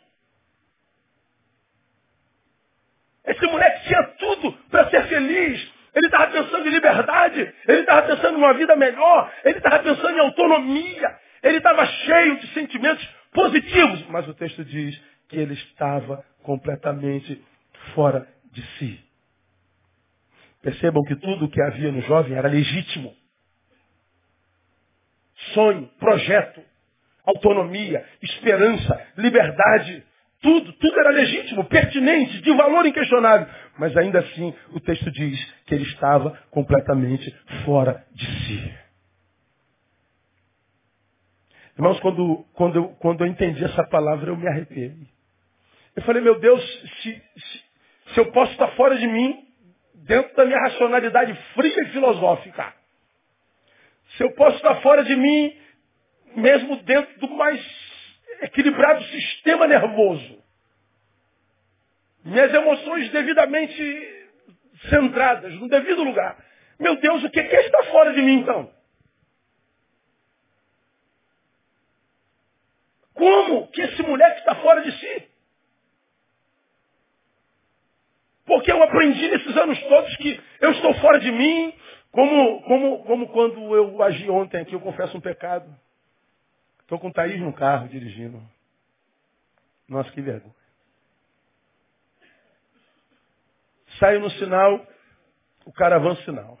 Esse 3.26 3.46
moleque 3.46 3.86
tinha 3.86 4.02
tudo 4.18 4.52
para 4.70 4.88
ser 4.88 5.06
feliz. 5.08 5.72
Ele 5.94 6.06
estava 6.06 6.28
pensando 6.28 6.66
em 6.66 6.70
liberdade, 6.70 7.54
ele 7.66 7.80
estava 7.80 8.06
pensando 8.06 8.34
em 8.34 8.38
uma 8.38 8.54
vida 8.54 8.76
melhor, 8.76 9.30
ele 9.44 9.58
estava 9.58 9.80
pensando 9.80 10.16
em 10.16 10.20
autonomia, 10.20 11.18
ele 11.42 11.58
estava 11.58 11.84
cheio 11.84 12.38
de 12.38 12.46
sentimentos 12.54 13.06
positivos. 13.32 14.06
Mas 14.08 14.26
o 14.26 14.34
texto 14.34 14.64
diz 14.64 14.98
que 15.28 15.36
ele 15.36 15.54
estava 15.54 16.24
completamente 16.42 17.44
fora 17.94 18.26
de 18.52 18.62
si. 18.78 19.07
Percebam 20.62 21.02
que 21.04 21.16
tudo 21.16 21.44
o 21.44 21.50
que 21.50 21.60
havia 21.62 21.92
no 21.92 22.00
jovem 22.02 22.36
era 22.36 22.48
legítimo. 22.48 23.14
Sonho, 25.54 25.88
projeto, 25.98 26.60
autonomia, 27.24 28.04
esperança, 28.22 29.06
liberdade, 29.16 30.04
tudo, 30.40 30.72
tudo 30.74 31.00
era 31.00 31.10
legítimo, 31.10 31.64
pertinente, 31.64 32.40
de 32.40 32.52
valor 32.54 32.86
inquestionável. 32.86 33.46
Mas 33.78 33.96
ainda 33.96 34.20
assim, 34.20 34.54
o 34.72 34.80
texto 34.80 35.10
diz 35.10 35.54
que 35.66 35.74
ele 35.74 35.84
estava 35.84 36.30
completamente 36.50 37.34
fora 37.64 38.04
de 38.12 38.26
si. 38.26 38.74
Irmãos, 41.76 42.00
quando, 42.00 42.44
quando, 42.54 42.76
eu, 42.76 42.88
quando 43.00 43.24
eu 43.24 43.26
entendi 43.28 43.64
essa 43.64 43.84
palavra, 43.84 44.30
eu 44.30 44.36
me 44.36 44.48
arrepiei. 44.48 44.94
Eu 45.94 46.02
falei, 46.02 46.22
meu 46.22 46.38
Deus, 46.38 46.62
se, 47.02 47.22
se, 47.36 47.64
se 48.14 48.20
eu 48.20 48.32
posso 48.32 48.52
estar 48.52 48.68
fora 48.76 48.96
de 48.96 49.06
mim, 49.06 49.47
dentro 50.08 50.34
da 50.34 50.46
minha 50.46 50.58
racionalidade 50.58 51.34
fria 51.54 51.82
e 51.82 51.90
filosófica, 51.90 52.74
se 54.16 54.24
eu 54.24 54.32
posso 54.32 54.56
estar 54.56 54.80
fora 54.80 55.04
de 55.04 55.14
mim, 55.14 55.56
mesmo 56.34 56.76
dentro 56.82 57.20
do 57.20 57.28
mais 57.28 57.60
equilibrado 58.40 59.04
sistema 59.04 59.66
nervoso, 59.66 60.42
minhas 62.24 62.52
emoções 62.52 63.10
devidamente 63.10 64.28
centradas, 64.88 65.52
no 65.54 65.68
devido 65.68 66.02
lugar. 66.02 66.42
Meu 66.80 66.96
Deus, 66.96 67.22
o 67.24 67.30
que 67.30 67.40
é 67.40 67.66
estar 67.66 67.84
fora 67.84 68.12
de 68.14 68.22
mim 68.22 68.40
então? 68.40 68.72
Como 73.12 73.68
que 73.68 73.82
esse 73.82 74.02
moleque 74.02 74.38
está 74.38 74.54
fora 74.54 74.80
de 74.80 74.92
si? 74.92 75.27
Porque 78.48 78.72
eu 78.72 78.82
aprendi 78.82 79.28
nesses 79.28 79.56
anos 79.56 79.80
todos 79.84 80.16
que 80.16 80.42
eu 80.60 80.72
estou 80.72 80.94
fora 80.94 81.20
de 81.20 81.30
mim, 81.30 81.72
como, 82.10 82.62
como, 82.62 83.04
como 83.04 83.28
quando 83.28 83.76
eu 83.76 84.02
agi 84.02 84.28
ontem 84.28 84.60
aqui, 84.60 84.74
eu 84.74 84.80
confesso 84.80 85.16
um 85.16 85.20
pecado. 85.20 85.72
Estou 86.80 86.98
com 86.98 87.08
o 87.08 87.12
Thaís 87.12 87.40
no 87.40 87.52
carro 87.52 87.88
dirigindo. 87.88 88.42
Nossa, 89.88 90.10
que 90.10 90.20
vergonha. 90.20 90.54
Saio 94.00 94.18
no 94.18 94.30
sinal, 94.32 94.84
o 95.64 95.72
cara 95.72 95.96
avança 95.96 96.20
o 96.22 96.24
sinal. 96.24 96.58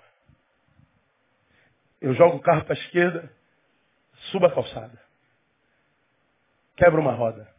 Eu 2.00 2.14
jogo 2.14 2.36
o 2.36 2.40
carro 2.40 2.64
para 2.64 2.74
a 2.74 2.78
esquerda, 2.78 3.32
subo 4.30 4.46
a 4.46 4.54
calçada 4.54 5.08
quebra 6.78 7.00
uma 7.00 7.12
roda. 7.12 7.52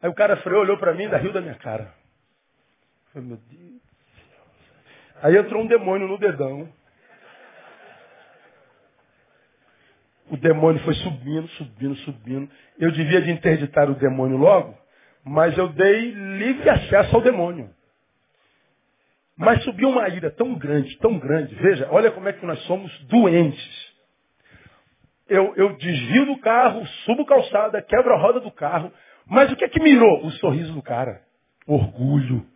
Aí 0.00 0.08
o 0.08 0.14
cara 0.14 0.36
freou, 0.38 0.62
olhou 0.62 0.78
para 0.78 0.94
mim 0.94 1.04
e 1.04 1.16
riu 1.16 1.32
da 1.32 1.40
minha 1.40 1.56
cara. 1.56 1.92
Falei, 3.12 3.28
meu 3.28 3.36
Deus. 3.36 3.82
Aí 5.22 5.36
entrou 5.36 5.62
um 5.62 5.66
demônio 5.66 6.06
no 6.06 6.18
dedão. 6.18 6.68
O 10.30 10.36
demônio 10.36 10.82
foi 10.84 10.94
subindo, 10.94 11.48
subindo, 11.48 11.96
subindo. 11.96 12.50
Eu 12.78 12.92
devia 12.92 13.22
de 13.22 13.30
interditar 13.30 13.90
o 13.90 13.94
demônio 13.94 14.36
logo, 14.36 14.76
mas 15.24 15.56
eu 15.56 15.68
dei 15.70 16.10
livre 16.10 16.68
acesso 16.68 17.16
ao 17.16 17.22
demônio. 17.22 17.70
Mas 19.36 19.62
subiu 19.64 19.88
uma 19.88 20.08
ira 20.08 20.30
tão 20.30 20.54
grande, 20.54 20.96
tão 20.98 21.18
grande. 21.18 21.54
Veja, 21.54 21.88
olha 21.90 22.10
como 22.10 22.28
é 22.28 22.32
que 22.32 22.44
nós 22.44 22.60
somos 22.64 22.92
doentes. 23.04 23.88
Eu, 25.28 25.54
eu 25.56 25.76
desvio 25.76 26.26
do 26.26 26.38
carro, 26.38 26.84
subo 27.04 27.24
calçada, 27.24 27.80
quebro 27.80 28.12
a 28.14 28.18
roda 28.18 28.40
do 28.40 28.50
carro. 28.50 28.92
Mas 29.28 29.52
o 29.52 29.56
que 29.56 29.64
é 29.64 29.68
que 29.68 29.80
mirou? 29.80 30.24
O 30.24 30.30
sorriso 30.32 30.72
do 30.72 30.82
cara. 30.82 31.22
Orgulho. 31.66 32.46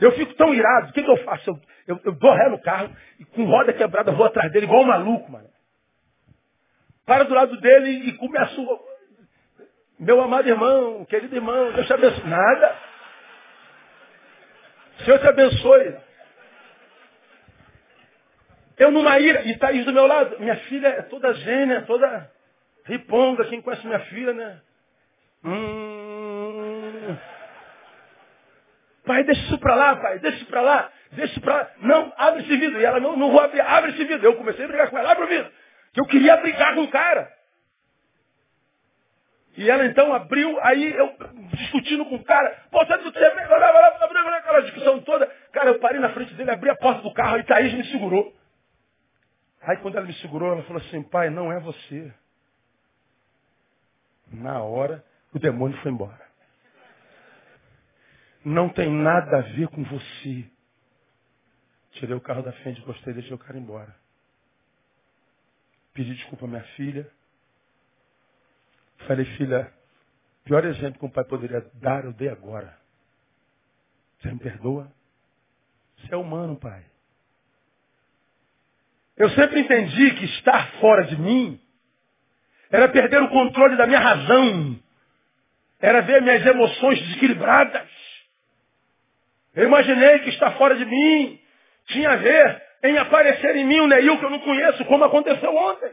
Eu 0.00 0.12
fico 0.12 0.34
tão 0.34 0.54
irado, 0.54 0.90
o 0.90 0.92
que, 0.92 1.02
que 1.02 1.10
eu 1.10 1.16
faço? 1.24 1.50
Eu, 1.50 1.60
eu, 1.86 2.00
eu, 2.04 2.12
dou 2.12 2.32
ré 2.32 2.48
no 2.48 2.60
carro 2.62 2.94
e 3.18 3.24
com 3.24 3.44
roda 3.44 3.72
quebrada 3.72 4.12
vou 4.12 4.26
atrás 4.26 4.50
dele 4.52 4.66
igual 4.66 4.82
um 4.82 4.86
maluco, 4.86 5.30
mano. 5.30 5.48
Para 7.04 7.24
do 7.24 7.34
lado 7.34 7.60
dele 7.60 7.90
e 8.08 8.12
começo. 8.16 8.80
Meu 9.98 10.20
amado 10.20 10.48
irmão, 10.48 11.04
querido 11.04 11.34
irmão, 11.34 11.72
Deus 11.72 11.86
te 11.86 11.92
abençoe. 11.92 12.28
Nada. 12.28 12.76
Senhor 15.04 15.18
te 15.18 15.26
abençoe. 15.26 15.96
Eu 18.78 18.92
numa 18.92 19.18
ira, 19.18 19.42
e 19.42 19.58
Thaís 19.58 19.84
do 19.84 19.92
meu 19.92 20.06
lado, 20.06 20.38
minha 20.38 20.56
filha 20.56 20.88
é 20.88 21.02
toda 21.02 21.34
gênia, 21.34 21.82
toda 21.82 22.30
riponga, 22.88 23.44
quem 23.44 23.62
conhece 23.62 23.86
minha 23.86 24.00
filha, 24.00 24.32
né? 24.32 24.60
Hum, 25.44 27.16
pai, 29.06 29.22
deixa 29.24 29.42
isso 29.42 29.58
pra 29.58 29.74
lá, 29.74 29.96
pai, 29.96 30.18
deixa 30.18 30.38
isso 30.38 30.46
pra 30.46 30.60
lá, 30.60 30.90
deixa 31.12 31.32
isso 31.32 31.40
pra 31.40 31.56
lá. 31.56 31.70
Não, 31.78 32.12
abre 32.16 32.42
esse 32.42 32.56
vidro. 32.56 32.80
E 32.80 32.84
ela, 32.84 32.98
não, 32.98 33.16
não 33.16 33.30
vou 33.30 33.40
abrir, 33.40 33.60
abre 33.60 33.92
esse 33.92 34.04
vidro. 34.04 34.26
Eu 34.26 34.36
comecei 34.36 34.64
a 34.64 34.68
brigar 34.68 34.90
com 34.90 34.98
ela, 34.98 35.12
abre 35.12 35.24
o 35.24 35.28
vidro. 35.28 35.52
Que 35.92 36.00
eu 36.00 36.06
queria 36.06 36.36
brigar 36.38 36.74
com 36.74 36.82
o 36.82 36.90
cara. 36.90 37.32
E 39.56 39.68
ela 39.68 39.84
então 39.86 40.14
abriu, 40.14 40.58
aí 40.62 40.94
eu 40.94 41.16
discutindo 41.52 42.04
com 42.04 42.14
o 42.14 42.24
cara, 42.24 42.48
pô, 42.70 42.78
você 42.84 42.92
aquela 44.38 44.62
discussão 44.62 45.00
toda. 45.00 45.26
Cara, 45.52 45.70
eu 45.70 45.78
parei 45.80 46.00
na 46.00 46.10
frente 46.10 46.32
dele, 46.34 46.50
abri 46.50 46.70
a 46.70 46.76
porta 46.76 47.02
do 47.02 47.12
carro 47.12 47.38
e 47.38 47.44
Thaís 47.44 47.72
me 47.74 47.84
segurou. 47.86 48.32
Aí 49.62 49.76
quando 49.78 49.96
ela 49.96 50.06
me 50.06 50.14
segurou, 50.14 50.52
ela 50.52 50.62
falou 50.62 50.80
assim, 50.80 51.02
pai, 51.02 51.28
não 51.30 51.52
é 51.52 51.60
você. 51.60 52.12
Na 54.30 54.62
hora, 54.62 55.04
o 55.32 55.38
demônio 55.38 55.76
foi 55.82 55.90
embora. 55.90 56.28
Não 58.44 58.68
tem 58.68 58.90
nada 58.90 59.38
a 59.38 59.42
ver 59.42 59.68
com 59.68 59.82
você. 59.84 60.50
Tirei 61.92 62.14
o 62.14 62.20
carro 62.20 62.42
da 62.42 62.52
frente, 62.52 62.80
gostei, 62.82 63.12
deixei 63.12 63.34
o 63.34 63.38
cara 63.38 63.58
embora. 63.58 63.94
Pedi 65.92 66.14
desculpa 66.14 66.44
à 66.44 66.48
minha 66.48 66.64
filha. 66.76 67.10
Falei, 69.06 69.24
filha, 69.36 69.72
pior 70.44 70.64
exemplo 70.64 70.98
que 70.98 71.06
um 71.06 71.10
pai 71.10 71.24
poderia 71.24 71.60
dar, 71.74 72.04
eu 72.04 72.12
dei 72.12 72.28
agora. 72.28 72.78
Você 74.18 74.30
me 74.30 74.38
perdoa? 74.38 74.92
Você 75.98 76.14
é 76.14 76.16
humano, 76.16 76.56
pai. 76.56 76.84
Eu 79.16 79.30
sempre 79.30 79.60
entendi 79.60 80.14
que 80.14 80.24
estar 80.26 80.72
fora 80.80 81.04
de 81.04 81.16
mim 81.20 81.60
era 82.70 82.88
perder 82.88 83.22
o 83.22 83.28
controle 83.28 83.76
da 83.76 83.86
minha 83.86 83.98
razão. 83.98 84.78
Era 85.80 86.02
ver 86.02 86.22
minhas 86.22 86.44
emoções 86.44 87.00
desequilibradas. 87.00 87.88
Eu 89.54 89.64
imaginei 89.64 90.20
que 90.20 90.30
estar 90.30 90.52
fora 90.52 90.76
de 90.76 90.84
mim 90.84 91.40
tinha 91.86 92.10
a 92.10 92.16
ver 92.16 92.62
em 92.84 92.98
aparecer 92.98 93.56
em 93.56 93.64
mim 93.64 93.80
um 93.80 93.86
Neil 93.86 94.18
que 94.18 94.24
eu 94.24 94.30
não 94.30 94.40
conheço, 94.40 94.84
como 94.84 95.04
aconteceu 95.04 95.54
ontem. 95.54 95.92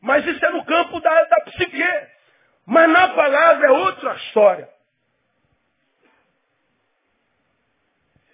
Mas 0.00 0.26
isso 0.26 0.44
é 0.44 0.50
no 0.50 0.64
campo 0.64 1.00
da, 1.00 1.24
da 1.24 1.40
psique. 1.42 1.84
Mas 2.66 2.90
na 2.90 3.08
palavra 3.08 3.66
é 3.66 3.70
outra 3.70 4.14
história. 4.16 4.68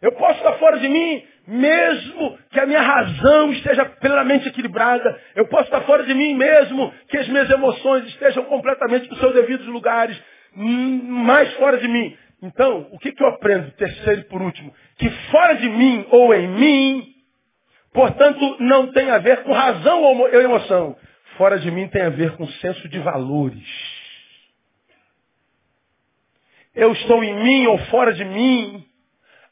Eu 0.02 0.12
posso 0.12 0.38
estar 0.38 0.52
fora 0.54 0.78
de 0.78 0.88
mim, 0.88 1.24
mesmo 1.46 2.38
que 2.50 2.60
a 2.60 2.66
minha 2.66 2.82
razão 2.82 3.52
esteja 3.52 3.84
plenamente 3.84 4.48
equilibrada. 4.48 5.18
Eu 5.34 5.46
posso 5.48 5.64
estar 5.64 5.80
fora 5.82 6.02
de 6.04 6.14
mim 6.14 6.34
mesmo, 6.34 6.92
que 7.08 7.16
as 7.16 7.28
minhas 7.28 7.48
emoções 7.50 8.04
estejam 8.06 8.44
completamente 8.44 9.08
nos 9.08 9.18
seus 9.18 9.32
devidos 9.34 9.66
lugares, 9.66 10.20
hum, 10.56 11.02
mais 11.24 11.52
fora 11.54 11.78
de 11.78 11.88
mim. 11.88 12.16
Então, 12.42 12.88
o 12.92 12.98
que, 12.98 13.12
que 13.12 13.22
eu 13.22 13.28
aprendo, 13.28 13.70
terceiro 13.72 14.20
e 14.20 14.24
por 14.24 14.42
último? 14.42 14.72
Que 14.98 15.08
fora 15.30 15.54
de 15.54 15.68
mim 15.68 16.06
ou 16.10 16.34
em 16.34 16.48
mim, 16.48 17.14
portanto, 17.92 18.56
não 18.60 18.92
tem 18.92 19.10
a 19.10 19.18
ver 19.18 19.42
com 19.42 19.52
razão 19.52 20.02
ou 20.02 20.28
emoção. 20.28 20.96
Fora 21.38 21.58
de 21.58 21.70
mim 21.70 21.88
tem 21.88 22.02
a 22.02 22.10
ver 22.10 22.36
com 22.36 22.46
senso 22.46 22.88
de 22.88 22.98
valores. 22.98 23.66
Eu 26.74 26.92
estou 26.92 27.24
em 27.24 27.34
mim 27.42 27.66
ou 27.66 27.78
fora 27.86 28.12
de 28.12 28.24
mim, 28.24 28.84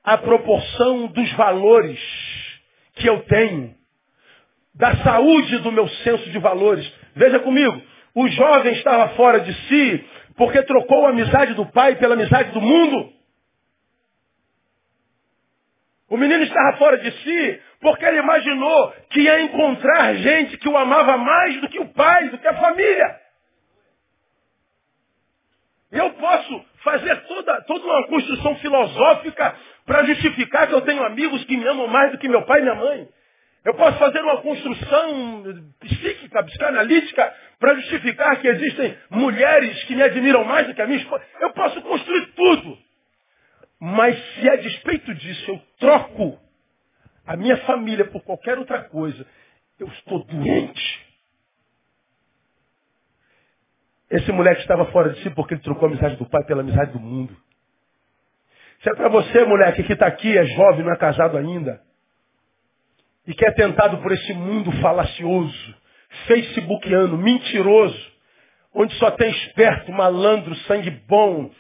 a 0.05 0.19
proporção 0.19 1.07
dos 1.07 1.33
valores 1.33 1.99
que 2.95 3.09
eu 3.09 3.23
tenho, 3.23 3.75
da 4.75 4.97
saúde 4.97 5.59
do 5.59 5.73
meu 5.73 5.89
senso 5.89 6.31
de 6.31 6.39
valores. 6.39 6.87
Veja 7.17 7.41
comigo, 7.41 7.81
o 8.15 8.29
jovem 8.29 8.75
estava 8.75 9.15
fora 9.15 9.41
de 9.41 9.53
si 9.67 10.05
porque 10.37 10.63
trocou 10.63 11.07
a 11.07 11.11
amizade 11.11 11.55
do 11.55 11.67
pai 11.67 11.97
pela 11.97 12.15
amizade 12.15 12.53
do 12.53 12.61
mundo. 12.61 13.13
O 16.11 16.17
menino 16.17 16.43
estava 16.45 16.77
fora 16.77 16.99
de 16.99 17.11
si 17.11 17.61
porque 17.81 18.05
ele 18.05 18.19
imaginou 18.19 18.93
que 19.11 19.21
ia 19.21 19.41
encontrar 19.41 20.15
gente 20.17 20.59
que 20.59 20.69
o 20.69 20.77
amava 20.77 21.17
mais 21.17 21.61
do 21.61 21.69
que 21.69 21.81
o 21.81 21.89
pai, 21.89 22.29
do 22.29 22.39
que 22.39 22.47
a 22.47 22.55
família. 22.55 23.21
Eu 25.91 26.11
posso 26.15 26.65
fazer 26.83 27.17
toda, 27.27 27.63
toda 27.63 27.87
uma 27.87 28.07
construção 28.09 28.57
filosófica 28.57 29.57
para 29.87 30.05
justificar 30.05 30.67
que 30.67 30.75
eu 30.75 30.81
tenho 30.81 31.05
amigos 31.05 31.45
que 31.45 31.57
me 31.57 31.67
amam 31.67 31.87
mais 31.87 32.13
do 32.13 32.19
que 32.19 32.29
meu 32.29 32.43
pai 32.43 32.61
e 32.61 32.63
minha 32.63 32.75
mãe. 32.75 33.09
Eu 33.65 33.75
posso 33.75 33.99
fazer 33.99 34.21
uma 34.21 34.43
construção 34.43 35.43
psíquica, 35.81 36.43
psicanalítica, 36.45 37.35
para 37.59 37.75
justificar 37.77 38.39
que 38.41 38.47
existem 38.47 38.97
mulheres 39.11 39.83
que 39.85 39.97
me 39.97 40.03
admiram 40.03 40.45
mais 40.45 40.67
do 40.67 40.75
que 40.75 40.83
a 40.83 40.87
minha 40.87 40.99
esposa. 40.99 41.25
Eu 41.41 41.51
posso 41.53 41.81
construir 41.83 42.27
tudo. 42.35 42.79
Mas 43.81 44.19
se 44.35 44.49
a 44.51 44.57
despeito 44.57 45.15
disso 45.15 45.51
eu 45.51 45.63
troco 45.79 46.39
a 47.27 47.37
minha 47.37 47.57
família 47.59 48.05
por 48.05 48.23
qualquer 48.23 48.59
outra 48.59 48.85
coisa, 48.85 49.27
eu 49.79 49.87
estou 49.89 50.25
doente. 50.25 51.07
Esse 54.11 54.31
moleque 54.31 54.61
estava 54.61 54.87
fora 54.93 55.11
de 55.11 55.23
si 55.23 55.31
porque 55.31 55.55
ele 55.55 55.63
trocou 55.63 55.89
a 55.89 55.91
amizade 55.91 56.17
do 56.17 56.29
pai 56.29 56.45
pela 56.45 56.61
amizade 56.61 56.93
do 56.93 57.01
mundo. 57.01 57.35
Se 58.85 58.91
é 58.91 58.95
para 58.95 59.09
você, 59.09 59.47
moleque, 59.47 59.83
que 59.83 59.95
está 59.95 60.07
aqui, 60.07 60.37
é 60.37 60.45
jovem, 60.45 60.85
não 60.85 60.93
é 60.93 60.97
casado 60.99 61.39
ainda, 61.39 61.81
e 63.27 63.33
que 63.33 63.43
é 63.47 63.51
tentado 63.53 63.97
por 64.03 64.13
esse 64.13 64.35
mundo 64.35 64.71
falacioso, 64.83 65.75
facebookiano, 66.27 67.17
mentiroso, 67.17 67.99
onde 68.75 68.93
só 68.97 69.11
tem 69.13 69.31
esperto, 69.31 69.91
malandro, 69.91 70.55
sangue 70.67 70.91
bom, 71.09 71.51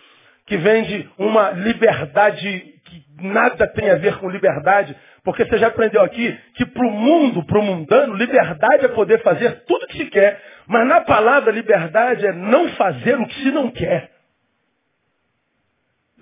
que 0.45 0.59
vende 0.59 1.09
uma 1.16 1.53
liberdade 1.53 2.75
que 2.85 3.03
nada 3.22 3.66
tem 3.68 3.89
a 3.89 3.95
ver 3.95 4.18
com 4.18 4.29
liberdade, 4.29 4.95
porque 5.25 5.47
você 5.47 5.57
já 5.57 5.68
aprendeu 5.68 6.03
aqui 6.03 6.39
que 6.57 6.66
para 6.66 6.87
o 6.87 6.91
mundo, 6.91 7.43
para 7.47 7.59
o 7.59 7.62
mundano, 7.62 8.16
liberdade 8.16 8.85
é 8.85 8.89
poder 8.89 9.22
fazer 9.22 9.64
tudo 9.64 9.85
o 9.85 9.87
que 9.87 9.97
se 9.97 10.07
quer, 10.11 10.43
mas 10.66 10.87
na 10.87 11.01
palavra 11.01 11.51
liberdade 11.51 12.27
é 12.27 12.35
não 12.35 12.68
fazer 12.72 13.18
o 13.18 13.27
que 13.27 13.43
se 13.43 13.51
não 13.51 13.70
quer. 13.70 14.14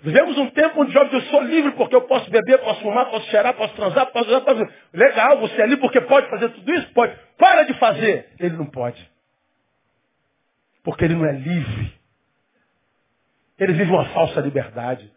Vivemos 0.02 0.36
um 0.36 0.50
tempo 0.50 0.82
onde 0.82 0.92
jovens, 0.92 1.12
eu 1.12 1.20
sou 1.30 1.42
livre 1.42 1.70
porque 1.72 1.94
eu 1.94 2.02
posso 2.02 2.28
beber, 2.28 2.58
posso 2.58 2.80
fumar, 2.80 3.06
posso 3.06 3.30
cheirar, 3.30 3.54
posso 3.54 3.72
transar, 3.74 4.06
posso 4.06 4.28
usar, 4.28 4.40
posso... 4.40 4.66
Legal, 4.92 5.38
você 5.38 5.62
é 5.62 5.66
livre 5.66 5.80
porque 5.80 6.00
pode 6.00 6.28
fazer 6.28 6.48
tudo 6.48 6.74
isso? 6.74 6.92
Pode. 6.92 7.16
Para 7.38 7.62
de 7.62 7.74
fazer. 7.74 8.28
Ele 8.40 8.56
não 8.56 8.66
pode. 8.66 9.00
Porque 10.82 11.04
ele 11.04 11.14
não 11.14 11.24
é 11.24 11.32
livre. 11.32 11.92
Ele 13.56 13.74
vive 13.74 13.92
uma 13.92 14.06
falsa 14.06 14.40
liberdade. 14.40 15.08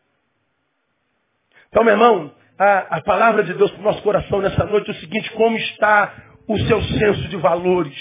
Então, 1.69 1.83
meu 1.83 1.93
irmão, 1.93 2.31
a, 2.59 2.97
a 2.97 3.01
palavra 3.01 3.43
de 3.43 3.55
Deus 3.55 3.71
para 3.71 3.81
o 3.81 3.83
nosso 3.83 4.03
coração 4.03 4.39
nessa 4.39 4.65
noite 4.65 4.91
é 4.91 4.93
o 4.93 4.97
seguinte, 4.97 5.31
como 5.31 5.57
está 5.57 6.13
o 6.47 6.59
seu 6.59 6.81
senso 6.83 7.27
de 7.27 7.37
valores? 7.37 7.97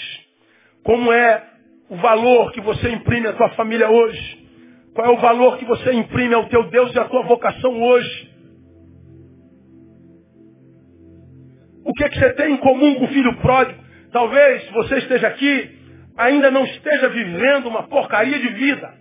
Como 0.83 1.11
é 1.11 1.43
o 1.89 1.95
valor 1.95 2.51
que 2.51 2.61
você 2.61 2.91
imprime 2.91 3.27
à 3.27 3.35
sua 3.35 3.49
família 3.55 3.89
hoje? 3.89 4.44
Qual 4.95 5.05
é 5.05 5.09
o 5.09 5.19
valor 5.19 5.57
que 5.57 5.65
você 5.65 5.91
imprime 5.91 6.33
ao 6.33 6.47
teu 6.47 6.69
Deus 6.69 6.95
e 6.95 6.99
à 6.99 7.03
tua 7.03 7.23
vocação 7.23 7.83
hoje? 7.83 8.33
O 11.83 11.91
que, 11.91 12.05
é 12.05 12.09
que 12.09 12.17
você 12.17 12.33
tem 12.33 12.53
em 12.53 12.57
comum 12.57 12.95
com 12.95 13.03
o 13.03 13.09
filho 13.09 13.35
pródigo? 13.41 13.83
Talvez 14.11 14.71
você 14.71 14.99
esteja 14.99 15.27
aqui, 15.27 15.77
ainda 16.17 16.49
não 16.49 16.63
esteja 16.63 17.09
vivendo 17.09 17.67
uma 17.67 17.83
porcaria 17.83 18.39
de 18.39 18.47
vida. 18.53 18.93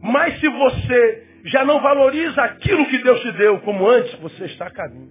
Mas 0.00 0.38
se 0.38 0.48
você 0.48 1.26
já 1.46 1.64
não 1.64 1.80
valoriza 1.80 2.40
aquilo 2.40 2.86
que 2.86 2.98
Deus 3.02 3.20
te 3.20 3.32
deu 3.32 3.58
como 3.62 3.88
antes, 3.88 4.14
você 4.20 4.44
está 4.44 4.68
a 4.68 4.70
caminho. 4.70 5.10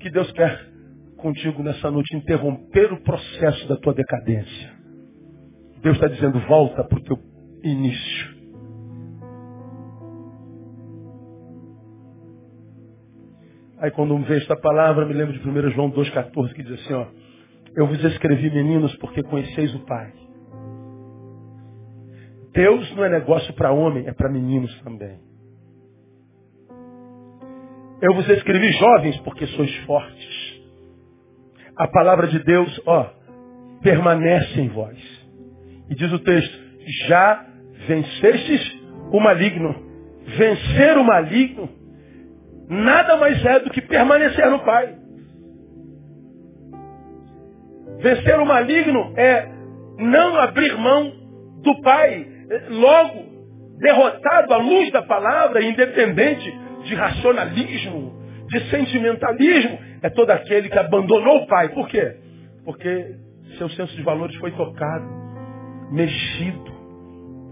Que 0.00 0.10
Deus 0.10 0.32
quer 0.32 0.58
contigo 1.18 1.62
nessa 1.62 1.90
noite 1.90 2.16
interromper 2.16 2.94
o 2.94 3.02
processo 3.02 3.68
da 3.68 3.76
tua 3.76 3.92
decadência. 3.92 4.73
Deus 5.84 5.96
está 5.96 6.08
dizendo, 6.08 6.40
volta 6.48 6.82
para 6.82 6.98
o 6.98 7.02
teu 7.02 7.18
início. 7.62 8.34
Aí 13.78 13.90
quando 13.90 14.16
vejo 14.20 14.40
esta 14.40 14.56
palavra, 14.56 15.04
me 15.04 15.12
lembro 15.12 15.38
de 15.38 15.46
1 15.46 15.70
João 15.72 15.90
2,14, 15.90 16.54
que 16.54 16.62
diz 16.62 16.72
assim, 16.80 16.94
ó, 16.94 17.06
eu 17.76 17.86
vos 17.86 18.02
escrevi, 18.02 18.50
meninos, 18.50 18.96
porque 18.96 19.22
conheceis 19.24 19.74
o 19.74 19.80
Pai. 19.80 20.10
Deus 22.54 22.90
não 22.96 23.04
é 23.04 23.10
negócio 23.10 23.52
para 23.52 23.70
homem, 23.70 24.06
é 24.06 24.12
para 24.14 24.32
meninos 24.32 24.74
também. 24.80 25.20
Eu 28.00 28.14
vos 28.14 28.26
escrevi 28.26 28.72
jovens 28.72 29.18
porque 29.18 29.46
sois 29.48 29.76
fortes. 29.84 30.62
A 31.76 31.86
palavra 31.88 32.26
de 32.28 32.38
Deus, 32.42 32.80
ó, 32.86 33.10
permanece 33.82 34.62
em 34.62 34.68
vós. 34.68 35.13
E 35.90 35.94
diz 35.94 36.12
o 36.12 36.18
texto, 36.18 36.58
já 37.08 37.46
vencestes 37.86 38.80
o 39.12 39.20
maligno. 39.20 39.74
Vencer 40.36 40.96
o 40.96 41.04
maligno 41.04 41.68
nada 42.68 43.16
mais 43.16 43.44
é 43.44 43.60
do 43.60 43.70
que 43.70 43.80
permanecer 43.80 44.50
no 44.50 44.60
Pai. 44.60 44.96
Vencer 48.00 48.38
o 48.38 48.46
maligno 48.46 49.14
é 49.16 49.48
não 49.98 50.36
abrir 50.36 50.76
mão 50.76 51.12
do 51.62 51.80
Pai. 51.82 52.26
Logo, 52.70 53.78
derrotado 53.78 54.54
à 54.54 54.56
luz 54.58 54.90
da 54.92 55.02
palavra, 55.02 55.62
independente 55.62 56.50
de 56.84 56.94
racionalismo, 56.94 58.14
de 58.48 58.60
sentimentalismo, 58.70 59.78
é 60.02 60.10
todo 60.10 60.30
aquele 60.30 60.68
que 60.68 60.78
abandonou 60.78 61.42
o 61.42 61.46
Pai. 61.46 61.70
Por 61.70 61.88
quê? 61.88 62.16
Porque 62.64 63.16
seu 63.58 63.68
senso 63.70 63.94
de 63.96 64.02
valores 64.02 64.36
foi 64.36 64.50
tocado, 64.50 65.23
mexido, 65.90 66.72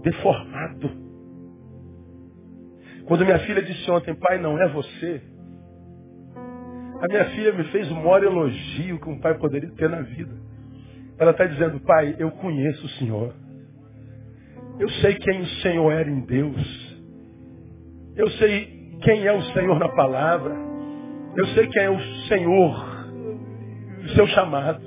deformado. 0.03 0.89
Quando 3.05 3.25
minha 3.25 3.39
filha 3.39 3.61
disse 3.61 3.89
ontem, 3.91 4.15
pai, 4.15 4.39
não 4.39 4.59
é 4.61 4.67
você. 4.69 5.21
A 7.01 7.07
minha 7.07 7.25
filha 7.31 7.51
me 7.53 7.65
fez 7.65 7.91
o 7.91 7.95
maior 7.95 8.23
elogio 8.23 8.99
que 8.99 9.09
um 9.09 9.19
pai 9.19 9.37
poderia 9.37 9.69
ter 9.71 9.89
na 9.89 10.01
vida. 10.01 10.33
Ela 11.17 11.31
está 11.31 11.45
dizendo, 11.45 11.79
pai, 11.81 12.15
eu 12.17 12.31
conheço 12.31 12.85
o 12.85 12.89
Senhor. 12.91 13.33
Eu 14.79 14.89
sei 14.89 15.15
quem 15.15 15.41
o 15.41 15.45
Senhor 15.61 15.91
era 15.91 16.09
em 16.09 16.21
Deus. 16.21 16.93
Eu 18.15 18.29
sei 18.31 18.97
quem 19.01 19.25
é 19.27 19.33
o 19.33 19.41
Senhor 19.53 19.77
na 19.77 19.89
palavra. 19.89 20.55
Eu 21.35 21.47
sei 21.47 21.67
quem 21.67 21.83
é 21.83 21.89
o 21.89 21.99
Senhor, 22.27 23.07
o 24.03 24.09
seu 24.09 24.27
chamado. 24.27 24.81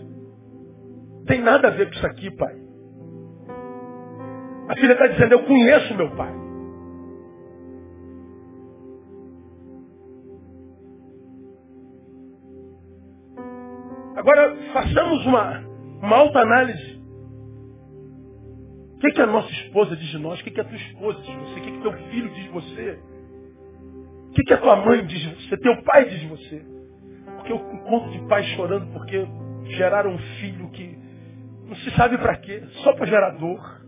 Tem 1.27 1.41
nada 1.41 1.69
a 1.69 1.71
ver 1.73 1.87
com 1.87 1.95
isso 1.95 2.07
aqui, 2.07 2.31
pai. 2.31 2.66
A 4.69 4.75
filha 4.75 4.93
está 4.93 5.07
dizendo, 5.07 5.33
eu 5.33 5.45
conheço 5.45 5.95
meu 5.97 6.11
pai. 6.17 6.33
Agora, 14.17 14.57
façamos 14.73 15.27
uma, 15.27 15.61
uma 16.03 16.17
alta 16.17 16.41
análise. 16.41 16.97
O 18.97 18.99
que, 18.99 19.11
que 19.13 19.21
a 19.21 19.27
nossa 19.27 19.51
esposa 19.53 19.95
diz 19.95 20.09
de 20.09 20.19
nós? 20.19 20.41
O 20.41 20.45
que, 20.45 20.51
que 20.51 20.61
a 20.61 20.65
tua 20.65 20.77
esposa 20.77 21.21
diz 21.21 21.31
de 21.31 21.37
você? 21.37 21.61
O 21.61 21.63
que, 21.63 21.71
que 21.71 21.83
teu 21.83 21.93
filho 22.11 22.31
diz 22.31 22.45
de 22.45 22.49
você? 22.49 22.99
O 24.29 24.31
que, 24.33 24.43
que 24.43 24.55
a 24.55 24.59
tua 24.59 24.77
mãe 24.77 25.05
diz 25.07 25.21
de 25.21 25.35
você? 25.35 25.57
Teu 25.59 25.83
pai 25.83 26.07
diz 26.07 26.21
de 26.21 26.27
você? 26.29 26.65
Porque 27.37 27.53
eu 27.53 27.57
encontro 27.57 28.11
de 28.11 28.27
pais 28.27 28.47
chorando 28.57 28.91
porque 28.93 29.27
geraram 29.77 30.13
um 30.15 30.19
filho 30.19 30.71
que 30.71 30.99
não 31.67 31.77
se 31.77 31.91
sabe 31.93 32.17
para 32.19 32.37
quê, 32.37 32.63
só 32.83 32.95
para 32.95 33.07
gerar 33.07 33.31
dor. 33.33 33.86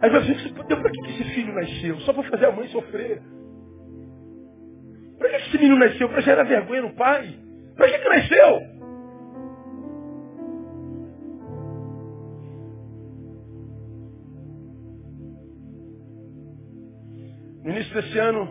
Aí 0.00 0.10
você 0.10 0.34
diz, 0.34 0.52
para 0.52 0.90
que 0.90 1.10
esse 1.10 1.24
filho 1.34 1.54
nasceu? 1.54 1.98
Só 2.00 2.12
para 2.12 2.30
fazer 2.30 2.46
a 2.46 2.52
mãe 2.52 2.68
sofrer. 2.68 3.20
Para 5.18 5.28
que 5.30 5.36
esse 5.36 5.58
menino 5.58 5.78
nasceu? 5.78 6.08
Para 6.08 6.20
gerar 6.20 6.44
vergonha 6.44 6.82
no 6.82 6.94
pai? 6.94 7.34
Para 7.76 7.88
que, 7.88 7.98
que 7.98 8.08
nasceu? 8.08 8.78
No 17.64 17.70
início 17.70 17.94
desse 17.94 18.18
ano, 18.18 18.48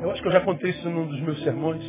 eu 0.00 0.10
acho 0.10 0.22
que 0.22 0.28
eu 0.28 0.32
já 0.32 0.40
contei 0.40 0.70
isso 0.70 0.88
num 0.88 1.06
dos 1.06 1.20
meus 1.20 1.42
sermões. 1.42 1.84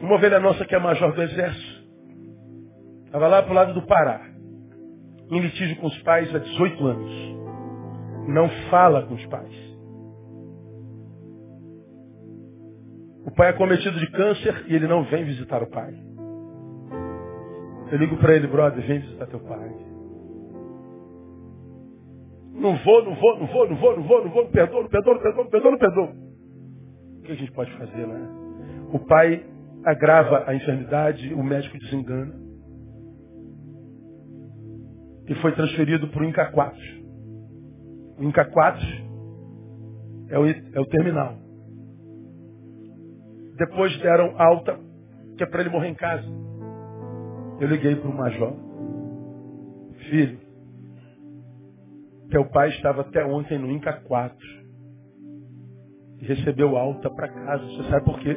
Uma 0.00 0.14
ovelha 0.14 0.38
nossa 0.38 0.64
que 0.64 0.74
é 0.74 0.78
major 0.78 1.12
do 1.12 1.22
exército, 1.22 1.84
estava 3.04 3.26
lá 3.26 3.42
para 3.42 3.50
o 3.50 3.54
lado 3.54 3.74
do 3.74 3.82
Pará, 3.86 4.27
em 5.30 5.40
litígio 5.40 5.76
com 5.76 5.86
os 5.86 6.02
pais 6.02 6.34
há 6.34 6.38
18 6.38 6.86
anos. 6.86 7.38
Não 8.28 8.48
fala 8.70 9.02
com 9.06 9.14
os 9.14 9.26
pais. 9.26 9.68
O 13.24 13.30
pai 13.30 13.50
é 13.50 13.52
cometido 13.52 13.98
de 13.98 14.10
câncer 14.10 14.64
e 14.68 14.74
ele 14.74 14.86
não 14.86 15.04
vem 15.04 15.24
visitar 15.24 15.62
o 15.62 15.70
pai. 15.70 15.94
Eu 17.90 17.98
ligo 17.98 18.16
para 18.18 18.34
ele, 18.34 18.46
brother, 18.46 18.86
vem 18.86 19.00
visitar 19.00 19.26
teu 19.26 19.40
pai. 19.40 19.70
Não 22.52 22.76
vou, 22.76 23.04
não 23.04 23.14
vou, 23.14 23.38
não 23.38 23.46
vou, 23.46 23.68
não 23.68 23.76
vou, 23.76 23.96
não 23.96 24.02
vou, 24.02 24.24
não 24.24 24.30
vou, 24.30 24.44
não 24.44 24.50
perdoa, 24.50 24.82
não 24.82 24.88
perdoa, 24.88 25.14
não 25.14 25.20
perdoa, 25.20 25.44
não 25.44 25.50
perdoa, 25.50 25.70
não 25.70 25.78
perdoa. 25.78 26.12
O 27.18 27.22
que 27.22 27.32
a 27.32 27.34
gente 27.36 27.52
pode 27.52 27.70
fazer, 27.78 28.06
né? 28.06 28.28
O 28.92 28.98
pai 28.98 29.44
agrava 29.84 30.44
a 30.46 30.54
enfermidade, 30.54 31.32
o 31.34 31.42
médico 31.42 31.78
desengana. 31.78 32.47
E 35.28 35.34
foi 35.36 35.52
transferido 35.52 36.08
para 36.08 36.22
o 36.22 36.24
INCA 36.24 36.50
4. 36.52 36.78
O 38.18 38.24
INCA 38.24 38.44
4 38.46 38.86
é 40.30 40.38
o, 40.38 40.46
é 40.46 40.80
o 40.80 40.86
terminal. 40.86 41.36
Depois 43.56 43.96
deram 44.00 44.40
alta, 44.40 44.78
que 45.36 45.42
é 45.42 45.46
para 45.46 45.60
ele 45.60 45.70
morrer 45.70 45.88
em 45.88 45.94
casa. 45.94 46.26
Eu 47.60 47.68
liguei 47.68 47.96
para 47.96 48.08
o 48.08 48.16
major. 48.16 48.56
Filho, 50.08 50.38
teu 52.30 52.44
pai 52.50 52.68
estava 52.70 53.00
até 53.02 53.24
ontem 53.24 53.58
no 53.58 53.70
Inca 53.70 53.92
4 53.92 54.36
e 56.20 56.24
recebeu 56.26 56.76
alta 56.76 57.10
para 57.10 57.28
casa. 57.28 57.64
Você 57.64 57.90
sabe 57.90 58.04
por 58.04 58.18
quê? 58.20 58.36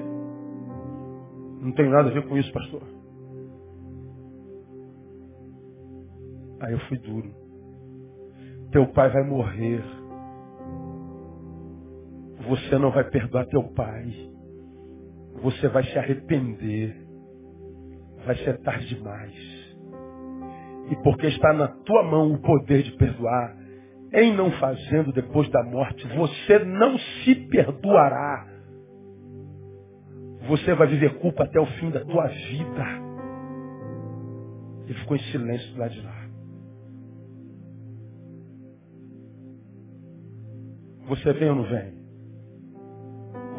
Não 1.62 1.72
tem 1.74 1.90
nada 1.90 2.10
a 2.10 2.14
ver 2.14 2.28
com 2.28 2.38
isso, 2.38 2.52
pastor. 2.52 3.01
Aí 6.62 6.74
eu 6.74 6.80
fui 6.82 6.98
duro. 6.98 7.34
Teu 8.72 8.88
pai 8.88 9.10
vai 9.10 9.24
morrer. 9.24 9.84
Você 12.48 12.78
não 12.78 12.92
vai 12.92 13.04
perdoar 13.04 13.46
teu 13.48 13.64
pai 13.74 14.32
você 15.42 15.68
vai 15.68 15.84
se 15.84 15.98
arrepender. 15.98 16.96
Vai 18.26 18.36
ser 18.38 18.60
tarde 18.60 18.96
demais. 18.96 19.34
E 20.92 20.96
porque 21.04 21.28
está 21.28 21.54
na 21.54 21.68
tua 21.68 22.04
mão 22.04 22.34
o 22.34 22.40
poder 22.40 22.84
de 22.84 22.92
perdoar, 22.92 23.58
em 24.14 24.36
não 24.36 24.52
fazendo 24.52 25.12
depois 25.14 25.50
da 25.50 25.64
morte, 25.64 26.06
você 26.16 26.60
não 26.60 26.98
se 26.98 27.36
perdoará. 27.48 28.48
Você 30.48 30.74
vai 30.74 30.88
viver 30.88 31.18
culpa 31.20 31.44
até 31.44 31.60
o 31.60 31.66
fim 31.66 31.90
da 31.92 32.02
tua 32.02 32.28
vida. 32.28 32.86
Ele 34.86 35.00
ficou 35.00 35.16
em 35.16 35.24
silêncio 35.32 35.74
do 35.74 35.80
lado 35.80 35.94
de 35.94 36.02
lá. 36.02 36.21
Você 41.08 41.34
vem 41.34 41.50
ou 41.50 41.56
não 41.56 41.64
vem? 41.64 42.02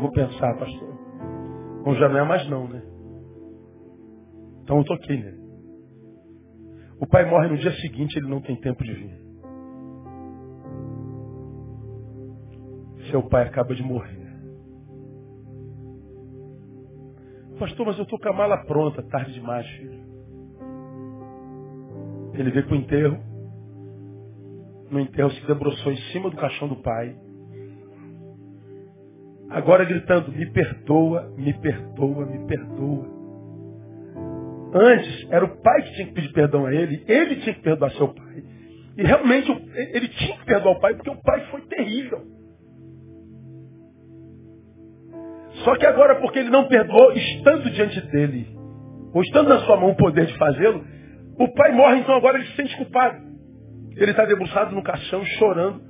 Vou 0.00 0.10
pensar, 0.12 0.58
pastor. 0.58 0.92
Bom, 1.84 1.94
já 1.94 2.08
não 2.08 2.18
é 2.18 2.24
mais 2.24 2.48
não, 2.48 2.68
né? 2.68 2.82
Então 4.62 4.78
eu 4.78 4.84
toquei 4.84 5.16
nele. 5.16 5.42
O 7.00 7.06
pai 7.06 7.28
morre 7.28 7.48
no 7.48 7.58
dia 7.58 7.72
seguinte, 7.80 8.16
ele 8.16 8.28
não 8.28 8.40
tem 8.40 8.54
tempo 8.60 8.82
de 8.84 8.92
vir. 8.92 9.22
Seu 13.10 13.28
pai 13.28 13.46
acaba 13.46 13.74
de 13.74 13.82
morrer. 13.82 14.22
Pastor, 17.58 17.86
mas 17.86 17.98
eu 17.98 18.04
estou 18.04 18.18
com 18.18 18.28
a 18.28 18.32
mala 18.32 18.64
pronta, 18.64 19.02
tarde 19.02 19.34
demais, 19.34 19.66
filho. 19.66 20.02
Ele 22.34 22.50
veio 22.50 22.66
para 22.66 22.74
o 22.74 22.78
enterro. 22.78 23.18
No 24.90 25.00
enterro 25.00 25.30
se 25.30 25.46
debruçou 25.46 25.92
em 25.92 25.96
cima 26.12 26.30
do 26.30 26.36
caixão 26.36 26.68
do 26.68 26.76
pai. 26.76 27.16
Agora 29.52 29.84
gritando, 29.84 30.32
me 30.32 30.46
perdoa, 30.50 31.32
me 31.36 31.52
perdoa, 31.52 32.26
me 32.26 32.46
perdoa. 32.46 33.06
Antes 34.74 35.26
era 35.30 35.44
o 35.44 35.60
pai 35.60 35.82
que 35.82 35.92
tinha 35.94 36.06
que 36.06 36.14
pedir 36.14 36.32
perdão 36.32 36.64
a 36.64 36.74
ele, 36.74 37.04
ele 37.06 37.36
tinha 37.36 37.54
que 37.54 37.60
perdoar 37.60 37.90
seu 37.92 38.08
pai. 38.08 38.42
E 38.96 39.02
realmente 39.02 39.50
ele 39.92 40.08
tinha 40.08 40.38
que 40.38 40.44
perdoar 40.46 40.76
o 40.76 40.80
pai 40.80 40.94
porque 40.94 41.10
o 41.10 41.22
pai 41.22 41.40
foi 41.50 41.60
terrível. 41.62 42.22
Só 45.64 45.76
que 45.76 45.86
agora, 45.86 46.16
porque 46.16 46.38
ele 46.38 46.50
não 46.50 46.66
perdoou, 46.66 47.12
estando 47.12 47.70
diante 47.70 48.00
dele, 48.10 48.48
ou 49.12 49.22
estando 49.22 49.48
na 49.48 49.60
sua 49.60 49.76
mão 49.76 49.90
o 49.90 49.96
poder 49.96 50.26
de 50.26 50.36
fazê-lo, 50.38 50.82
o 51.38 51.48
pai 51.54 51.72
morre, 51.72 51.98
então 52.00 52.14
agora 52.14 52.38
ele 52.38 52.46
se 52.46 52.56
sente 52.56 52.76
culpado. 52.76 53.16
Ele 53.96 54.10
está 54.10 54.24
debruçado 54.24 54.74
no 54.74 54.82
caixão, 54.82 55.22
chorando, 55.24 55.82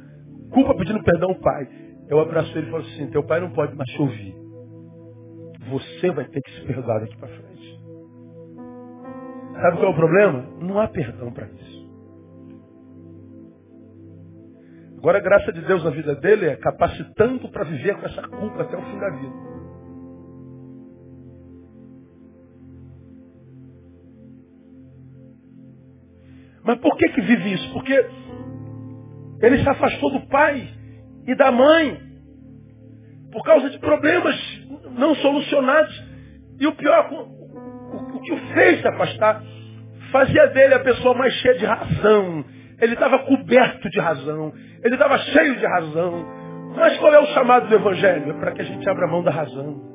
culpa 0.50 0.74
pedindo 0.74 1.02
perdão 1.04 1.30
ao 1.30 1.36
pai. 1.36 1.68
Eu 2.12 2.20
abraço 2.20 2.50
ele 2.58 2.66
e 2.66 2.70
falo 2.70 2.82
assim, 2.82 3.10
teu 3.10 3.24
pai 3.24 3.40
não 3.40 3.52
pode 3.52 3.74
mais 3.74 3.88
te 3.88 4.02
ouvir. 4.02 4.36
Você 5.70 6.10
vai 6.10 6.26
ter 6.26 6.42
que 6.42 6.50
se 6.50 6.66
perdoar 6.66 7.00
daqui 7.00 7.16
para 7.16 7.28
frente. 7.28 7.80
Sabe 9.54 9.76
qual 9.78 9.86
é 9.86 9.94
o 9.94 9.96
problema? 9.96 10.42
Não 10.60 10.78
há 10.78 10.88
perdão 10.88 11.32
para 11.32 11.46
isso. 11.46 11.90
Agora 14.98 15.16
a 15.16 15.22
graça 15.22 15.54
de 15.54 15.62
Deus 15.62 15.82
na 15.82 15.88
vida 15.88 16.14
dele 16.16 16.50
é 16.50 16.56
capacitando 16.56 17.48
para 17.50 17.64
viver 17.64 17.98
com 17.98 18.04
essa 18.04 18.28
culpa 18.28 18.60
até 18.60 18.76
o 18.76 18.82
fim 18.82 18.98
da 18.98 19.08
vida. 19.08 19.34
Mas 26.62 26.78
por 26.78 26.94
que 26.98 27.08
que 27.08 27.22
vive 27.22 27.54
isso? 27.54 27.72
Porque 27.72 28.06
ele 29.40 29.62
se 29.62 29.68
afastou 29.70 30.10
do 30.12 30.28
pai 30.28 30.81
e 31.26 31.34
da 31.34 31.50
mãe 31.50 32.00
por 33.32 33.42
causa 33.42 33.70
de 33.70 33.78
problemas 33.78 34.36
não 34.96 35.14
solucionados. 35.16 36.04
E 36.60 36.66
o 36.66 36.72
pior, 36.72 37.08
o, 37.10 38.20
que 38.20 38.32
o 38.32 38.36
fez 38.52 38.80
se 38.80 38.88
afastar, 38.88 39.42
fazia 40.12 40.46
dele 40.48 40.74
a 40.74 40.80
pessoa 40.80 41.14
mais 41.14 41.32
cheia 41.34 41.54
de 41.54 41.64
razão. 41.64 42.44
Ele 42.80 42.94
estava 42.94 43.18
coberto 43.20 43.88
de 43.88 43.98
razão. 43.98 44.52
Ele 44.84 44.94
estava 44.94 45.18
cheio 45.18 45.56
de 45.56 45.66
razão. 45.66 46.24
Mas 46.76 46.96
qual 46.98 47.12
é 47.12 47.18
o 47.18 47.26
chamado 47.26 47.68
do 47.68 47.74
Evangelho? 47.74 48.30
É 48.30 48.34
para 48.34 48.52
que 48.52 48.62
a 48.62 48.64
gente 48.64 48.88
abra 48.88 49.06
mão 49.06 49.22
da 49.22 49.30
razão. 49.30 49.92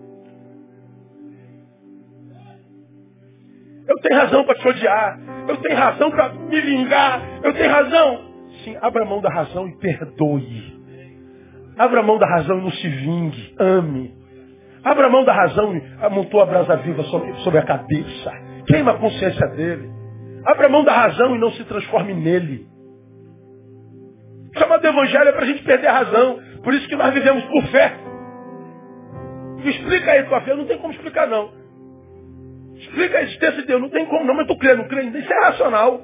Eu 3.87 3.95
tenho 4.01 4.19
razão 4.19 4.43
para 4.43 4.55
te 4.55 4.67
odiar. 4.67 5.19
Eu 5.47 5.57
tenho 5.57 5.77
razão 5.77 6.11
para 6.11 6.29
me 6.33 6.61
vingar. 6.61 7.21
Eu 7.43 7.53
tenho 7.53 7.71
razão. 7.71 8.27
Sim, 8.63 8.77
abra 8.81 9.05
mão 9.05 9.21
da 9.21 9.29
razão 9.29 9.67
e 9.67 9.77
perdoe. 9.77 10.76
Abra 11.77 12.01
mão 12.01 12.17
da 12.17 12.27
razão 12.27 12.57
e 12.57 12.61
não 12.61 12.71
se 12.71 12.87
vingue. 12.87 13.55
Ame. 13.59 14.15
Abra 14.83 15.09
mão 15.09 15.23
da 15.23 15.33
razão 15.33 15.75
e 15.75 15.83
amontou 16.01 16.41
a 16.41 16.45
brasa 16.45 16.77
viva 16.77 17.03
sobre, 17.03 17.59
a 17.59 17.65
cabeça. 17.65 18.31
Queima 18.65 18.91
a 18.91 18.97
consciência 18.97 19.47
dele. 19.49 19.89
Abra 20.45 20.69
mão 20.69 20.83
da 20.83 20.93
razão 20.93 21.35
e 21.35 21.39
não 21.39 21.51
se 21.51 21.63
transforme 21.65 22.13
nele. 22.13 22.65
O 24.55 24.59
chamado 24.59 24.81
do 24.81 24.87
Evangelho 24.87 25.29
é 25.29 25.31
para 25.33 25.43
a 25.43 25.47
gente 25.47 25.63
perder 25.63 25.87
a 25.87 25.93
razão. 25.93 26.39
Por 26.63 26.73
isso 26.73 26.87
que 26.87 26.95
nós 26.95 27.13
vivemos 27.13 27.43
por 27.43 27.63
fé. 27.67 27.93
Me 29.57 29.69
explica 29.69 30.11
aí 30.11 30.23
tua 30.23 30.41
fé. 30.41 30.55
Não 30.55 30.65
tem 30.65 30.77
como 30.79 30.93
explicar, 30.93 31.27
não. 31.27 31.51
Explica 32.75 33.19
a 33.19 33.23
existência 33.23 33.61
de 33.61 33.67
Deus. 33.67 33.81
Não 33.81 33.89
tem 33.89 34.05
como, 34.05 34.25
não, 34.25 34.35
mas 34.35 34.47
tu 34.47 34.57
crê, 34.57 34.75
não 34.75 34.87
crê. 34.87 35.03
Isso 35.03 35.33
é 35.33 35.45
racional. 35.45 36.01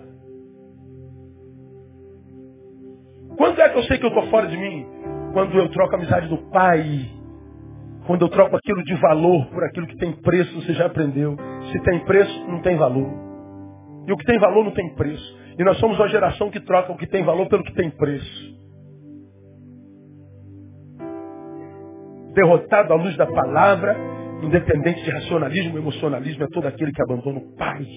Quando 3.38 3.60
é 3.62 3.70
que 3.70 3.78
eu 3.78 3.84
sei 3.84 3.98
que 3.98 4.06
eu 4.06 4.10
estou 4.10 4.28
fora 4.28 4.48
de 4.48 4.58
mim? 4.58 4.86
Quando 5.34 5.58
eu 5.58 5.68
troco 5.70 5.96
a 5.96 5.98
amizade 5.98 6.28
do 6.28 6.38
Pai. 6.52 7.10
Quando 8.06 8.22
eu 8.22 8.30
troco 8.30 8.56
aquilo 8.56 8.84
de 8.84 8.94
valor 8.96 9.48
por 9.48 9.64
aquilo 9.64 9.88
que 9.88 9.98
tem 9.98 10.12
preço, 10.12 10.54
você 10.62 10.74
já 10.74 10.86
aprendeu. 10.86 11.36
Se 11.72 11.80
tem 11.82 12.00
preço, 12.06 12.48
não 12.48 12.62
tem 12.62 12.78
valor. 12.78 13.10
E 14.08 14.12
o 14.12 14.18
que 14.18 14.26
tem 14.26 14.38
valor 14.38 14.64
não 14.64 14.72
tem 14.72 14.94
preço. 14.94 15.40
E 15.58 15.64
nós 15.64 15.78
somos 15.78 15.98
uma 15.98 16.08
geração 16.10 16.52
que 16.52 16.60
troca 16.60 16.92
o 16.92 16.98
que 16.98 17.08
tem 17.08 17.24
valor 17.24 17.48
pelo 17.48 17.64
que 17.64 17.74
tem 17.74 17.90
preço. 17.90 18.54
Derrotado 22.36 22.94
à 22.94 22.96
luz 22.96 23.16
da 23.16 23.26
palavra, 23.26 23.98
independente 24.44 25.04
de 25.04 25.10
racionalismo, 25.10 25.78
emocionalismo, 25.78 26.44
é 26.44 26.48
todo 26.48 26.68
aquele 26.68 26.92
que 26.92 27.02
abandona 27.02 27.40
o 27.40 27.56
pai. 27.56 27.88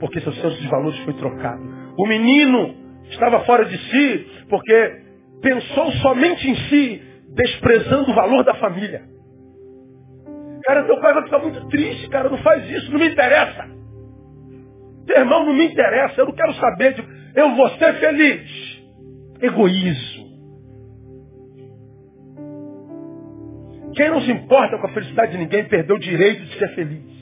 Porque 0.00 0.20
seu 0.20 0.32
senso 0.32 0.60
de 0.60 0.68
valores 0.68 0.98
foi 1.00 1.14
trocado. 1.14 1.62
O 1.96 2.06
menino 2.06 2.74
estava 3.10 3.40
fora 3.40 3.64
de 3.64 3.78
si 3.78 4.26
porque 4.50 5.01
pensou 5.42 5.92
somente 6.00 6.48
em 6.48 6.56
si, 6.68 7.02
desprezando 7.34 8.10
o 8.10 8.14
valor 8.14 8.44
da 8.44 8.54
família. 8.54 9.02
Cara, 10.64 10.84
teu 10.84 11.00
pai 11.00 11.12
vai 11.12 11.24
ficar 11.24 11.40
muito 11.40 11.68
triste, 11.68 12.08
cara, 12.08 12.30
não 12.30 12.38
faz 12.38 12.68
isso, 12.70 12.90
não 12.92 13.00
me 13.00 13.08
interessa. 13.08 13.68
Teu 15.06 15.16
irmão 15.18 15.44
não 15.44 15.52
me 15.52 15.66
interessa, 15.66 16.20
eu 16.20 16.26
não 16.26 16.32
quero 16.32 16.54
saber 16.54 16.94
de. 16.94 17.04
Eu 17.34 17.56
vou 17.56 17.68
ser 17.70 17.94
feliz. 17.94 18.82
Egoísmo. 19.40 20.22
Quem 23.96 24.08
não 24.08 24.20
se 24.22 24.30
importa 24.30 24.78
com 24.78 24.86
a 24.86 24.92
felicidade 24.92 25.32
de 25.32 25.38
ninguém 25.38 25.64
perdeu 25.68 25.96
o 25.96 26.00
direito 26.00 26.44
de 26.44 26.58
ser 26.58 26.74
feliz. 26.74 27.12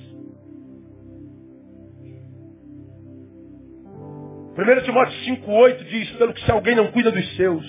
1 4.60 4.84
Timóteo 4.84 5.14
5,8 5.24 5.84
diz, 5.84 6.10
pelo 6.12 6.34
que 6.34 6.44
se 6.44 6.50
alguém 6.50 6.74
não 6.74 6.92
cuida 6.92 7.10
dos 7.10 7.36
seus, 7.36 7.64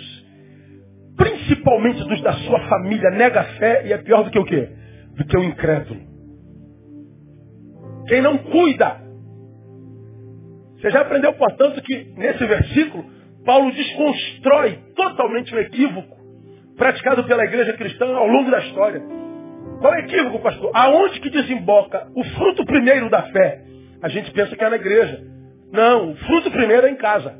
principalmente 1.22 2.04
dos 2.06 2.22
da 2.22 2.34
sua 2.34 2.60
família, 2.68 3.12
nega 3.12 3.42
a 3.42 3.44
fé 3.44 3.84
e 3.86 3.94
é 3.94 3.98
pior 4.00 4.24
do 4.24 4.32
que 4.32 4.40
o 4.40 4.46
quê? 4.46 4.70
Do 5.16 5.26
que 5.26 5.38
o 5.38 5.44
incrédulo. 5.44 6.00
Quem 8.08 8.22
não 8.22 8.38
cuida. 8.40 9.00
Você 10.76 10.90
já 10.90 11.02
aprendeu, 11.02 11.34
portanto, 11.34 11.80
que 11.84 12.14
nesse 12.18 12.44
versículo, 12.46 13.06
Paulo 13.46 13.72
desconstrói 13.72 14.80
totalmente 14.96 15.54
o 15.54 15.60
equívoco 15.60 16.20
praticado 16.76 17.24
pela 17.26 17.44
igreja 17.44 17.74
cristã 17.74 18.08
ao 18.16 18.26
longo 18.26 18.50
da 18.50 18.60
história. 18.60 19.02
Qual 19.80 19.94
é 19.94 19.98
o 19.98 20.00
equívoco, 20.00 20.40
pastor? 20.40 20.72
Aonde 20.74 21.20
que 21.20 21.30
desemboca 21.30 22.08
o 22.16 22.24
fruto 22.24 22.66
primeiro 22.66 23.10
da 23.10 23.24
fé? 23.24 23.62
A 24.02 24.10
gente 24.10 24.32
pensa 24.32 24.56
que 24.56 24.64
é 24.64 24.70
na 24.70 24.76
igreja. 24.78 25.22
Não, 25.72 26.12
o 26.12 26.16
fruto 26.16 26.50
primeiro 26.50 26.88
é 26.88 26.90
em 26.90 26.96
casa. 26.96 27.36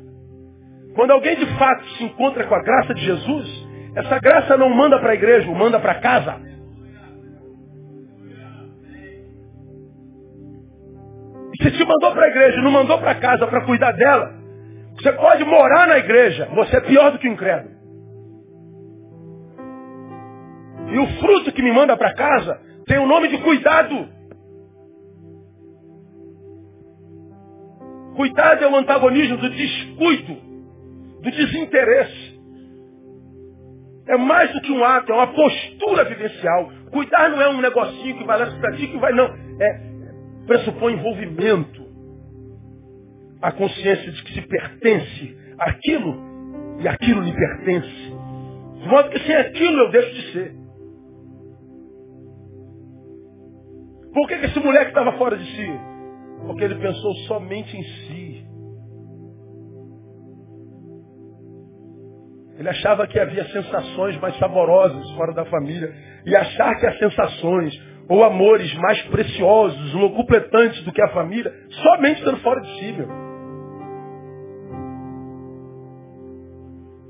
Quando 0.94 1.10
alguém 1.10 1.36
de 1.36 1.46
fato 1.58 1.84
se 1.96 2.04
encontra 2.04 2.44
com 2.44 2.54
a 2.54 2.62
graça 2.62 2.94
de 2.94 3.04
Jesus, 3.04 3.61
essa 3.94 4.18
graça 4.18 4.56
não 4.56 4.70
manda 4.70 4.98
para 4.98 5.10
a 5.12 5.14
igreja, 5.14 5.50
manda 5.50 5.78
para 5.78 5.96
casa. 5.96 6.40
E 11.52 11.62
se 11.62 11.70
te 11.72 11.84
mandou 11.84 12.12
para 12.12 12.24
a 12.24 12.28
igreja 12.28 12.62
não 12.62 12.70
mandou 12.70 12.98
para 12.98 13.14
casa 13.16 13.46
para 13.46 13.64
cuidar 13.66 13.92
dela, 13.92 14.32
você 14.96 15.12
pode 15.12 15.44
morar 15.44 15.86
na 15.86 15.98
igreja, 15.98 16.48
você 16.54 16.76
é 16.76 16.80
pior 16.80 17.12
do 17.12 17.18
que 17.18 17.28
o 17.28 17.32
incrédulo. 17.32 17.72
E 20.88 20.98
o 20.98 21.06
fruto 21.20 21.52
que 21.52 21.62
me 21.62 21.72
manda 21.72 21.96
para 21.96 22.14
casa 22.14 22.60
tem 22.86 22.98
o 22.98 23.06
nome 23.06 23.28
de 23.28 23.38
cuidado. 23.38 24.08
Cuidado 28.16 28.64
é 28.64 28.68
o 28.68 28.76
antagonismo 28.76 29.38
do 29.38 29.48
descuido, 29.48 30.34
do 31.22 31.30
desinteresse. 31.30 32.31
É 34.08 34.16
mais 34.16 34.52
do 34.52 34.60
que 34.60 34.72
um 34.72 34.84
ato, 34.84 35.12
é 35.12 35.14
uma 35.14 35.28
postura 35.28 36.04
vivencial. 36.04 36.70
Cuidar 36.90 37.30
não 37.30 37.40
é 37.40 37.48
um 37.48 37.60
negocinho 37.60 38.18
que 38.18 38.24
vai 38.24 38.38
lá 38.38 38.46
para 38.46 38.72
ti, 38.76 38.86
que 38.88 38.98
vai, 38.98 39.12
não. 39.12 39.26
É, 39.26 39.92
pressupõe 40.46 40.94
envolvimento. 40.94 41.82
A 43.40 43.52
consciência 43.52 44.10
de 44.12 44.22
que 44.24 44.34
se 44.34 44.42
pertence 44.42 45.36
àquilo 45.58 46.32
e 46.80 46.88
aquilo 46.88 47.22
lhe 47.22 47.32
pertence. 47.32 48.12
De 48.80 48.88
modo 48.88 49.10
que 49.10 49.20
sem 49.20 49.36
aquilo 49.36 49.78
eu 49.78 49.90
deixo 49.90 50.14
de 50.14 50.32
ser. 50.32 50.54
Por 54.12 54.28
que, 54.28 54.38
que 54.38 54.46
esse 54.46 54.60
moleque 54.60 54.88
estava 54.88 55.12
fora 55.16 55.36
de 55.36 55.44
si? 55.44 55.70
Porque 56.46 56.64
ele 56.64 56.74
pensou 56.74 57.14
somente 57.28 57.76
em 57.76 57.82
si. 57.82 58.21
Ele 62.62 62.68
achava 62.68 63.08
que 63.08 63.18
havia 63.18 63.44
sensações 63.46 64.16
mais 64.20 64.38
saborosas 64.38 65.10
fora 65.16 65.34
da 65.34 65.44
família. 65.46 65.92
E 66.24 66.36
achar 66.36 66.78
que 66.78 66.86
as 66.86 66.96
sensações 66.96 67.76
ou 68.08 68.22
amores 68.22 68.72
mais 68.74 69.02
preciosos, 69.06 69.94
locupletantes 69.94 70.80
do 70.84 70.92
que 70.92 71.02
a 71.02 71.08
família, 71.08 71.52
somente 71.82 72.18
estando 72.20 72.38
fora 72.38 72.60
de 72.60 72.78
si, 72.78 72.92
meu. 72.92 73.08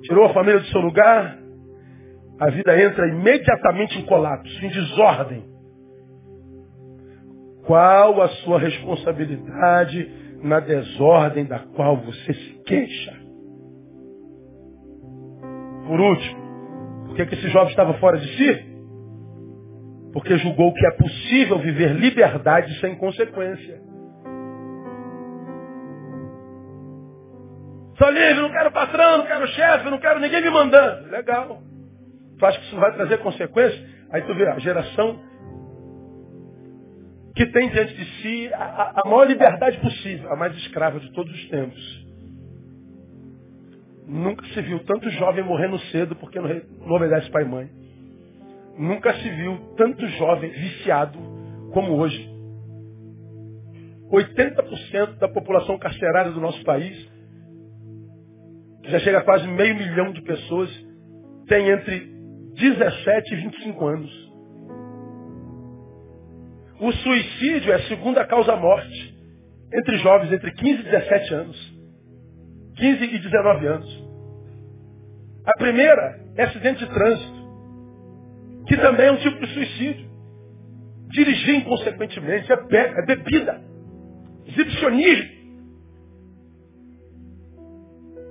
Tirou 0.04 0.24
a 0.24 0.32
família 0.32 0.58
do 0.58 0.66
seu 0.68 0.80
lugar, 0.80 1.36
a 2.40 2.48
vida 2.48 2.82
entra 2.82 3.06
imediatamente 3.08 3.98
em 3.98 4.06
colapso, 4.06 4.64
em 4.64 4.70
desordem. 4.70 5.44
Qual 7.66 8.22
a 8.22 8.28
sua 8.28 8.58
responsabilidade 8.58 10.10
na 10.42 10.60
desordem 10.60 11.44
da 11.44 11.58
qual 11.58 11.98
você 11.98 12.32
se 12.32 12.62
queixa? 12.64 13.21
Por 15.92 16.00
último, 16.00 17.04
por 17.04 17.16
que 17.16 17.34
esse 17.34 17.50
jovem 17.50 17.68
estava 17.68 17.92
fora 17.98 18.16
de 18.16 18.26
si? 18.34 18.66
Porque 20.14 20.38
julgou 20.38 20.72
que 20.72 20.86
é 20.86 20.90
possível 20.92 21.58
viver 21.58 21.92
liberdade 21.92 22.80
sem 22.80 22.96
consequência. 22.96 23.78
Sou 27.98 28.08
livre, 28.08 28.40
não 28.40 28.50
quero 28.50 28.72
patrão, 28.72 29.18
não 29.18 29.26
quero 29.26 29.46
chefe, 29.48 29.90
não 29.90 29.98
quero 29.98 30.18
ninguém 30.18 30.40
me 30.40 30.48
mandando. 30.48 31.10
Legal. 31.10 31.62
Tu 32.38 32.46
acha 32.46 32.58
que 32.58 32.64
isso 32.68 32.76
vai 32.76 32.94
trazer 32.94 33.18
consequências? 33.18 33.86
Aí 34.12 34.22
tu 34.22 34.34
vê 34.34 34.48
a 34.48 34.58
geração 34.60 35.20
que 37.36 37.44
tem 37.52 37.68
diante 37.68 37.94
de 37.94 38.04
si 38.22 38.50
a, 38.54 39.02
a 39.04 39.10
maior 39.10 39.24
liberdade 39.24 39.78
possível, 39.78 40.32
a 40.32 40.36
mais 40.36 40.56
escrava 40.56 40.98
de 40.98 41.12
todos 41.12 41.30
os 41.30 41.48
tempos. 41.50 42.01
Nunca 44.12 44.44
se 44.48 44.60
viu 44.60 44.78
tanto 44.80 45.08
jovem 45.08 45.42
morrendo 45.42 45.78
cedo 45.90 46.14
porque 46.16 46.38
não, 46.38 46.94
obedece 46.94 47.30
pai 47.30 47.44
e 47.44 47.48
mãe. 47.48 47.70
Nunca 48.78 49.14
se 49.14 49.30
viu 49.30 49.56
tanto 49.74 50.06
jovem 50.06 50.50
viciado 50.50 51.18
como 51.72 51.96
hoje. 51.96 52.30
80% 54.10 55.16
da 55.16 55.28
população 55.28 55.78
carcerária 55.78 56.30
do 56.30 56.40
nosso 56.40 56.62
país, 56.62 56.94
que 58.82 58.90
já 58.90 58.98
chega 58.98 59.18
a 59.18 59.24
quase 59.24 59.48
meio 59.48 59.74
milhão 59.76 60.12
de 60.12 60.20
pessoas, 60.20 60.70
tem 61.48 61.70
entre 61.70 62.00
17 62.54 63.32
e 63.32 63.36
25 63.36 63.86
anos. 63.86 64.32
O 66.80 66.92
suicídio 66.92 67.72
é 67.72 67.76
a 67.76 67.88
segunda 67.88 68.26
causa 68.26 68.56
morte 68.56 69.16
entre 69.72 69.96
jovens 69.98 70.30
entre 70.32 70.52
15 70.52 70.80
e 70.80 70.84
17 70.84 71.34
anos. 71.34 71.71
15 72.82 73.04
e 73.04 73.18
19 73.20 73.66
anos. 73.68 74.04
A 75.46 75.52
primeira 75.56 76.20
é 76.36 76.42
acidente 76.42 76.84
de 76.84 76.92
trânsito, 76.92 77.42
que 78.66 78.76
também 78.76 79.06
é 79.06 79.12
um 79.12 79.18
tipo 79.18 79.38
de 79.38 79.54
suicídio. 79.54 80.10
Dirigir 81.10 81.54
inconsequentemente 81.56 82.50
é, 82.50 82.56
be 82.56 82.76
é 82.76 83.06
bebida, 83.06 83.62
exibicionismo. 84.48 85.30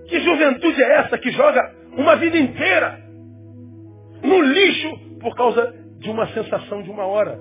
Que 0.09 0.19
juventude 0.19 0.83
é 0.83 0.97
essa 0.97 1.17
que 1.17 1.31
joga 1.31 1.73
uma 1.95 2.17
vida 2.17 2.37
inteira 2.37 2.99
no 4.21 4.41
lixo 4.41 5.17
por 5.21 5.33
causa 5.33 5.73
de 5.99 6.09
uma 6.09 6.27
sensação 6.33 6.83
de 6.83 6.89
uma 6.89 7.05
hora? 7.05 7.39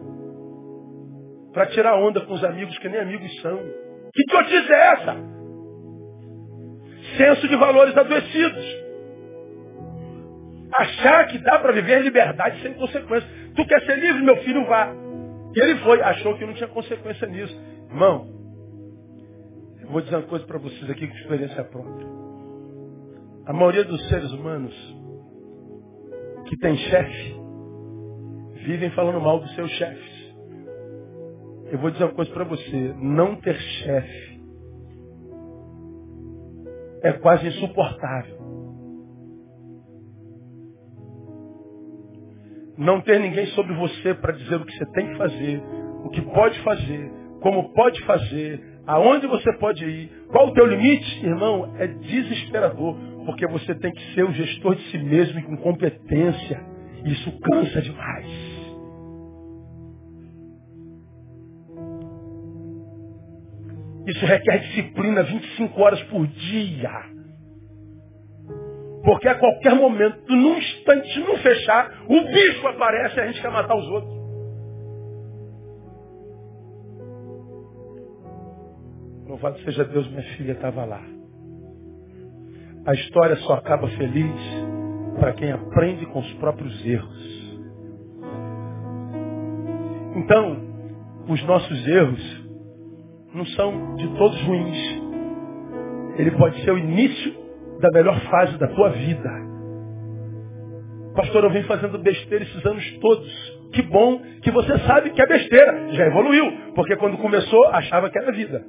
Para 1.53 1.67
tirar 1.67 1.97
onda 1.97 2.21
com 2.21 2.35
os 2.35 2.45
amigos 2.45 2.79
que 2.79 2.89
nem 2.89 3.01
amigos 3.01 3.41
são. 3.41 3.59
Que 4.13 4.23
idiotice 4.23 4.73
é 4.73 4.93
essa? 4.93 5.40
Senso 7.21 7.47
de 7.49 7.57
valores 7.57 7.95
adoecidos. 7.95 8.65
Achar 10.75 11.27
que 11.27 11.37
dá 11.39 11.59
para 11.59 11.73
viver 11.73 12.01
liberdade 12.03 12.63
sem 12.63 12.73
consequência. 12.73 13.29
Tu 13.55 13.67
quer 13.67 13.85
ser 13.85 13.99
livre, 13.99 14.23
meu 14.23 14.39
filho, 14.39 14.65
vá. 14.65 14.91
E 15.55 15.61
ele 15.61 15.79
foi, 15.81 16.01
achou 16.01 16.39
que 16.39 16.47
não 16.47 16.55
tinha 16.55 16.69
consequência 16.69 17.27
nisso. 17.27 17.55
Irmão, 17.91 18.27
eu 19.83 19.89
vou 19.91 20.01
dizer 20.01 20.17
uma 20.17 20.23
coisa 20.29 20.47
para 20.47 20.59
vocês 20.59 20.89
aqui 20.89 21.07
com 21.07 21.15
experiência 21.15 21.63
própria. 21.65 22.07
A 23.45 23.53
maioria 23.53 23.85
dos 23.85 24.09
seres 24.09 24.33
humanos 24.33 24.75
que 26.49 26.57
tem 26.57 26.75
chefe 26.75 27.35
vivem 28.65 28.91
falando 28.93 29.21
mal 29.21 29.41
dos 29.41 29.55
seus 29.55 29.71
chefes. 29.73 30.35
Eu 31.71 31.79
vou 31.81 31.91
dizer 31.91 32.05
uma 32.05 32.15
coisa 32.15 32.31
para 32.33 32.45
você. 32.45 32.95
Não 32.97 33.37
ter 33.37 33.57
chefe 33.57 34.30
é 37.03 37.13
quase 37.15 37.47
insuportável. 37.47 38.39
Não 42.77 43.01
ter 43.03 43.21
ninguém 43.21 43.47
sobre 43.49 43.75
você 43.75 44.15
para 44.15 44.33
dizer 44.33 44.57
o 44.57 44.65
que 44.65 44.73
você 44.73 44.87
tem 44.93 45.09
que 45.09 45.17
fazer, 45.17 45.63
o 46.05 46.09
que 46.11 46.23
pode 46.23 46.59
fazer, 46.63 47.13
como 47.43 47.73
pode 47.75 48.03
fazer, 48.05 48.81
aonde 48.87 49.27
você 49.27 49.53
pode 49.59 49.85
ir, 49.85 50.11
qual 50.29 50.49
o 50.49 50.55
teu 50.55 50.67
limite, 50.67 51.27
irmão, 51.27 51.75
é 51.79 51.87
desesperador, 51.87 52.97
porque 53.27 53.47
você 53.49 53.75
tem 53.75 53.93
que 53.93 54.15
ser 54.15 54.25
o 54.25 54.33
gestor 54.33 54.75
de 54.75 54.83
si 54.91 54.99
mesmo 54.99 55.39
e 55.39 55.43
com 55.43 55.57
competência. 55.59 56.61
Isso 57.05 57.39
cansa 57.41 57.83
demais. 57.83 58.50
Isso 64.11 64.27
requer 64.27 64.59
disciplina 64.59 65.23
25 65.23 65.81
horas 65.81 66.03
por 66.05 66.27
dia. 66.27 66.91
Porque 69.05 69.29
a 69.29 69.37
qualquer 69.37 69.75
momento, 69.75 70.21
num 70.29 70.59
instante, 70.59 71.21
não 71.21 71.37
fechar, 71.39 72.03
o 72.09 72.25
bicho 72.25 72.67
aparece 72.67 73.17
e 73.17 73.21
a 73.21 73.27
gente 73.27 73.41
quer 73.41 73.51
matar 73.51 73.77
os 73.77 73.87
outros. 73.89 74.21
Louvado 79.29 79.61
seja 79.61 79.85
Deus, 79.85 80.09
minha 80.09 80.25
filha 80.37 80.53
estava 80.53 80.85
lá. 80.85 81.03
A 82.85 82.93
história 82.95 83.37
só 83.37 83.55
acaba 83.55 83.89
feliz 83.91 84.35
para 85.21 85.35
quem 85.35 85.53
aprende 85.53 86.05
com 86.07 86.19
os 86.19 86.33
próprios 86.35 86.85
erros. 86.85 87.61
Então, 90.17 90.69
os 91.29 91.43
nossos 91.45 91.87
erros 91.87 92.40
não 93.35 93.47
são 93.47 93.97
de 93.97 94.09
todos 94.17 94.41
ruins. 94.43 95.03
Ele 96.19 96.31
pode 96.33 96.63
ser 96.65 96.73
o 96.73 96.79
início 96.79 97.35
da 97.81 97.91
melhor 97.91 98.19
fase 98.23 98.59
da 98.59 98.69
tua 98.69 98.91
vida. 98.91 99.31
Pastor, 101.15 101.45
eu 101.45 101.51
venho 101.51 101.67
fazendo 101.67 101.99
besteira 101.99 102.45
esses 102.45 102.65
anos 102.65 102.99
todos. 102.99 103.61
Que 103.73 103.83
bom 103.83 104.21
que 104.43 104.51
você 104.51 104.79
sabe 104.81 105.11
que 105.11 105.23
é 105.23 105.27
besteira. 105.27 105.93
Já 105.93 106.07
evoluiu. 106.07 106.73
Porque 106.75 106.97
quando 106.97 107.19
começou, 107.19 107.67
achava 107.69 108.11
que 108.11 108.19
era 108.19 108.33
vida. 108.33 108.65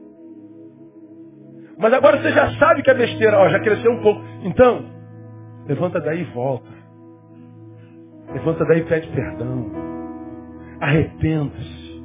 Mas 1.78 1.93
agora 1.93 2.18
você 2.18 2.32
já 2.32 2.51
sabe 2.57 2.84
que 2.84 2.89
é 2.89 2.93
besteira. 2.93 3.38
Ó, 3.39 3.49
já 3.49 3.59
cresceu 3.59 3.91
um 3.91 4.01
pouco. 4.01 4.22
Então, 4.43 4.86
levanta 5.68 5.99
daí 5.99 6.22
e 6.22 6.26
volta. 6.26 6.70
Levanta 8.34 8.66
daí 8.66 8.80
e 8.80 8.86
pede 8.86 9.07
perdão. 9.09 9.72
Arrependa-se. 10.80 12.03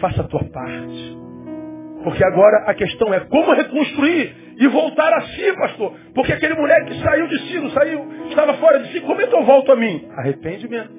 Faça 0.00 0.22
a 0.22 0.24
tua 0.24 0.44
parte. 0.44 1.18
Porque 2.04 2.22
agora 2.22 2.64
a 2.66 2.74
questão 2.74 3.12
é 3.14 3.20
como 3.20 3.52
reconstruir 3.54 4.36
e 4.58 4.68
voltar 4.68 5.12
a 5.14 5.22
si, 5.22 5.52
pastor. 5.56 5.94
Porque 6.14 6.34
aquele 6.34 6.54
moleque 6.54 7.00
saiu 7.00 7.26
de 7.26 7.38
si, 7.48 7.58
não 7.58 7.70
saiu, 7.70 8.06
estava 8.28 8.54
fora 8.54 8.78
de 8.80 8.92
si. 8.92 9.00
Como 9.00 9.20
é 9.22 9.26
que 9.26 9.34
eu 9.34 9.42
volto 9.42 9.72
a 9.72 9.76
mim? 9.76 10.06
Arrependimento. 10.18 10.92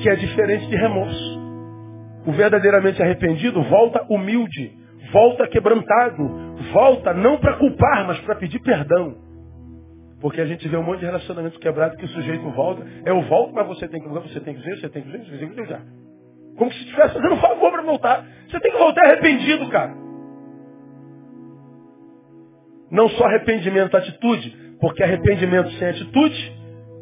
Que 0.00 0.08
é 0.08 0.14
diferente 0.14 0.68
de 0.68 0.76
remorso. 0.76 1.46
O 2.26 2.32
verdadeiramente 2.32 3.02
arrependido 3.02 3.60
volta 3.64 4.06
humilde, 4.08 4.72
volta 5.12 5.48
quebrantado, 5.48 6.56
volta 6.72 7.12
não 7.12 7.38
para 7.38 7.54
culpar, 7.54 8.06
mas 8.06 8.20
para 8.20 8.36
pedir 8.36 8.60
perdão. 8.60 9.16
Porque 10.20 10.40
a 10.40 10.46
gente 10.46 10.66
vê 10.68 10.76
um 10.76 10.82
monte 10.82 11.00
de 11.00 11.06
relacionamento 11.06 11.58
quebrado 11.58 11.96
que 11.96 12.04
o 12.04 12.08
sujeito 12.08 12.48
volta. 12.50 12.86
Eu 13.04 13.20
volto, 13.22 13.52
mas 13.52 13.66
você 13.66 13.88
tem 13.88 14.00
que 14.00 14.08
você 14.08 14.40
tem 14.40 14.54
que 14.54 14.62
ver, 14.62 14.78
você 14.78 14.88
tem 14.88 15.02
que 15.02 15.10
ver, 15.10 15.24
você 15.24 15.38
tem 15.38 15.48
que 15.48 15.62
ver. 15.62 15.80
Como 16.56 16.72
se 16.72 16.78
estivesse 16.78 17.14
fazendo 17.14 17.34
um 17.34 17.40
favor 17.40 17.70
para 17.72 17.82
voltar. 17.82 18.26
Você 18.48 18.60
tem 18.60 18.72
que 18.72 18.78
voltar 18.78 19.04
arrependido, 19.06 19.68
cara. 19.68 19.94
Não 22.90 23.08
só 23.10 23.24
arrependimento, 23.24 23.96
atitude. 23.96 24.76
Porque 24.80 25.02
arrependimento 25.02 25.70
sem 25.72 25.88
atitude 25.88 26.56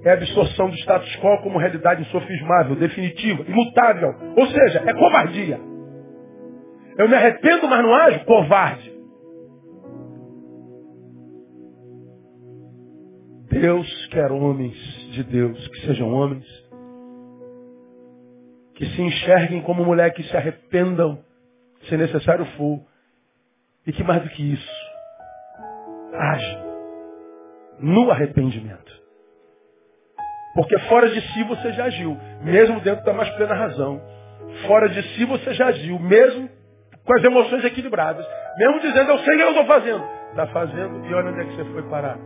é 0.05 0.11
a 0.11 0.14
absorção 0.14 0.68
do 0.68 0.76
status 0.76 1.16
quo 1.16 1.38
como 1.42 1.59
realidade 1.59 2.02
insofismável, 2.02 2.76
definitiva, 2.76 3.42
imutável. 3.48 4.14
Ou 4.36 4.46
seja, 4.46 4.82
é 4.86 4.92
covardia. 4.92 5.59
Eu 6.98 7.09
me 7.09 7.14
arrependo, 7.14 7.68
mas 7.68 7.82
não 7.82 7.94
ajo? 7.94 8.24
Covarde. 8.24 8.94
Deus 13.50 14.07
quer 14.09 14.30
homens 14.30 14.76
de 15.12 15.22
Deus, 15.24 15.68
que 15.68 15.86
sejam 15.86 16.12
homens 16.12 16.44
que 18.75 18.87
se 18.87 19.03
enxerguem 19.03 19.62
como 19.62 19.85
mulher 19.85 20.12
que 20.12 20.22
se 20.25 20.37
arrependam, 20.37 21.18
se 21.89 21.97
necessário 21.97 22.45
for, 22.57 22.81
e 23.87 23.93
que 23.93 24.03
mais 24.03 24.22
do 24.22 24.29
que 24.31 24.53
isso, 24.53 24.70
age 26.12 26.59
no 27.79 28.11
arrependimento. 28.11 28.93
Porque 30.55 30.79
fora 30.81 31.09
de 31.09 31.20
si 31.20 31.43
você 31.45 31.72
já 31.72 31.85
agiu, 31.85 32.16
mesmo 32.43 32.81
dentro 32.81 33.05
da 33.05 33.12
mais 33.12 33.29
plena 33.31 33.55
razão. 33.55 34.01
Fora 34.66 34.89
de 34.89 35.03
si 35.14 35.25
você 35.25 35.53
já 35.55 35.66
agiu, 35.66 35.99
mesmo 35.99 36.49
com 37.05 37.14
as 37.14 37.25
emoções 37.25 37.64
equilibradas. 37.64 38.25
Mesmo 38.57 38.81
dizendo, 38.81 39.11
eu 39.11 39.18
sei 39.18 39.35
o 39.35 39.37
que 39.37 39.43
eu 39.43 39.49
estou 39.49 39.66
fazendo. 39.66 40.05
Está 40.31 40.47
fazendo 40.47 41.05
e 41.07 41.14
olha 41.14 41.31
onde 41.31 41.41
é 41.41 41.45
que 41.45 41.57
você 41.57 41.64
foi 41.72 41.83
parar. 41.89 42.18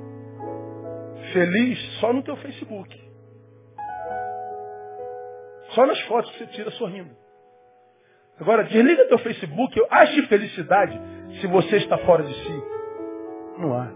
Feliz 1.32 1.78
só 2.00 2.12
no 2.12 2.22
teu 2.22 2.36
Facebook. 2.36 3.07
Só 5.78 5.86
nas 5.86 6.00
fotos 6.06 6.28
que 6.32 6.38
você 6.38 6.46
tira 6.46 6.72
sorrindo. 6.72 7.10
Agora, 8.40 8.64
desliga 8.64 9.06
teu 9.06 9.18
Facebook, 9.18 9.80
ache 9.88 10.26
felicidade 10.26 11.00
se 11.40 11.46
você 11.46 11.76
está 11.76 11.96
fora 11.98 12.24
de 12.24 12.34
si. 12.34 12.62
Não 13.58 13.72
há. 13.78 13.88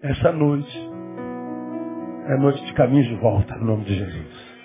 Essa 0.00 0.32
noite 0.32 0.78
é 2.26 2.38
noite 2.38 2.64
de 2.64 2.72
caminho 2.72 3.04
de 3.04 3.16
volta, 3.16 3.54
no 3.56 3.66
nome 3.66 3.84
de 3.84 3.96
Jesus. 3.96 4.56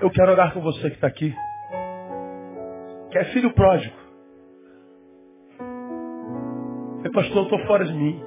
Eu 0.00 0.10
quero 0.10 0.30
orar 0.30 0.54
com 0.54 0.60
você 0.60 0.88
que 0.90 0.94
está 0.94 1.08
aqui 1.08 1.34
é 3.18 3.24
filho 3.26 3.52
pródigo. 3.52 3.94
É 7.04 7.10
pastor, 7.10 7.36
eu 7.36 7.42
estou 7.44 7.66
fora 7.66 7.84
de 7.84 7.92
mim. 7.92 8.22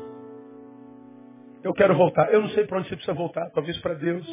Eu 1.64 1.74
quero 1.74 1.96
voltar. 1.96 2.32
Eu 2.32 2.42
não 2.42 2.50
sei 2.50 2.66
para 2.66 2.78
onde 2.78 2.88
você 2.88 2.96
precisa 2.96 3.18
voltar. 3.18 3.50
Talvez 3.50 3.78
para 3.80 3.96
Deus. 3.96 4.26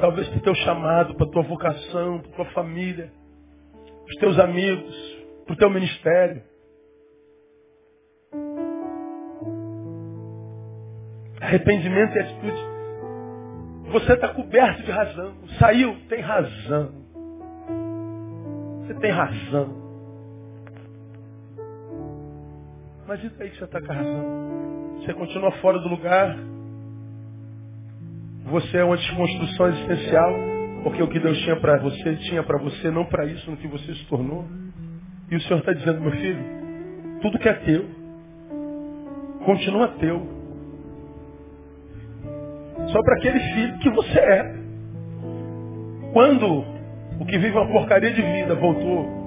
Talvez 0.00 0.28
para 0.28 0.38
o 0.38 0.42
teu 0.42 0.54
chamado, 0.56 1.14
para 1.14 1.26
a 1.26 1.30
tua 1.30 1.42
vocação, 1.42 2.18
para 2.18 2.30
a 2.32 2.34
tua 2.34 2.44
família, 2.46 3.12
para 3.84 4.10
os 4.10 4.16
teus 4.16 4.38
amigos, 4.38 5.24
para 5.46 5.54
o 5.54 5.56
teu 5.56 5.70
ministério. 5.70 6.42
Arrependimento 11.40 12.16
e 12.16 12.20
atitude. 12.20 12.74
Você 13.92 14.12
está 14.14 14.28
coberto 14.28 14.82
de 14.82 14.90
razão. 14.90 15.36
Saiu, 15.58 15.96
tem 16.08 16.20
razão. 16.20 17.03
Você 18.86 18.94
tem 18.94 19.10
razão. 19.10 19.84
Mas 23.06 23.20
daí 23.38 23.50
que 23.50 23.58
você 23.58 23.64
está 23.64 23.80
com 23.80 23.92
razão? 23.92 24.98
Você 25.00 25.14
continua 25.14 25.52
fora 25.52 25.78
do 25.78 25.88
lugar. 25.88 26.36
Você 28.46 28.76
é 28.76 28.84
uma 28.84 28.96
desconstrução 28.96 29.68
existencial. 29.68 30.34
Porque 30.82 31.02
o 31.02 31.08
que 31.08 31.18
Deus 31.18 31.38
tinha 31.38 31.56
para 31.56 31.78
você, 31.78 32.16
tinha 32.16 32.42
para 32.42 32.58
você, 32.58 32.90
não 32.90 33.06
para 33.06 33.24
isso 33.24 33.50
no 33.50 33.56
que 33.56 33.66
você 33.66 33.94
se 33.94 34.04
tornou. 34.06 34.44
E 35.30 35.36
o 35.36 35.40
Senhor 35.40 35.60
está 35.60 35.72
dizendo, 35.72 36.02
meu 36.02 36.12
filho, 36.12 36.44
tudo 37.22 37.38
que 37.38 37.48
é 37.48 37.54
teu, 37.54 37.86
continua 39.46 39.88
teu. 39.98 40.20
Só 42.88 43.02
para 43.02 43.16
aquele 43.16 43.40
filho 43.40 43.78
que 43.78 43.90
você 43.90 44.18
é. 44.18 44.54
Quando 46.12 46.73
o 47.20 47.24
que 47.24 47.38
vive 47.38 47.56
uma 47.56 47.66
porcaria 47.66 48.12
de 48.12 48.22
vida 48.22 48.54
voltou 48.54 49.24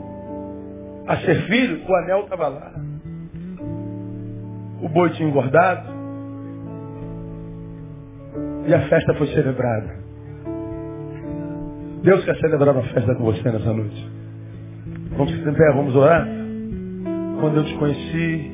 a 1.07 1.17
ser 1.17 1.41
filho, 1.47 1.81
o 1.88 1.95
anel 1.95 2.21
estava 2.21 2.47
lá. 2.49 2.71
O 4.81 4.89
boi 4.89 5.09
tinha 5.11 5.29
engordado. 5.29 5.89
E 8.67 8.73
a 8.73 8.81
festa 8.89 9.13
foi 9.13 9.27
celebrada. 9.27 9.95
Deus 12.03 12.23
quer 12.25 12.35
celebrar 12.38 12.75
uma 12.75 12.83
festa 12.83 13.15
com 13.15 13.23
você 13.23 13.49
nessa 13.49 13.73
noite. 13.73 14.11
Vamos 15.11 15.33
se 15.33 15.39
pé, 15.39 15.73
vamos 15.73 15.95
orar? 15.95 16.27
Quando 17.39 17.57
eu 17.57 17.65
te 17.65 17.75
conheci, 17.75 18.51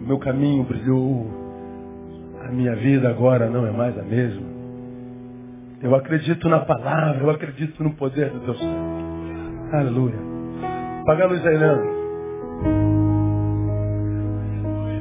meu 0.00 0.18
caminho 0.18 0.64
brilhou. 0.64 1.26
A 2.42 2.48
minha 2.48 2.74
vida 2.76 3.08
agora 3.10 3.50
não 3.50 3.66
é 3.66 3.70
mais 3.70 3.98
a 3.98 4.02
mesma. 4.02 4.55
Eu 5.82 5.94
acredito 5.94 6.48
na 6.48 6.60
palavra, 6.60 7.22
eu 7.22 7.30
acredito 7.30 7.82
no 7.82 7.94
poder 7.94 8.30
do 8.30 8.40
Deus. 8.40 8.60
Aleluia. 9.72 10.16
Paga 11.04 11.24
a 11.24 11.26
luz 11.28 11.46
aí, 11.46 11.56
Leandro. 11.56 11.96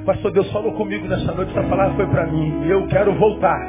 Pastor, 0.06 0.32
Deus 0.32 0.52
falou 0.52 0.74
comigo 0.74 1.08
nessa 1.08 1.32
noite, 1.32 1.52
essa 1.58 1.68
palavra 1.68 1.96
foi 1.96 2.08
para 2.08 2.28
mim. 2.28 2.66
E 2.66 2.70
eu 2.70 2.88
quero 2.88 3.14
voltar. 3.16 3.60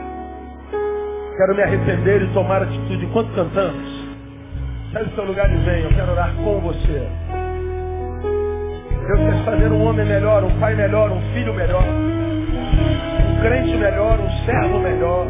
Quero 1.37 1.55
me 1.55 1.63
arrepender 1.63 2.23
e 2.23 2.33
tomar 2.33 2.63
atitude. 2.63 3.05
Enquanto 3.05 3.35
cantamos, 3.35 4.07
Sai 4.93 5.05
do 5.05 5.15
seu 5.15 5.25
lugar 5.25 5.51
e 5.53 5.57
vem, 5.59 5.83
eu 5.83 5.91
quero 5.91 6.13
orar 6.13 6.35
com 6.37 6.61
você. 6.61 7.07
Deus 9.07 9.19
quer 9.19 9.45
fazer 9.45 9.71
um 9.71 9.85
homem 9.85 10.07
melhor, 10.07 10.43
um 10.43 10.59
pai 10.59 10.75
melhor, 10.75 11.11
um 11.11 11.21
filho 11.35 11.53
melhor, 11.53 11.83
um 11.83 13.41
crente 13.43 13.77
melhor, 13.77 14.19
um 14.19 14.31
servo 14.47 14.79
melhor. 14.79 15.27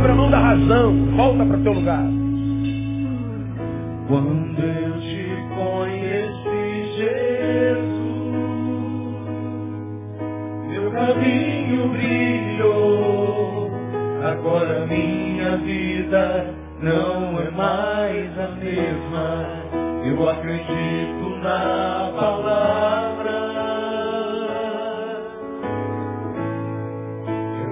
Abra 0.00 0.14
mão 0.14 0.30
da 0.30 0.38
razão, 0.38 0.96
volta 1.14 1.44
para 1.44 1.58
o 1.58 1.62
teu 1.62 1.72
lugar. 1.74 2.02
Quando 4.08 4.58
eu 4.58 4.98
te 4.98 5.28
conheci, 5.54 6.96
Jesus, 6.96 7.84
meu 10.70 10.90
caminho 10.90 11.88
brilhou, 11.90 13.70
agora 14.24 14.86
minha 14.86 15.58
vida 15.58 16.54
não 16.80 17.38
é 17.38 17.50
mais 17.50 18.38
a 18.38 18.48
mesma. 18.52 19.44
Eu 20.06 20.30
acredito 20.30 21.28
na 21.42 22.10
palavra. 22.18 23.19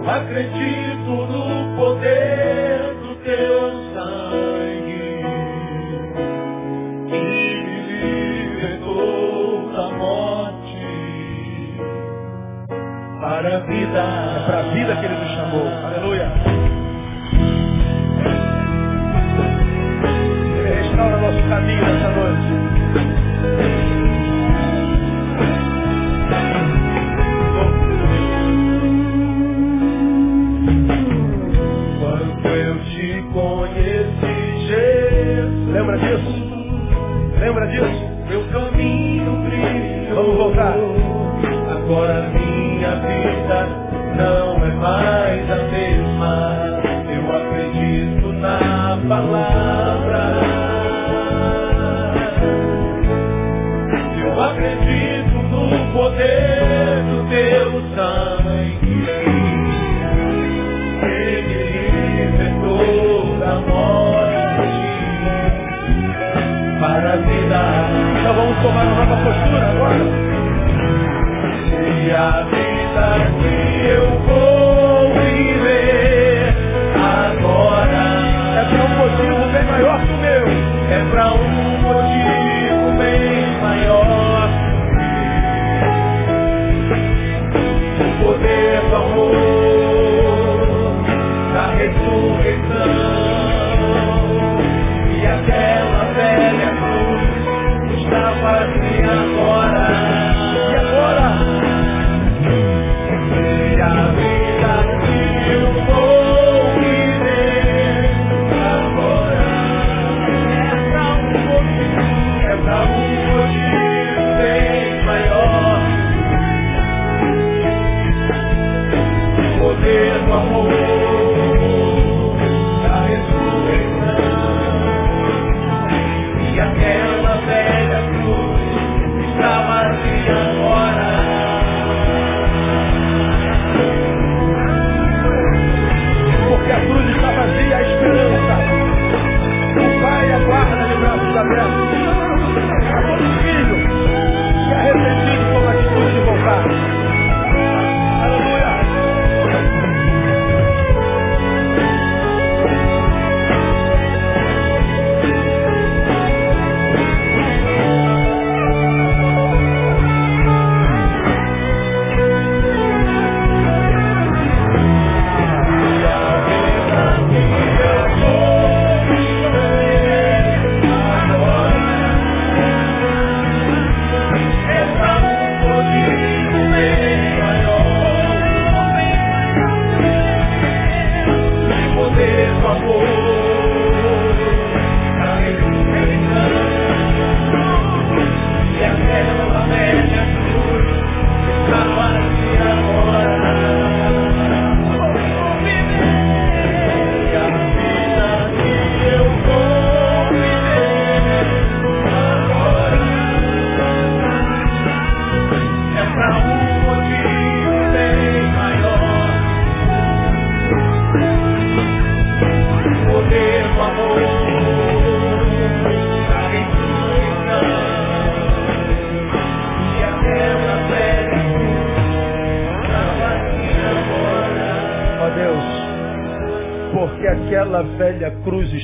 Acredito 0.08 1.26
no 1.26 1.76
poder 1.76 2.87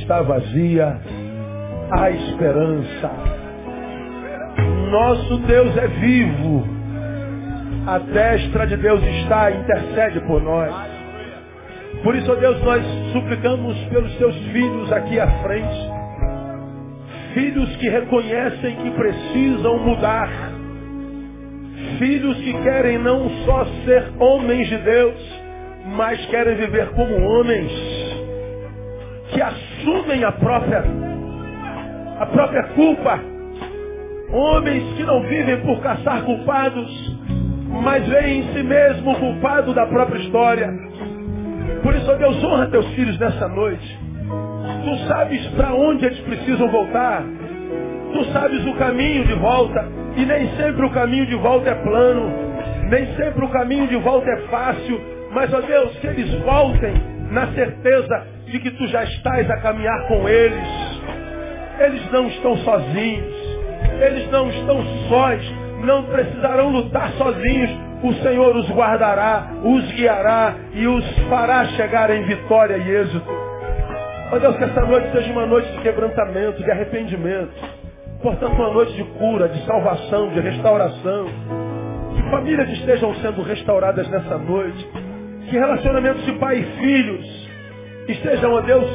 está 0.05 0.21
vazia, 0.21 1.01
há 1.91 2.11
esperança. 2.11 3.11
Nosso 4.91 5.39
Deus 5.39 5.77
é 5.79 5.87
vivo. 5.89 6.69
A 7.87 7.99
destra 7.99 8.67
de 8.67 8.77
Deus 8.77 9.03
está, 9.03 9.51
intercede 9.51 10.21
por 10.27 10.43
nós. 10.43 10.73
Por 12.03 12.15
isso, 12.15 12.31
ó 12.31 12.35
Deus, 12.35 12.63
nós 12.63 12.85
suplicamos 13.13 13.77
pelos 13.87 14.15
teus 14.17 14.37
filhos 14.53 14.93
aqui 14.93 15.19
à 15.19 15.27
frente. 15.43 15.91
Filhos 17.33 17.77
que 17.77 17.89
reconhecem 17.89 18.77
que 18.77 18.91
precisam 18.91 19.79
mudar. 19.79 20.29
Filhos 21.99 22.37
que 22.39 22.53
querem 22.63 22.99
não 22.99 23.29
só 23.47 23.65
ser 23.87 24.13
homens 24.19 24.69
de 24.69 24.77
Deus, 24.79 25.41
mas 25.97 26.25
querem 26.27 26.57
viver 26.57 26.91
como 26.91 27.23
homens. 27.23 27.73
A 30.25 30.33
própria, 30.33 30.83
a 32.19 32.27
própria 32.27 32.63
culpa. 32.75 33.21
Homens 34.33 34.97
que 34.97 35.03
não 35.03 35.21
vivem 35.25 35.61
por 35.61 35.81
caçar 35.83 36.23
culpados, 36.23 37.19
mas 37.83 38.09
veem 38.09 38.41
em 38.41 38.53
si 38.55 38.63
mesmo 38.63 39.13
o 39.13 39.19
culpado 39.19 39.75
da 39.75 39.87
própria 39.87 40.19
história. 40.21 40.73
Por 41.83 41.95
isso, 41.95 42.11
ó 42.11 42.15
Deus, 42.15 42.43
honra 42.43 42.69
teus 42.69 42.87
filhos 42.95 43.19
nessa 43.19 43.47
noite. 43.49 44.01
Tu 44.85 45.09
sabes 45.09 45.47
para 45.49 45.75
onde 45.75 46.07
eles 46.07 46.21
precisam 46.21 46.69
voltar. 46.71 47.23
Tu 48.15 48.25
sabes 48.33 48.67
o 48.67 48.75
caminho 48.75 49.27
de 49.27 49.35
volta. 49.35 49.87
E 50.17 50.25
nem 50.25 50.49
sempre 50.57 50.87
o 50.87 50.91
caminho 50.91 51.27
de 51.27 51.37
volta 51.37 51.69
é 51.69 51.75
plano. 51.75 52.33
Nem 52.89 53.15
sempre 53.15 53.45
o 53.45 53.49
caminho 53.49 53.87
de 53.89 53.97
volta 53.97 54.31
é 54.31 54.39
fácil. 54.49 54.99
Mas, 55.33 55.53
ó 55.53 55.61
Deus, 55.61 55.99
que 55.99 56.07
eles 56.07 56.33
voltem 56.41 56.95
na 57.31 57.47
certeza 57.49 58.34
de 58.47 58.59
que 58.59 58.71
tu 58.73 58.87
já 58.89 59.05
estás 59.05 59.51
a 59.51 59.57
caminhar 59.59 60.07
com 60.07 60.29
eles. 60.29 60.69
Eles 61.81 62.11
não 62.13 62.29
estão 62.29 62.57
sozinhos. 62.59 63.35
Eles 64.01 64.31
não 64.31 64.49
estão 64.49 64.85
sós. 65.09 65.53
Não 65.85 66.05
precisarão 66.05 66.71
lutar 66.71 67.11
sozinhos. 67.13 67.71
O 68.03 68.13
Senhor 68.23 68.55
os 68.57 68.71
guardará, 68.71 69.51
os 69.63 69.91
guiará 69.93 70.55
e 70.75 70.87
os 70.87 71.19
fará 71.31 71.65
chegar 71.69 72.11
em 72.11 72.23
vitória 72.25 72.77
e 72.77 72.91
êxito. 72.91 73.45
Ó 74.31 74.39
Deus, 74.39 74.57
que 74.57 74.65
essa 74.65 74.81
noite 74.83 75.11
seja 75.11 75.33
uma 75.33 75.47
noite 75.47 75.71
de 75.73 75.79
quebrantamento, 75.79 76.63
de 76.63 76.71
arrependimento. 76.71 77.53
Portanto, 78.23 78.53
uma 78.55 78.71
noite 78.71 78.93
de 78.95 79.05
cura, 79.05 79.49
de 79.49 79.65
salvação, 79.65 80.29
de 80.31 80.41
restauração. 80.41 81.27
Que 82.15 82.31
famílias 82.31 82.69
estejam 82.71 83.15
sendo 83.17 83.43
restauradas 83.43 84.07
nessa 84.09 84.37
noite. 84.37 84.87
Que 85.49 85.59
relacionamentos 85.59 86.25
de 86.27 86.33
pai 86.33 86.59
e 86.59 86.65
filhos 86.81 87.34
estejam, 88.13 88.53
ó 88.53 88.61
Deus, 88.61 88.89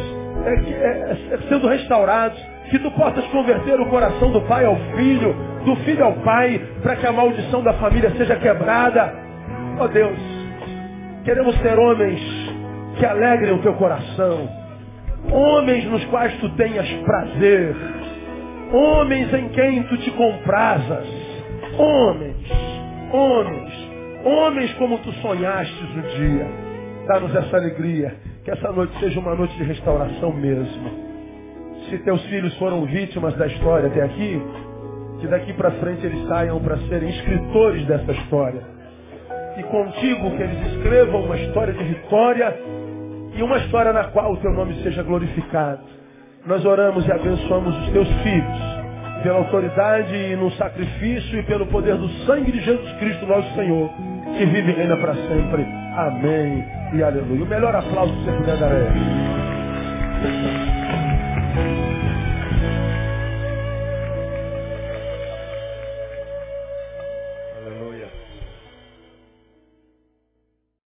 é, 0.46 0.54
é, 0.54 1.18
é, 1.32 1.38
sendo 1.50 1.68
restaurados. 1.68 2.40
Que 2.70 2.78
tu 2.78 2.92
possas 2.92 3.26
converter 3.30 3.80
o 3.80 3.88
coração 3.88 4.32
do 4.32 4.42
pai 4.42 4.64
ao 4.64 4.76
filho, 4.96 5.36
do 5.66 5.76
filho 5.78 6.06
ao 6.06 6.14
pai, 6.18 6.62
para 6.84 6.96
que 6.98 7.08
a 7.08 7.12
maldição 7.12 7.64
da 7.64 7.74
família 7.74 8.12
seja 8.12 8.36
quebrada. 8.36 9.12
Ó 9.80 9.88
Deus, 9.88 10.18
queremos 11.26 11.56
ser 11.62 11.80
homens 11.80 12.22
que 13.00 13.06
alegrem 13.06 13.54
o 13.54 13.62
teu 13.64 13.74
coração. 13.74 14.48
Homens 15.32 15.86
nos 15.86 16.06
quais 16.06 16.34
tu 16.40 16.50
tenhas 16.50 16.88
prazer. 17.04 17.76
Homens 18.72 19.34
em 19.34 19.50
quem 19.50 19.84
tu 19.84 19.98
te 19.98 20.12
comprazas. 20.12 21.08
Homens, 21.76 22.52
homens, 23.12 23.74
homens 24.24 24.74
como 24.74 25.00
tu 25.00 25.12
sonhastes 25.14 25.90
um 25.96 26.02
dia. 26.02 26.48
Dá-nos 27.08 27.36
essa 27.36 27.58
alegria. 27.58 28.29
Que 28.50 28.54
essa 28.54 28.72
noite 28.72 29.00
seja 29.00 29.20
uma 29.20 29.36
noite 29.36 29.56
de 29.58 29.64
restauração 29.64 30.34
mesmo. 30.34 30.90
Se 31.88 32.00
teus 32.00 32.20
filhos 32.26 32.52
foram 32.58 32.84
vítimas 32.84 33.36
da 33.36 33.46
história 33.46 33.90
até 33.90 34.02
aqui, 34.02 34.42
que 35.20 35.28
daqui 35.28 35.54
para 35.54 35.70
frente 35.74 36.04
eles 36.04 36.28
saiam 36.28 36.60
para 36.60 36.76
serem 36.88 37.12
escritores 37.12 37.86
dessa 37.86 38.12
história. 38.12 38.64
E 39.56 39.62
contigo 39.62 40.32
que 40.36 40.42
eles 40.42 40.74
escrevam 40.74 41.26
uma 41.26 41.38
história 41.38 41.76
de 41.76 41.84
vitória 41.84 42.60
e 43.36 43.44
uma 43.44 43.60
história 43.60 43.94
na 43.94 44.06
qual 44.06 44.34
o 44.34 44.38
teu 44.38 44.52
nome 44.52 44.82
seja 44.82 45.04
glorificado. 45.04 45.82
Nós 46.48 46.66
oramos 46.66 47.06
e 47.06 47.12
abençoamos 47.12 47.78
os 47.84 47.90
teus 47.92 48.08
filhos, 48.24 48.60
pela 49.22 49.38
autoridade 49.38 50.16
e 50.16 50.36
no 50.36 50.50
sacrifício 50.54 51.40
e 51.40 51.44
pelo 51.44 51.68
poder 51.68 51.96
do 51.98 52.10
sangue 52.26 52.52
de 52.52 52.62
Jesus 52.62 52.92
Cristo, 52.94 53.28
nosso 53.28 53.54
Senhor, 53.54 53.92
que 54.36 54.44
vive 54.44 54.72
e 54.72 54.74
reina 54.74 54.98
para 54.98 55.14
sempre. 55.14 55.64
Amém 55.96 56.79
e 56.94 57.04
aleluia. 57.04 57.44
O 57.44 57.48
melhor 57.48 57.76
aplauso 57.76 58.14
que 58.14 58.26
você 58.26 58.32
puder 58.38 58.58
dar 58.60 58.72
é 58.72 58.82
esse. 58.88 59.30